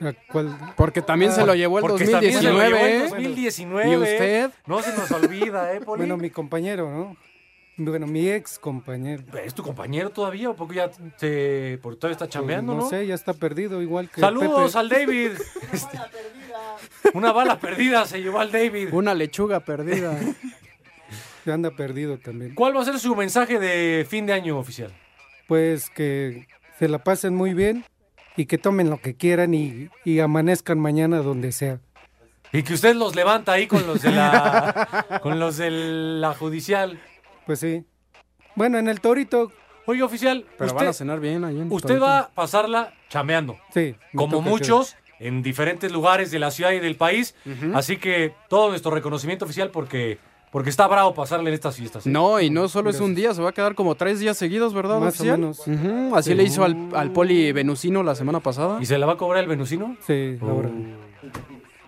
¿A 0.00 0.12
cuál? 0.30 0.56
Porque 0.76 1.02
también 1.02 1.32
se 1.32 1.46
lo 1.46 1.54
llevó 1.54 1.78
el 1.78 1.82
Porque 1.82 2.06
también 2.06 2.32
se 2.32 2.42
lo 2.42 2.52
2019, 2.52 2.68
llevó 2.68 2.86
el 2.86 2.92
¿eh? 2.92 3.08
2019. 3.08 3.90
¿Y 3.90 3.96
usted? 3.96 4.50
No 4.66 4.82
se 4.82 4.92
nos 4.92 5.10
olvida, 5.12 5.72
¿eh, 5.72 5.80
Poli? 5.80 6.00
Bueno, 6.00 6.16
mi 6.16 6.30
compañero, 6.30 6.90
¿no? 6.90 7.16
Bueno, 7.76 8.06
mi 8.06 8.28
ex 8.28 8.58
compañero. 8.58 9.24
¿Es 9.44 9.52
tu 9.52 9.62
compañero 9.64 10.10
todavía 10.10 10.50
o 10.50 10.54
porque 10.56 10.76
ya 10.76 10.90
se, 11.16 11.78
porque 11.82 11.98
todavía 11.98 12.12
está 12.14 12.28
chambeando, 12.28 12.72
Pues 12.74 12.84
no? 12.84 12.90
sé, 12.90 13.06
ya 13.06 13.14
está 13.16 13.32
perdido 13.34 13.82
igual 13.82 14.08
que 14.08 14.20
Saludos 14.20 14.72
Pepe. 14.74 14.78
al 14.78 14.88
David. 14.88 15.30
Este, 15.72 15.98
una 17.14 17.32
bala 17.32 17.58
perdida 17.58 18.04
se 18.06 18.22
llevó 18.22 18.38
al 18.40 18.52
David. 18.52 18.90
Una 18.92 19.12
lechuga 19.14 19.60
perdida. 19.60 20.16
Ya 21.44 21.54
anda 21.54 21.70
perdido 21.72 22.16
también. 22.18 22.54
¿Cuál 22.54 22.76
va 22.76 22.82
a 22.82 22.84
ser 22.84 22.98
su 22.98 23.14
mensaje 23.16 23.58
de 23.58 24.06
fin 24.08 24.24
de 24.26 24.32
año 24.34 24.58
oficial? 24.58 24.92
Pues 25.48 25.90
que 25.90 26.46
se 26.78 26.88
la 26.88 27.02
pasen 27.02 27.34
muy 27.34 27.54
bien 27.54 27.84
y 28.36 28.46
que 28.46 28.56
tomen 28.56 28.88
lo 28.88 28.98
que 29.00 29.14
quieran 29.16 29.52
y, 29.52 29.90
y 30.04 30.20
amanezcan 30.20 30.78
mañana 30.78 31.18
donde 31.18 31.52
sea. 31.52 31.80
Y 32.52 32.62
que 32.62 32.74
usted 32.74 32.94
los 32.94 33.14
levanta 33.16 33.52
ahí 33.52 33.66
con 33.66 33.84
los 33.86 34.00
de 34.02 34.12
la 34.12 35.20
con 35.22 35.38
los 35.40 35.56
de 35.56 35.70
la 35.70 36.34
judicial. 36.34 37.00
Pues 37.46 37.60
sí. 37.60 37.84
Bueno, 38.54 38.78
en 38.78 38.88
el 38.88 39.00
Torito. 39.00 39.50
Oye, 39.86 40.02
oficial, 40.02 40.46
Pero 40.56 40.68
usted, 40.68 40.78
van 40.78 40.88
a 40.88 40.92
cenar 40.94 41.20
bien 41.20 41.44
ahí 41.44 41.60
en 41.60 41.70
usted 41.70 41.88
Torito. 41.88 42.06
va 42.06 42.18
a 42.20 42.28
pasarla 42.30 42.94
chameando. 43.10 43.58
Sí. 43.72 43.94
como 44.14 44.40
muchos 44.40 44.96
en 45.20 45.42
diferentes 45.42 45.92
lugares 45.92 46.30
de 46.30 46.38
la 46.38 46.50
ciudad 46.50 46.72
y 46.72 46.80
del 46.80 46.96
país. 46.96 47.34
Así 47.74 47.96
que 47.98 48.34
todo 48.48 48.70
nuestro 48.70 48.90
reconocimiento 48.90 49.44
oficial 49.44 49.70
porque, 49.70 50.18
porque 50.50 50.70
está 50.70 50.86
bravo 50.86 51.12
pasarle 51.14 51.50
en 51.50 51.54
estas 51.54 51.76
fiestas. 51.76 52.06
¿eh? 52.06 52.10
No, 52.10 52.40
y 52.40 52.48
no 52.50 52.68
solo 52.68 52.88
es 52.90 53.00
un 53.00 53.14
día, 53.14 53.34
se 53.34 53.42
va 53.42 53.50
a 53.50 53.52
quedar 53.52 53.74
como 53.74 53.94
tres 53.94 54.20
días 54.20 54.36
seguidos, 54.38 54.72
¿verdad, 54.74 55.00
Más 55.00 55.20
o 55.20 55.24
menos. 55.24 55.60
Así 56.14 56.30
Sí. 56.30 56.34
le 56.34 56.44
hizo 56.44 56.64
al, 56.64 56.88
al 56.94 57.10
poli 57.12 57.52
venusino 57.52 58.02
la 58.02 58.14
semana 58.14 58.40
pasada. 58.40 58.78
¿Y 58.80 58.86
se 58.86 58.96
la 58.98 59.06
va 59.06 59.12
a 59.12 59.16
cobrar 59.16 59.42
el 59.42 59.48
venusino? 59.48 59.96
Sí, 60.06 60.38
ahora. 60.40 60.70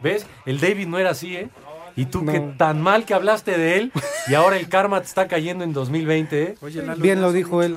¿Ves? 0.03 0.27
El 0.45 0.61
David 0.61 0.87
no 0.87 0.99
era 0.99 1.11
así, 1.11 1.35
¿eh? 1.37 1.49
Y 1.97 2.05
tú 2.07 2.23
No. 2.23 2.31
que 2.33 2.41
tan 2.59 2.81
mal 2.83 3.05
que 3.07 3.15
hablaste 3.15 3.57
de 3.57 3.79
él 3.79 3.93
y 4.29 4.35
ahora 4.35 4.57
el 4.59 4.69
karma 4.69 5.01
te 5.01 5.07
está 5.07 5.27
cayendo 5.29 5.65
en 5.65 5.73
2020, 5.73 6.43
¿eh? 6.43 6.55
Bien 6.99 7.21
lo 7.23 7.33
dijo 7.33 7.63
él. 7.63 7.77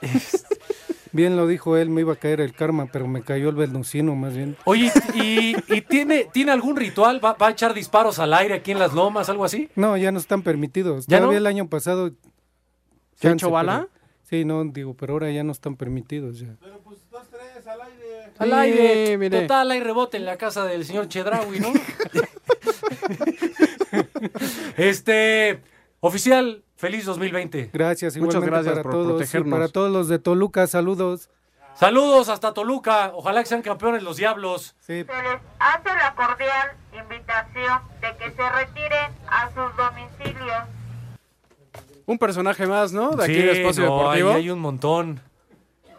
Bien 1.12 1.36
lo 1.36 1.46
dijo 1.46 1.76
él, 1.78 1.88
me 1.88 2.02
iba 2.02 2.12
a 2.12 2.16
caer 2.16 2.40
el 2.42 2.52
karma, 2.52 2.86
pero 2.92 3.08
me 3.08 3.22
cayó 3.22 3.48
el 3.48 3.54
venusino 3.56 4.14
más 4.14 4.36
bien. 4.36 4.56
Oye, 4.66 4.92
¿y, 5.14 5.56
y 5.74 5.80
tiene, 5.80 6.24
tiene 6.32 6.52
algún 6.52 6.76
ritual? 6.76 7.22
¿Va, 7.24 7.32
va 7.32 7.48
a 7.48 7.50
echar 7.50 7.72
disparos 7.72 8.18
al 8.18 8.34
aire 8.34 8.54
aquí 8.54 8.72
en 8.72 8.78
las 8.78 8.92
lomas, 8.92 9.28
algo 9.30 9.44
así? 9.46 9.70
No, 9.74 9.96
ya 9.96 10.12
no 10.12 10.18
están 10.18 10.42
permitidos. 10.42 11.06
¿Ya 11.06 11.16
Todavía 11.18 11.40
no? 11.40 11.46
el 11.46 11.46
año 11.46 11.68
pasado. 11.68 12.12
¿Se 13.14 13.28
ha 13.28 13.32
hecho 13.32 13.50
bala? 13.50 13.88
pero- 13.90 14.02
sí, 14.22 14.44
no, 14.44 14.62
digo, 14.66 14.94
pero 14.94 15.14
ahora 15.14 15.30
ya 15.30 15.42
no 15.44 15.52
están 15.52 15.76
permitidos 15.76 16.40
ya. 16.40 16.54
Al 18.38 18.48
Sí, 18.50 18.54
aire. 18.54 19.18
mire. 19.18 19.40
Total, 19.42 19.70
hay 19.70 19.80
rebote 19.80 20.16
en 20.18 20.24
la 20.26 20.36
casa 20.36 20.64
del 20.66 20.84
señor 20.84 21.08
Chedraui, 21.08 21.58
¿no? 21.58 21.72
este, 24.76 25.60
oficial, 26.00 26.62
feliz 26.76 27.04
2020. 27.04 27.70
Gracias, 27.72 28.16
Muchas 28.16 28.34
igualmente 28.36 28.50
gracias 28.50 28.72
para 28.74 28.82
por 28.82 28.92
todos. 28.92 29.06
y 29.06 29.10
protegernos. 29.10 29.58
para 29.58 29.68
todos 29.68 29.90
los 29.92 30.08
de 30.08 30.18
Toluca, 30.18 30.66
saludos. 30.66 31.30
Saludos 31.74 32.28
hasta 32.28 32.52
Toluca. 32.54 33.12
Ojalá 33.14 33.40
que 33.40 33.46
sean 33.48 33.62
campeones 33.62 34.02
los 34.02 34.16
diablos. 34.16 34.74
Sí. 34.80 34.86
Se 34.86 35.04
les 35.04 35.40
hace 35.60 35.88
la 35.96 36.12
cordial 36.16 36.70
invitación 36.92 37.78
de 38.00 38.16
que 38.16 38.30
se 38.32 38.48
retiren 38.50 39.12
a 39.28 39.48
sus 39.54 39.76
domicilios. 39.76 40.64
Un 42.06 42.18
personaje 42.18 42.66
más, 42.66 42.92
¿no? 42.92 43.10
De 43.10 43.24
aquí 43.24 43.34
Sí, 43.34 43.42
del 43.42 43.56
Espacio 43.58 43.84
no, 43.84 43.96
Deportivo. 43.98 44.30
ahí 44.30 44.36
hay 44.36 44.50
un 44.50 44.58
montón. 44.58 45.20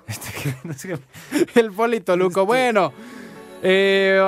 Este, 0.07 0.31
que- 0.33 0.55
no 0.67 0.73
sé 0.73 0.89
qué- 0.89 1.59
El 1.59 1.71
Polito 1.71 2.17
Luco. 2.17 2.45
Bueno. 2.45 2.91
Eh. 3.61 4.19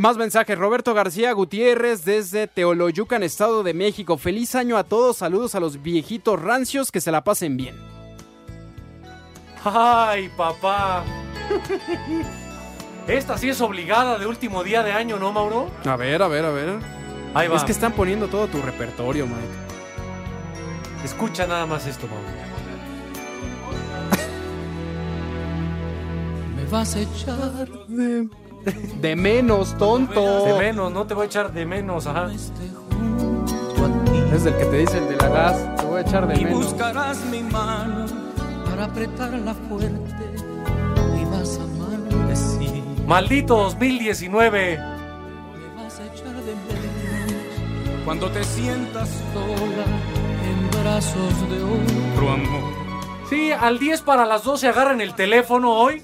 Más 0.00 0.16
mensajes. 0.16 0.58
Roberto 0.58 0.94
García 0.94 1.32
Gutiérrez 1.32 2.04
desde 2.04 2.46
Teoloyucan, 2.46 3.22
Estado 3.22 3.62
de 3.62 3.74
México. 3.74 4.16
Feliz 4.16 4.54
año 4.54 4.76
a 4.76 4.84
todos. 4.84 5.18
Saludos 5.18 5.54
a 5.54 5.60
los 5.60 5.82
viejitos 5.82 6.40
rancios. 6.40 6.90
Que 6.90 7.00
se 7.00 7.12
la 7.12 7.24
pasen 7.24 7.56
bien. 7.56 7.76
Ay, 9.64 10.30
papá. 10.36 11.04
Esta 13.08 13.38
sí 13.38 13.48
es 13.48 13.60
obligada 13.60 14.18
de 14.18 14.26
último 14.26 14.64
día 14.64 14.82
de 14.82 14.92
año, 14.92 15.18
¿no, 15.18 15.32
Mauro? 15.32 15.70
A 15.84 15.96
ver, 15.96 16.22
a 16.22 16.28
ver, 16.28 16.44
a 16.44 16.50
ver. 16.50 16.78
Ahí 17.34 17.48
va. 17.48 17.56
Es 17.56 17.64
que 17.64 17.72
están 17.72 17.92
poniendo 17.92 18.28
todo 18.28 18.46
tu 18.48 18.60
repertorio, 18.62 19.26
Mike. 19.26 19.66
Escucha 21.04 21.46
nada 21.46 21.66
más 21.66 21.86
esto, 21.86 22.06
Mauro. 22.06 22.45
Vas 26.70 26.94
a 26.94 27.00
echar 27.00 27.68
de, 27.88 28.28
de 29.00 29.16
menos, 29.16 29.76
tonto. 29.78 30.44
De 30.44 30.58
menos, 30.58 30.92
no 30.92 31.06
te 31.06 31.14
voy 31.14 31.24
a 31.24 31.26
echar 31.26 31.52
de 31.52 31.66
menos, 31.66 32.06
ajá. 32.06 32.28
Es 34.32 34.44
el 34.44 34.54
que 34.56 34.64
te 34.66 34.78
dice 34.78 34.98
el 34.98 35.08
de 35.08 35.16
la 35.16 35.28
gas. 35.28 35.76
Te 35.76 35.84
voy 35.86 35.98
a 35.98 36.00
echar 36.02 36.26
de 36.26 36.40
y 36.40 36.44
menos. 36.44 36.64
buscarás 36.64 37.24
mi 37.26 37.42
mano 37.42 38.06
para 38.64 38.84
apretarla 38.84 39.54
fuerte 39.54 40.34
y 41.20 41.24
vas 41.24 41.58
a 41.58 41.66
maldecir. 41.78 42.82
Maldito 43.06 43.56
2019. 43.56 44.78
Me 44.78 45.82
vas 45.82 46.00
a 46.00 46.06
echar 46.06 46.34
de 46.34 46.54
menos 46.54 48.04
cuando 48.04 48.30
te 48.30 48.44
sientas 48.44 49.08
sola 49.32 49.84
en 50.44 50.82
brazos 50.82 51.50
de 51.50 51.62
otro 51.62 52.30
amor. 52.30 52.72
Sí, 53.30 53.52
al 53.52 53.78
10 53.78 54.02
para 54.02 54.26
las 54.26 54.44
12 54.44 54.68
agarren 54.68 55.00
el 55.00 55.14
teléfono 55.14 55.72
hoy. 55.72 56.02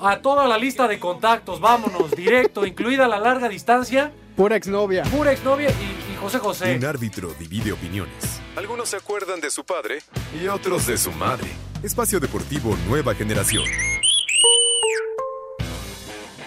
A 0.00 0.20
toda 0.20 0.46
la 0.46 0.58
lista 0.58 0.86
de 0.86 1.00
contactos, 1.00 1.60
vámonos, 1.60 2.12
directo, 2.12 2.64
incluida 2.64 3.08
la 3.08 3.18
larga 3.18 3.48
distancia. 3.48 4.12
Pura 4.36 4.54
exnovia. 4.56 5.02
Pura 5.04 5.32
exnovia 5.32 5.70
y, 5.70 6.12
y 6.12 6.16
José 6.20 6.38
José. 6.38 6.76
Un 6.76 6.84
árbitro 6.84 7.34
divide 7.38 7.72
opiniones. 7.72 8.40
Algunos 8.56 8.88
se 8.90 8.96
acuerdan 8.96 9.40
de 9.40 9.50
su 9.50 9.64
padre 9.64 10.02
y 10.40 10.46
otros 10.46 10.86
de 10.86 10.96
su 10.98 11.10
madre. 11.12 11.48
Espacio 11.82 12.20
Deportivo 12.20 12.76
Nueva 12.88 13.14
Generación. 13.14 13.64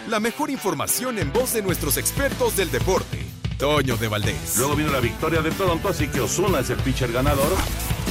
La 0.08 0.20
mejor 0.20 0.50
información 0.50 1.20
en 1.20 1.32
voz 1.32 1.54
de 1.54 1.62
nuestros 1.62 1.98
expertos 1.98 2.56
del 2.56 2.72
deporte. 2.72 3.20
Toño 3.58 3.96
de 3.98 4.08
Valdés. 4.08 4.58
Luego 4.58 4.76
vino 4.76 4.92
la 4.92 5.00
victoria 5.00 5.42
de 5.42 5.52
Toronto, 5.52 5.90
así 5.90 6.08
que 6.08 6.20
Osuna 6.20 6.62
es 6.62 6.70
el 6.70 6.78
pitcher 6.78 7.12
ganador. 7.12 7.52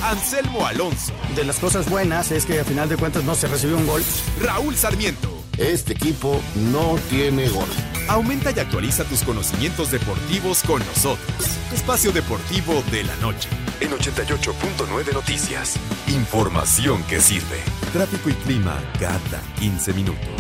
Anselmo 0.03 0.67
Alonso. 0.67 1.13
De 1.37 1.45
las 1.45 1.59
cosas 1.59 1.89
buenas 1.89 2.31
es 2.31 2.47
que 2.47 2.61
a 2.61 2.65
final 2.65 2.89
de 2.89 2.97
cuentas 2.97 3.25
no 3.25 3.35
se 3.35 3.47
recibió 3.49 3.77
un 3.77 3.87
gol. 3.87 4.03
Raúl 4.41 4.75
Sarmiento. 4.75 5.29
Este 5.59 5.93
equipo 5.93 6.41
no 6.73 6.97
tiene 7.11 7.49
gol. 7.49 7.69
Aumenta 8.09 8.51
y 8.51 8.59
actualiza 8.59 9.05
tus 9.05 9.23
conocimientos 9.23 9.91
deportivos 9.91 10.63
con 10.63 10.81
nosotros. 10.87 11.37
Espacio 11.73 12.13
Deportivo 12.13 12.83
de 12.91 13.05
la 13.05 13.15
Noche. 13.17 13.49
En 13.81 13.91
88.9 13.91 15.13
Noticias. 15.13 15.77
Información 16.09 17.03
que 17.05 17.21
sirve. 17.21 17.61
Tráfico 17.93 18.31
y 18.31 18.35
clima 18.35 18.81
cada 18.99 19.43
15 19.59 19.93
minutos. 19.93 20.31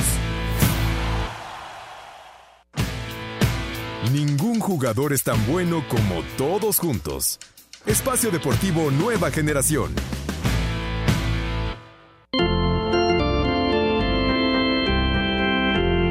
Ningún 4.13 4.59
jugador 4.59 5.13
es 5.13 5.23
tan 5.23 5.47
bueno 5.47 5.85
como 5.89 6.23
todos 6.37 6.79
juntos. 6.79 7.39
Espacio 7.87 8.31
Deportivo 8.31 8.91
Nueva 8.91 9.31
Generación. 9.31 9.95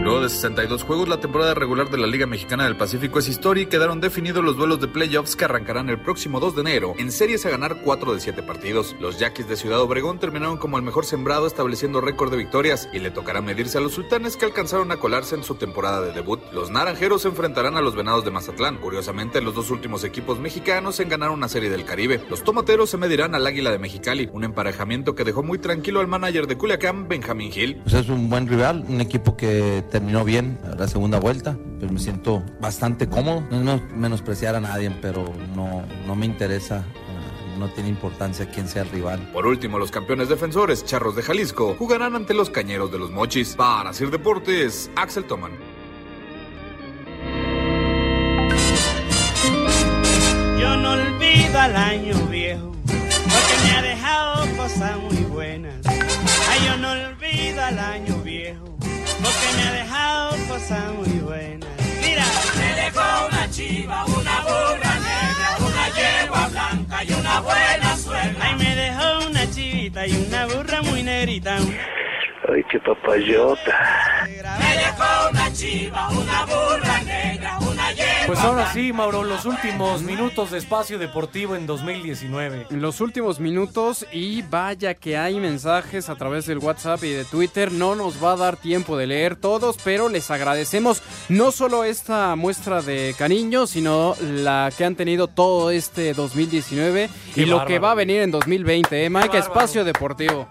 Luego 0.09 0.23
de 0.23 0.29
62 0.29 0.81
juegos, 0.85 1.07
la 1.07 1.19
temporada 1.19 1.53
regular 1.53 1.91
de 1.91 1.99
la 1.99 2.07
Liga 2.07 2.25
Mexicana 2.25 2.63
del 2.63 2.75
Pacífico 2.75 3.19
es 3.19 3.27
historia 3.27 3.61
y 3.61 3.67
quedaron 3.67 4.01
definidos 4.01 4.43
los 4.43 4.57
duelos 4.57 4.81
de 4.81 4.87
playoffs 4.87 5.35
que 5.35 5.45
arrancarán 5.45 5.87
el 5.87 5.99
próximo 5.99 6.39
2 6.39 6.55
de 6.55 6.61
enero, 6.61 6.95
en 6.97 7.11
series 7.11 7.45
a 7.45 7.51
ganar 7.51 7.81
4 7.83 8.15
de 8.15 8.19
7 8.19 8.41
partidos. 8.41 8.95
Los 8.99 9.19
Yaquis 9.19 9.47
de 9.47 9.55
Ciudad 9.55 9.79
Obregón 9.81 10.17
terminaron 10.17 10.57
como 10.57 10.77
el 10.77 10.83
mejor 10.83 11.05
sembrado 11.05 11.45
estableciendo 11.45 12.01
récord 12.01 12.31
de 12.31 12.37
victorias 12.37 12.89
y 12.91 12.97
le 12.97 13.11
tocará 13.11 13.41
medirse 13.41 13.77
a 13.77 13.81
los 13.81 13.93
sultanes 13.93 14.35
que 14.35 14.45
alcanzaron 14.45 14.91
a 14.91 14.97
colarse 14.97 15.35
en 15.35 15.43
su 15.43 15.53
temporada 15.53 16.01
de 16.01 16.11
debut. 16.11 16.39
Los 16.53 16.71
naranjeros 16.71 17.21
se 17.21 17.27
enfrentarán 17.27 17.77
a 17.77 17.81
los 17.81 17.95
venados 17.95 18.25
de 18.25 18.31
Mazatlán. 18.31 18.77
Curiosamente, 18.77 19.41
los 19.41 19.53
dos 19.53 19.69
últimos 19.69 20.03
equipos 20.03 20.39
mexicanos 20.39 20.99
en 20.99 21.09
ganar 21.09 21.29
una 21.29 21.49
serie 21.49 21.69
del 21.69 21.85
Caribe. 21.85 22.19
Los 22.31 22.43
tomateros 22.43 22.89
se 22.89 22.97
medirán 22.97 23.35
al 23.35 23.45
Águila 23.45 23.69
de 23.69 23.77
Mexicali, 23.77 24.27
un 24.33 24.43
emparejamiento 24.43 25.13
que 25.13 25.23
dejó 25.23 25.43
muy 25.43 25.59
tranquilo 25.59 25.99
al 25.99 26.07
manager 26.07 26.47
de 26.47 26.57
Culiacán, 26.57 27.07
Benjamín 27.07 27.51
Gil. 27.51 27.75
Pues 27.83 27.93
es 27.93 28.09
un 28.09 28.27
buen 28.27 28.47
rival, 28.47 28.83
un 28.89 29.01
equipo 29.01 29.37
que 29.37 29.83
terminó 29.99 30.23
bien 30.23 30.57
la 30.77 30.87
segunda 30.87 31.19
vuelta, 31.19 31.57
pero 31.77 31.91
me 31.91 31.99
siento 31.99 32.41
bastante 32.61 33.09
cómodo. 33.09 33.41
No 33.51 33.57
es 33.57 33.63
menos- 33.65 33.81
menospreciar 33.93 34.55
a 34.55 34.61
nadie, 34.61 34.89
pero 35.01 35.25
no, 35.57 35.83
no 36.07 36.15
me 36.15 36.25
interesa, 36.25 36.77
eh, 36.77 37.59
no 37.59 37.67
tiene 37.67 37.89
importancia 37.89 38.49
quién 38.49 38.69
sea 38.69 38.83
el 38.83 38.89
rival. 38.91 39.19
Por 39.33 39.45
último, 39.45 39.77
los 39.77 39.91
campeones 39.91 40.29
defensores, 40.29 40.85
Charros 40.85 41.17
de 41.17 41.21
Jalisco, 41.21 41.75
jugarán 41.77 42.15
ante 42.15 42.33
los 42.33 42.49
Cañeros 42.49 42.93
de 42.93 42.97
los 42.97 43.11
Mochis. 43.11 43.55
Para 43.57 43.91
Sir 43.91 44.09
Deportes, 44.09 44.89
Axel 44.95 45.25
Toman. 45.25 45.51
Yo 50.61 50.77
no 50.77 50.91
olvido 50.93 51.59
al 51.59 51.75
año 51.75 52.15
viejo, 52.27 52.71
porque 52.85 53.55
me 53.65 53.71
ha 53.71 53.81
dejado 53.81 54.45
cosas 54.55 54.97
muy 54.97 55.23
buenas. 55.23 55.75
Ay, 55.85 56.59
yo 56.65 56.77
no 56.77 56.91
olvido 56.91 57.61
al 57.63 57.79
año 57.79 58.05
viejo, 58.05 58.18
porque 59.21 59.47
me 59.55 59.63
ha 59.63 59.71
dejado 59.71 60.37
cosas 60.47 60.91
muy 60.93 61.19
buenas. 61.19 61.69
Mira, 62.01 62.25
me 62.57 62.81
dejó 62.81 63.27
una 63.27 63.49
chiva, 63.49 64.05
una 64.05 64.41
burra 64.41 64.93
negra, 65.09 65.57
una 65.59 65.85
yegua 65.89 66.47
blanca 66.47 67.03
y 67.03 67.13
una 67.13 67.39
buena 67.41 67.97
suegra. 67.97 68.45
Ay, 68.45 68.55
me 68.55 68.75
dejó 68.75 69.27
una 69.27 69.49
chivita 69.51 70.07
y 70.07 70.25
una 70.27 70.45
burra 70.45 70.81
muy 70.83 71.03
negrita. 71.03 71.57
Ay, 71.57 72.63
qué 72.71 72.79
papayota. 72.79 73.77
Me 74.59 74.77
dejó 74.77 75.29
una 75.29 75.53
chiva, 75.53 76.09
una 76.09 76.45
burra 76.45 76.97
negra, 77.03 77.28
Pues 78.27 78.39
ahora 78.39 78.71
sí, 78.73 78.93
Mauro, 78.93 79.23
los 79.23 79.45
últimos 79.45 80.03
minutos 80.03 80.51
de 80.51 80.59
espacio 80.59 80.99
deportivo 80.99 81.55
en 81.55 81.65
2019. 81.65 82.67
En 82.69 82.81
los 82.81 83.01
últimos 83.01 83.39
minutos 83.39 84.05
y 84.11 84.43
vaya 84.43 84.93
que 84.93 85.17
hay 85.17 85.39
mensajes 85.39 86.09
a 86.09 86.15
través 86.15 86.45
del 86.45 86.59
WhatsApp 86.59 87.03
y 87.03 87.09
de 87.11 87.25
Twitter. 87.25 87.71
No 87.71 87.95
nos 87.95 88.23
va 88.23 88.33
a 88.33 88.35
dar 88.37 88.57
tiempo 88.57 88.97
de 88.97 89.07
leer 89.07 89.35
todos, 89.35 89.77
pero 89.83 90.09
les 90.09 90.29
agradecemos 90.29 91.01
no 91.27 91.51
solo 91.51 91.83
esta 91.83 92.35
muestra 92.35 92.81
de 92.83 93.15
cariño, 93.17 93.65
sino 93.65 94.15
la 94.21 94.71
que 94.77 94.85
han 94.85 94.95
tenido 94.95 95.27
todo 95.27 95.71
este 95.71 96.13
2019 96.13 97.09
Qué 97.33 97.41
y 97.41 97.45
lo 97.45 97.65
que 97.65 97.79
va 97.79 97.91
a 97.91 97.95
venir 97.95 98.21
en 98.21 98.31
2020, 98.31 99.05
¿eh, 99.05 99.09
Mike? 99.09 99.37
Espacio 99.39 99.83
Deportivo. 99.83 100.47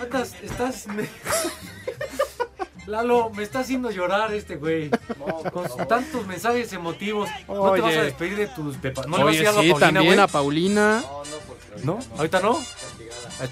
Estás, 0.00 0.34
estás- 0.42 0.86
Lalo, 2.86 3.30
me 3.30 3.42
está 3.42 3.60
haciendo 3.60 3.90
llorar 3.90 4.32
este 4.34 4.56
güey. 4.56 4.90
Con 5.52 5.66
tantos 5.88 6.26
mensajes 6.26 6.72
emotivos. 6.72 7.28
No 7.48 7.72
te 7.72 7.80
vas 7.80 7.90
Oye. 7.92 7.98
a 8.00 8.02
despedir 8.04 8.36
de 8.36 8.46
tus... 8.48 8.80
de 8.82 8.90
pa- 8.90 9.06
¿No 9.06 9.16
le 9.18 9.24
vas 9.24 9.34
a 9.34 9.38
Oye, 9.38 9.38
decir 9.38 9.52
sí, 9.52 9.70
a 9.70 9.72
Paulina, 9.72 9.78
también 9.80 10.06
güey? 10.06 10.18
a 10.18 10.26
Paulina. 10.28 11.02
¿No? 11.82 11.98
¿Ahorita 12.18 12.40
no? 12.40 12.58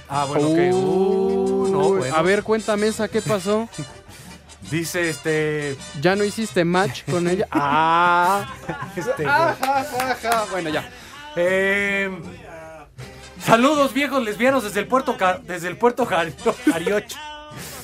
Ah, 0.08 0.26
bueno, 0.28 0.48
ok. 0.48 0.58
Uh, 0.74 1.68
no, 1.70 1.78
bueno. 1.94 2.14
A 2.16 2.22
ver, 2.22 2.42
cuéntame 2.42 2.86
esa, 2.88 3.08
¿qué 3.08 3.20
pasó? 3.22 3.68
Dice 4.70 5.10
este... 5.10 5.76
¿Ya 6.00 6.14
no 6.14 6.24
hiciste 6.24 6.64
match 6.64 7.02
con 7.10 7.28
ella? 7.28 7.46
Ah. 7.50 8.46
Este, 8.96 9.24
Ah, 9.26 9.56
ja, 9.60 9.84
ja, 9.84 10.14
ja. 10.22 10.44
Bueno, 10.50 10.70
ya. 10.70 10.88
Eh, 11.36 12.10
saludos 13.44 13.92
viejos 13.94 14.22
lesbianos 14.22 14.62
desde 14.64 14.80
el 14.80 14.86
puerto 14.86 15.16
desde 15.44 15.68
el 15.68 15.76
puerto 15.78 16.06
Jarioch. 16.06 17.12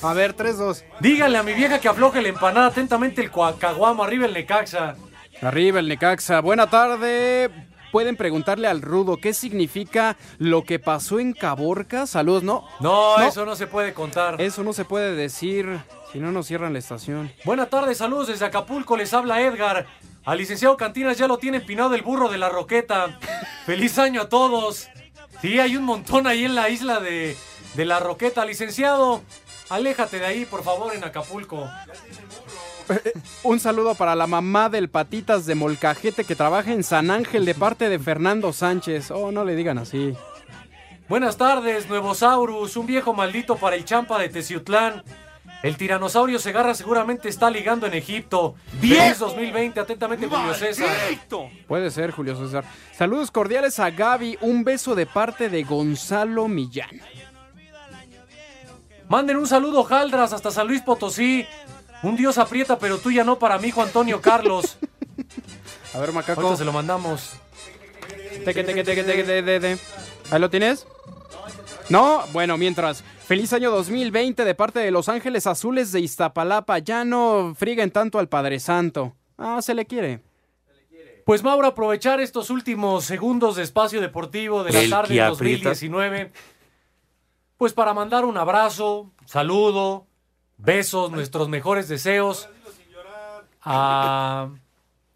A 0.01 0.13
ver, 0.13 0.35
3-2. 0.35 0.83
Dígale 0.99 1.37
a 1.37 1.43
mi 1.43 1.53
vieja 1.53 1.79
que 1.79 1.87
afloje 1.89 2.21
la 2.21 2.29
empanada 2.29 2.67
atentamente 2.67 3.21
el 3.21 3.31
cua- 3.31 3.57
caguamo 3.57 4.03
arriba 4.03 4.25
el 4.25 4.33
Necaxa. 4.33 4.95
Arriba 5.41 5.79
el 5.79 5.87
Necaxa. 5.87 6.41
Buena 6.41 6.69
tarde. 6.69 7.49
pueden 7.91 8.15
preguntarle 8.15 8.67
al 8.67 8.81
Rudo 8.83 9.17
qué 9.17 9.33
significa 9.33 10.15
lo 10.37 10.63
que 10.63 10.77
pasó 10.77 11.19
en 11.19 11.33
Caborca. 11.33 12.05
Saludos, 12.05 12.43
¿no? 12.43 12.63
No, 12.79 13.19
eso 13.19 13.45
no 13.45 13.55
se 13.55 13.65
puede 13.65 13.93
contar. 13.95 14.39
Eso 14.39 14.63
no 14.63 14.73
se 14.73 14.85
puede 14.85 15.15
decir, 15.15 15.79
si 16.13 16.19
no 16.19 16.31
nos 16.31 16.45
cierran 16.45 16.73
la 16.73 16.79
estación. 16.79 17.31
Buenas 17.45 17.69
tardes, 17.71 17.97
saludos 17.97 18.27
desde 18.27 18.45
Acapulco, 18.45 18.95
les 18.95 19.11
habla 19.13 19.41
Edgar. 19.41 19.87
Al 20.23 20.37
licenciado 20.37 20.77
Cantinas 20.77 21.17
ya 21.17 21.27
lo 21.27 21.39
tiene 21.39 21.57
empinado 21.57 21.95
el 21.95 22.03
burro 22.03 22.29
de 22.29 22.37
la 22.37 22.49
roqueta. 22.49 23.17
Feliz 23.65 23.97
año 23.97 24.21
a 24.21 24.29
todos. 24.29 24.87
Sí, 25.41 25.59
hay 25.59 25.75
un 25.75 25.83
montón 25.85 26.27
ahí 26.27 26.45
en 26.45 26.53
la 26.53 26.69
isla 26.69 26.99
de, 26.99 27.35
de 27.73 27.85
la 27.85 27.99
roqueta. 27.99 28.45
Licenciado, 28.45 29.23
aléjate 29.69 30.19
de 30.19 30.25
ahí, 30.25 30.45
por 30.45 30.63
favor, 30.63 30.93
en 30.93 31.03
Acapulco. 31.03 31.69
Un 33.43 33.59
saludo 33.59 33.95
para 33.95 34.15
la 34.15 34.27
mamá 34.27 34.69
del 34.69 34.89
Patitas 34.89 35.45
de 35.45 35.55
Molcajete 35.55 36.23
que 36.23 36.35
trabaja 36.35 36.71
en 36.71 36.83
San 36.83 37.11
Ángel 37.11 37.45
de 37.45 37.53
parte 37.53 37.87
de 37.87 37.99
Fernando 37.99 38.51
Sánchez. 38.51 39.11
Oh, 39.11 39.31
no 39.31 39.45
le 39.45 39.55
digan 39.55 39.77
así. 39.77 40.15
Buenas 41.07 41.37
tardes, 41.37 41.87
Nuevosaurus, 41.89 42.77
un 42.77 42.85
viejo 42.85 43.13
maldito 43.13 43.55
para 43.55 43.75
el 43.75 43.85
champa 43.85 44.19
de 44.19 44.29
Teciutlán. 44.29 45.03
El 45.61 45.75
tiranosaurio 45.75 46.39
Segarra 46.39 46.73
seguramente 46.73 47.27
está 47.27 47.49
ligando 47.49 47.85
en 47.85 47.93
Egipto. 47.93 48.55
¡Feliz 48.79 49.19
2020! 49.19 49.79
Atentamente, 49.79 50.27
Julio 50.27 50.53
César. 50.53 50.87
Puede 51.67 51.91
ser, 51.91 52.11
Julio 52.11 52.35
César. 52.35 52.63
Saludos 52.97 53.29
cordiales 53.29 53.79
a 53.79 53.89
Gaby. 53.89 54.37
Un 54.41 54.63
beso 54.63 54.95
de 54.95 55.05
parte 55.05 55.49
de 55.49 55.63
Gonzalo 55.63 56.47
Millán. 56.47 57.01
Manden 59.09 59.37
un 59.37 59.47
saludo, 59.47 59.83
Jaldras, 59.83 60.33
hasta 60.33 60.51
San 60.51 60.67
Luis 60.67 60.81
Potosí. 60.81 61.45
Un 62.03 62.15
dios 62.15 62.37
aprieta, 62.37 62.77
pero 62.77 62.99
tú 62.99 63.11
ya 63.11 63.23
no 63.23 63.39
para 63.39 63.57
mi 63.57 63.69
hijo 63.69 63.81
Antonio 63.81 64.21
Carlos. 64.21 64.77
A 65.93 65.99
ver, 65.99 66.13
macaco. 66.13 66.39
Ahorita 66.41 66.57
se 66.57 66.65
lo 66.65 66.71
mandamos. 66.71 67.33
Teque, 68.45 68.63
teque, 68.63 68.83
teque, 68.83 69.03
teque, 69.03 69.23
te, 69.23 69.43
te, 69.43 69.59
te. 69.59 69.77
¿Ahí 70.29 70.39
lo 70.39 70.49
tienes? 70.49 70.85
No, 71.89 72.23
bueno, 72.31 72.57
mientras. 72.57 73.03
Feliz 73.25 73.51
año 73.53 73.71
2020 73.71 74.45
de 74.45 74.55
parte 74.55 74.79
de 74.79 74.91
Los 74.91 75.09
Ángeles 75.09 75.47
Azules 75.47 75.91
de 75.91 75.99
Iztapalapa. 75.99 76.77
Ya 76.77 77.03
no 77.03 77.55
friguen 77.57 77.89
tanto 77.89 78.19
al 78.19 78.29
Padre 78.29 78.59
Santo. 78.59 79.15
Ah, 79.37 79.59
se 79.61 79.73
le 79.73 79.85
quiere. 79.85 80.21
Pues 81.25 81.43
Mauro, 81.43 81.67
aprovechar 81.67 82.21
estos 82.21 82.49
últimos 82.51 83.05
segundos 83.05 83.55
de 83.55 83.63
espacio 83.63 84.01
deportivo 84.01 84.63
de 84.63 84.71
la 84.71 84.81
El 84.81 84.89
tarde 84.89 85.13
de 85.15 85.21
aprieta. 85.21 85.73
2019. 87.59 87.63
Pues 87.63 87.73
para 87.73 87.93
mandar 87.93 88.23
un 88.25 88.37
abrazo, 88.37 89.11
saludo, 89.25 90.07
besos, 90.57 91.11
nuestros 91.11 91.49
mejores 91.49 91.87
deseos 91.89 92.47
a- 93.61 94.47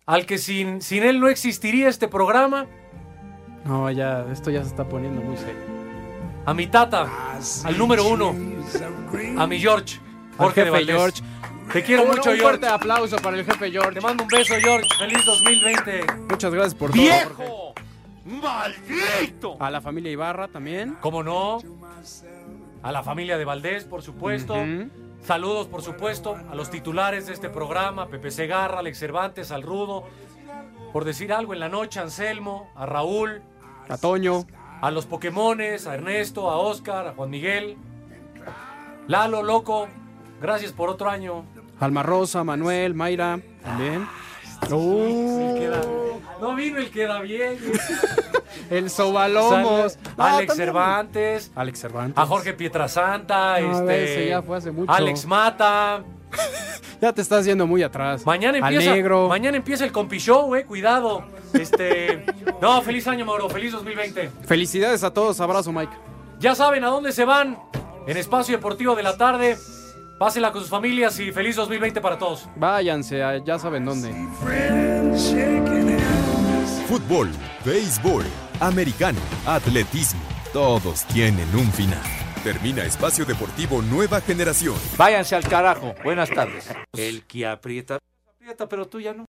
al 0.06 0.26
que 0.26 0.38
sin, 0.38 0.82
sin 0.82 1.04
él 1.04 1.20
no 1.22 1.30
existiría 1.30 1.88
este 1.88 2.08
programa, 2.10 2.68
No, 3.66 3.90
ya, 3.90 4.26
esto 4.30 4.52
ya 4.52 4.62
se 4.62 4.68
está 4.70 4.84
poniendo 4.90 5.22
muy 5.22 5.38
serio. 5.38 5.64
a 6.46 6.54
mi 6.54 6.68
tata, 6.68 7.08
al 7.64 7.78
número 7.78 8.06
uno, 8.10 8.36
a 9.38 9.48
mi 9.48 9.58
George, 9.60 10.00
Al 10.34 10.38
Jorge 10.38 10.60
de 10.62 10.66
jefe 10.66 10.72
Valdés. 10.72 10.96
George. 10.98 11.22
Te 11.72 11.82
quiero 11.82 12.04
Un- 12.04 12.10
mucho, 12.10 12.20
un 12.30 12.36
George. 12.36 12.42
fuerte 12.42 12.68
aplauso 12.68 13.16
para 13.18 13.38
el 13.38 13.46
jefe 13.46 13.72
George. 13.72 13.94
Te 13.94 14.02
mando 14.02 14.24
un 14.24 14.30
beso, 14.30 14.54
George. 14.62 14.86
Feliz 15.00 15.26
2020. 15.26 16.06
Muchas 16.30 16.52
gracias 16.54 16.76
por 16.76 16.92
todo. 16.92 17.02
¡Viejo! 17.02 17.74
¡Maldito! 18.26 19.56
A 19.62 19.72
la 19.72 19.80
familia 19.80 20.12
Ibarra 20.12 20.50
también. 20.50 20.98
¿Cómo 21.00 21.24
no? 21.24 21.60
A 22.84 22.92
la 22.92 23.02
familia 23.04 23.38
de 23.38 23.46
Valdés, 23.46 23.86
por 23.86 24.02
supuesto. 24.02 24.56
Saludos, 25.22 25.68
por 25.68 25.82
supuesto, 25.82 26.36
a 26.52 26.54
los 26.56 26.70
titulares 26.70 27.28
de 27.28 27.34
este 27.34 27.50
programa, 27.50 28.08
Pepe 28.08 28.30
Segarra, 28.30 28.80
Alex 28.80 29.00
Cervantes, 29.00 29.52
al 29.52 29.64
Rudo. 29.64 30.04
Por 30.92 31.06
decir 31.06 31.32
algo 31.32 31.54
en 31.54 31.60
la 31.62 31.70
noche, 31.70 32.00
Anselmo, 32.02 32.70
a 32.76 32.86
Raúl, 32.86 33.42
A 33.90 33.98
Toño. 33.98 34.46
a 34.82 34.92
los 34.92 35.06
Pokémones, 35.06 35.88
a 35.88 35.96
Ernesto, 35.96 36.50
a 36.52 36.58
Oscar, 36.58 37.08
a 37.08 37.14
Juan 37.14 37.30
Miguel. 37.30 37.78
Lalo, 39.08 39.44
loco, 39.44 39.88
gracias 40.42 40.72
por 40.74 40.90
otro 40.90 41.10
año. 41.10 41.46
Alma 41.80 42.04
Rosa, 42.04 42.44
Manuel, 42.44 42.94
Mayra. 42.94 43.40
También. 43.64 44.08
Uh, 44.72 46.20
No 46.42 46.56
vino 46.56 46.78
el 46.78 46.90
que 46.90 47.06
da 47.06 47.22
bien. 47.22 47.58
el 48.70 48.90
Sobalomos. 48.90 49.98
No, 50.18 50.24
Alex 50.24 50.48
también- 50.48 50.68
Cervantes. 50.68 51.52
Alex 51.56 51.80
Cervantes. 51.80 52.18
A 52.18 52.26
Jorge 52.26 52.54
Pietrasanta, 52.54 53.60
No, 53.60 53.80
este, 53.80 54.04
ese 54.04 54.30
ya 54.30 54.42
fue 54.42 54.58
hace 54.58 54.72
mucho. 54.72 54.92
Alex 54.92 55.26
Mata. 55.26 56.04
Ya 57.02 57.12
te 57.12 57.22
estás 57.22 57.44
yendo 57.44 57.68
muy 57.68 57.84
atrás. 57.84 58.26
Mañana 58.26 58.60
empieza, 58.60 58.92
negro. 58.92 59.28
mañana 59.28 59.58
empieza 59.58 59.84
el 59.84 59.92
compi 59.92 60.20
show, 60.20 60.56
eh, 60.56 60.64
cuidado. 60.64 61.26
Este, 61.52 62.26
no, 62.62 62.82
feliz 62.82 63.06
año, 63.10 63.26
Mauro, 63.26 63.50
feliz 63.50 63.74
2020. 63.74 64.30
Felicidades 64.46 65.04
a 65.04 65.12
todos. 65.14 65.42
Abrazo, 65.42 65.74
Mike. 65.74 65.92
Ya 66.40 66.56
saben 66.56 66.82
a 66.86 66.88
dónde 66.88 67.12
se 67.12 67.26
van. 67.26 67.60
En 68.08 68.16
Espacio 68.16 68.56
Deportivo 68.56 68.96
de 68.96 69.04
la 69.04 69.18
tarde. 69.18 69.58
Pásenla 70.24 70.54
con 70.54 70.62
sus 70.62 70.70
familias 70.70 71.20
y 71.20 71.34
feliz 71.34 71.58
2020 71.58 72.00
para 72.00 72.18
todos. 72.18 72.48
Váyanse, 72.56 73.22
a- 73.22 73.44
ya 73.44 73.60
saben 73.60 73.84
dónde. 73.84 74.10
Fútbol, 76.88 77.30
béisbol, 77.66 78.24
americano, 78.62 79.20
atletismo, 79.46 80.22
todos 80.54 81.04
tienen 81.08 81.54
un 81.54 81.70
final. 81.74 82.00
Termina 82.42 82.86
Espacio 82.86 83.26
Deportivo 83.26 83.82
Nueva 83.82 84.22
Generación. 84.22 84.76
Váyanse 84.96 85.36
al 85.36 85.44
carajo. 85.46 85.94
Buenas 86.06 86.30
tardes. 86.30 86.70
El 86.96 87.24
que 87.26 87.46
aprieta, 87.46 88.00
aprieta, 88.38 88.70
pero 88.70 88.88
tú 88.88 89.02
ya 89.02 89.14
no. 89.14 89.22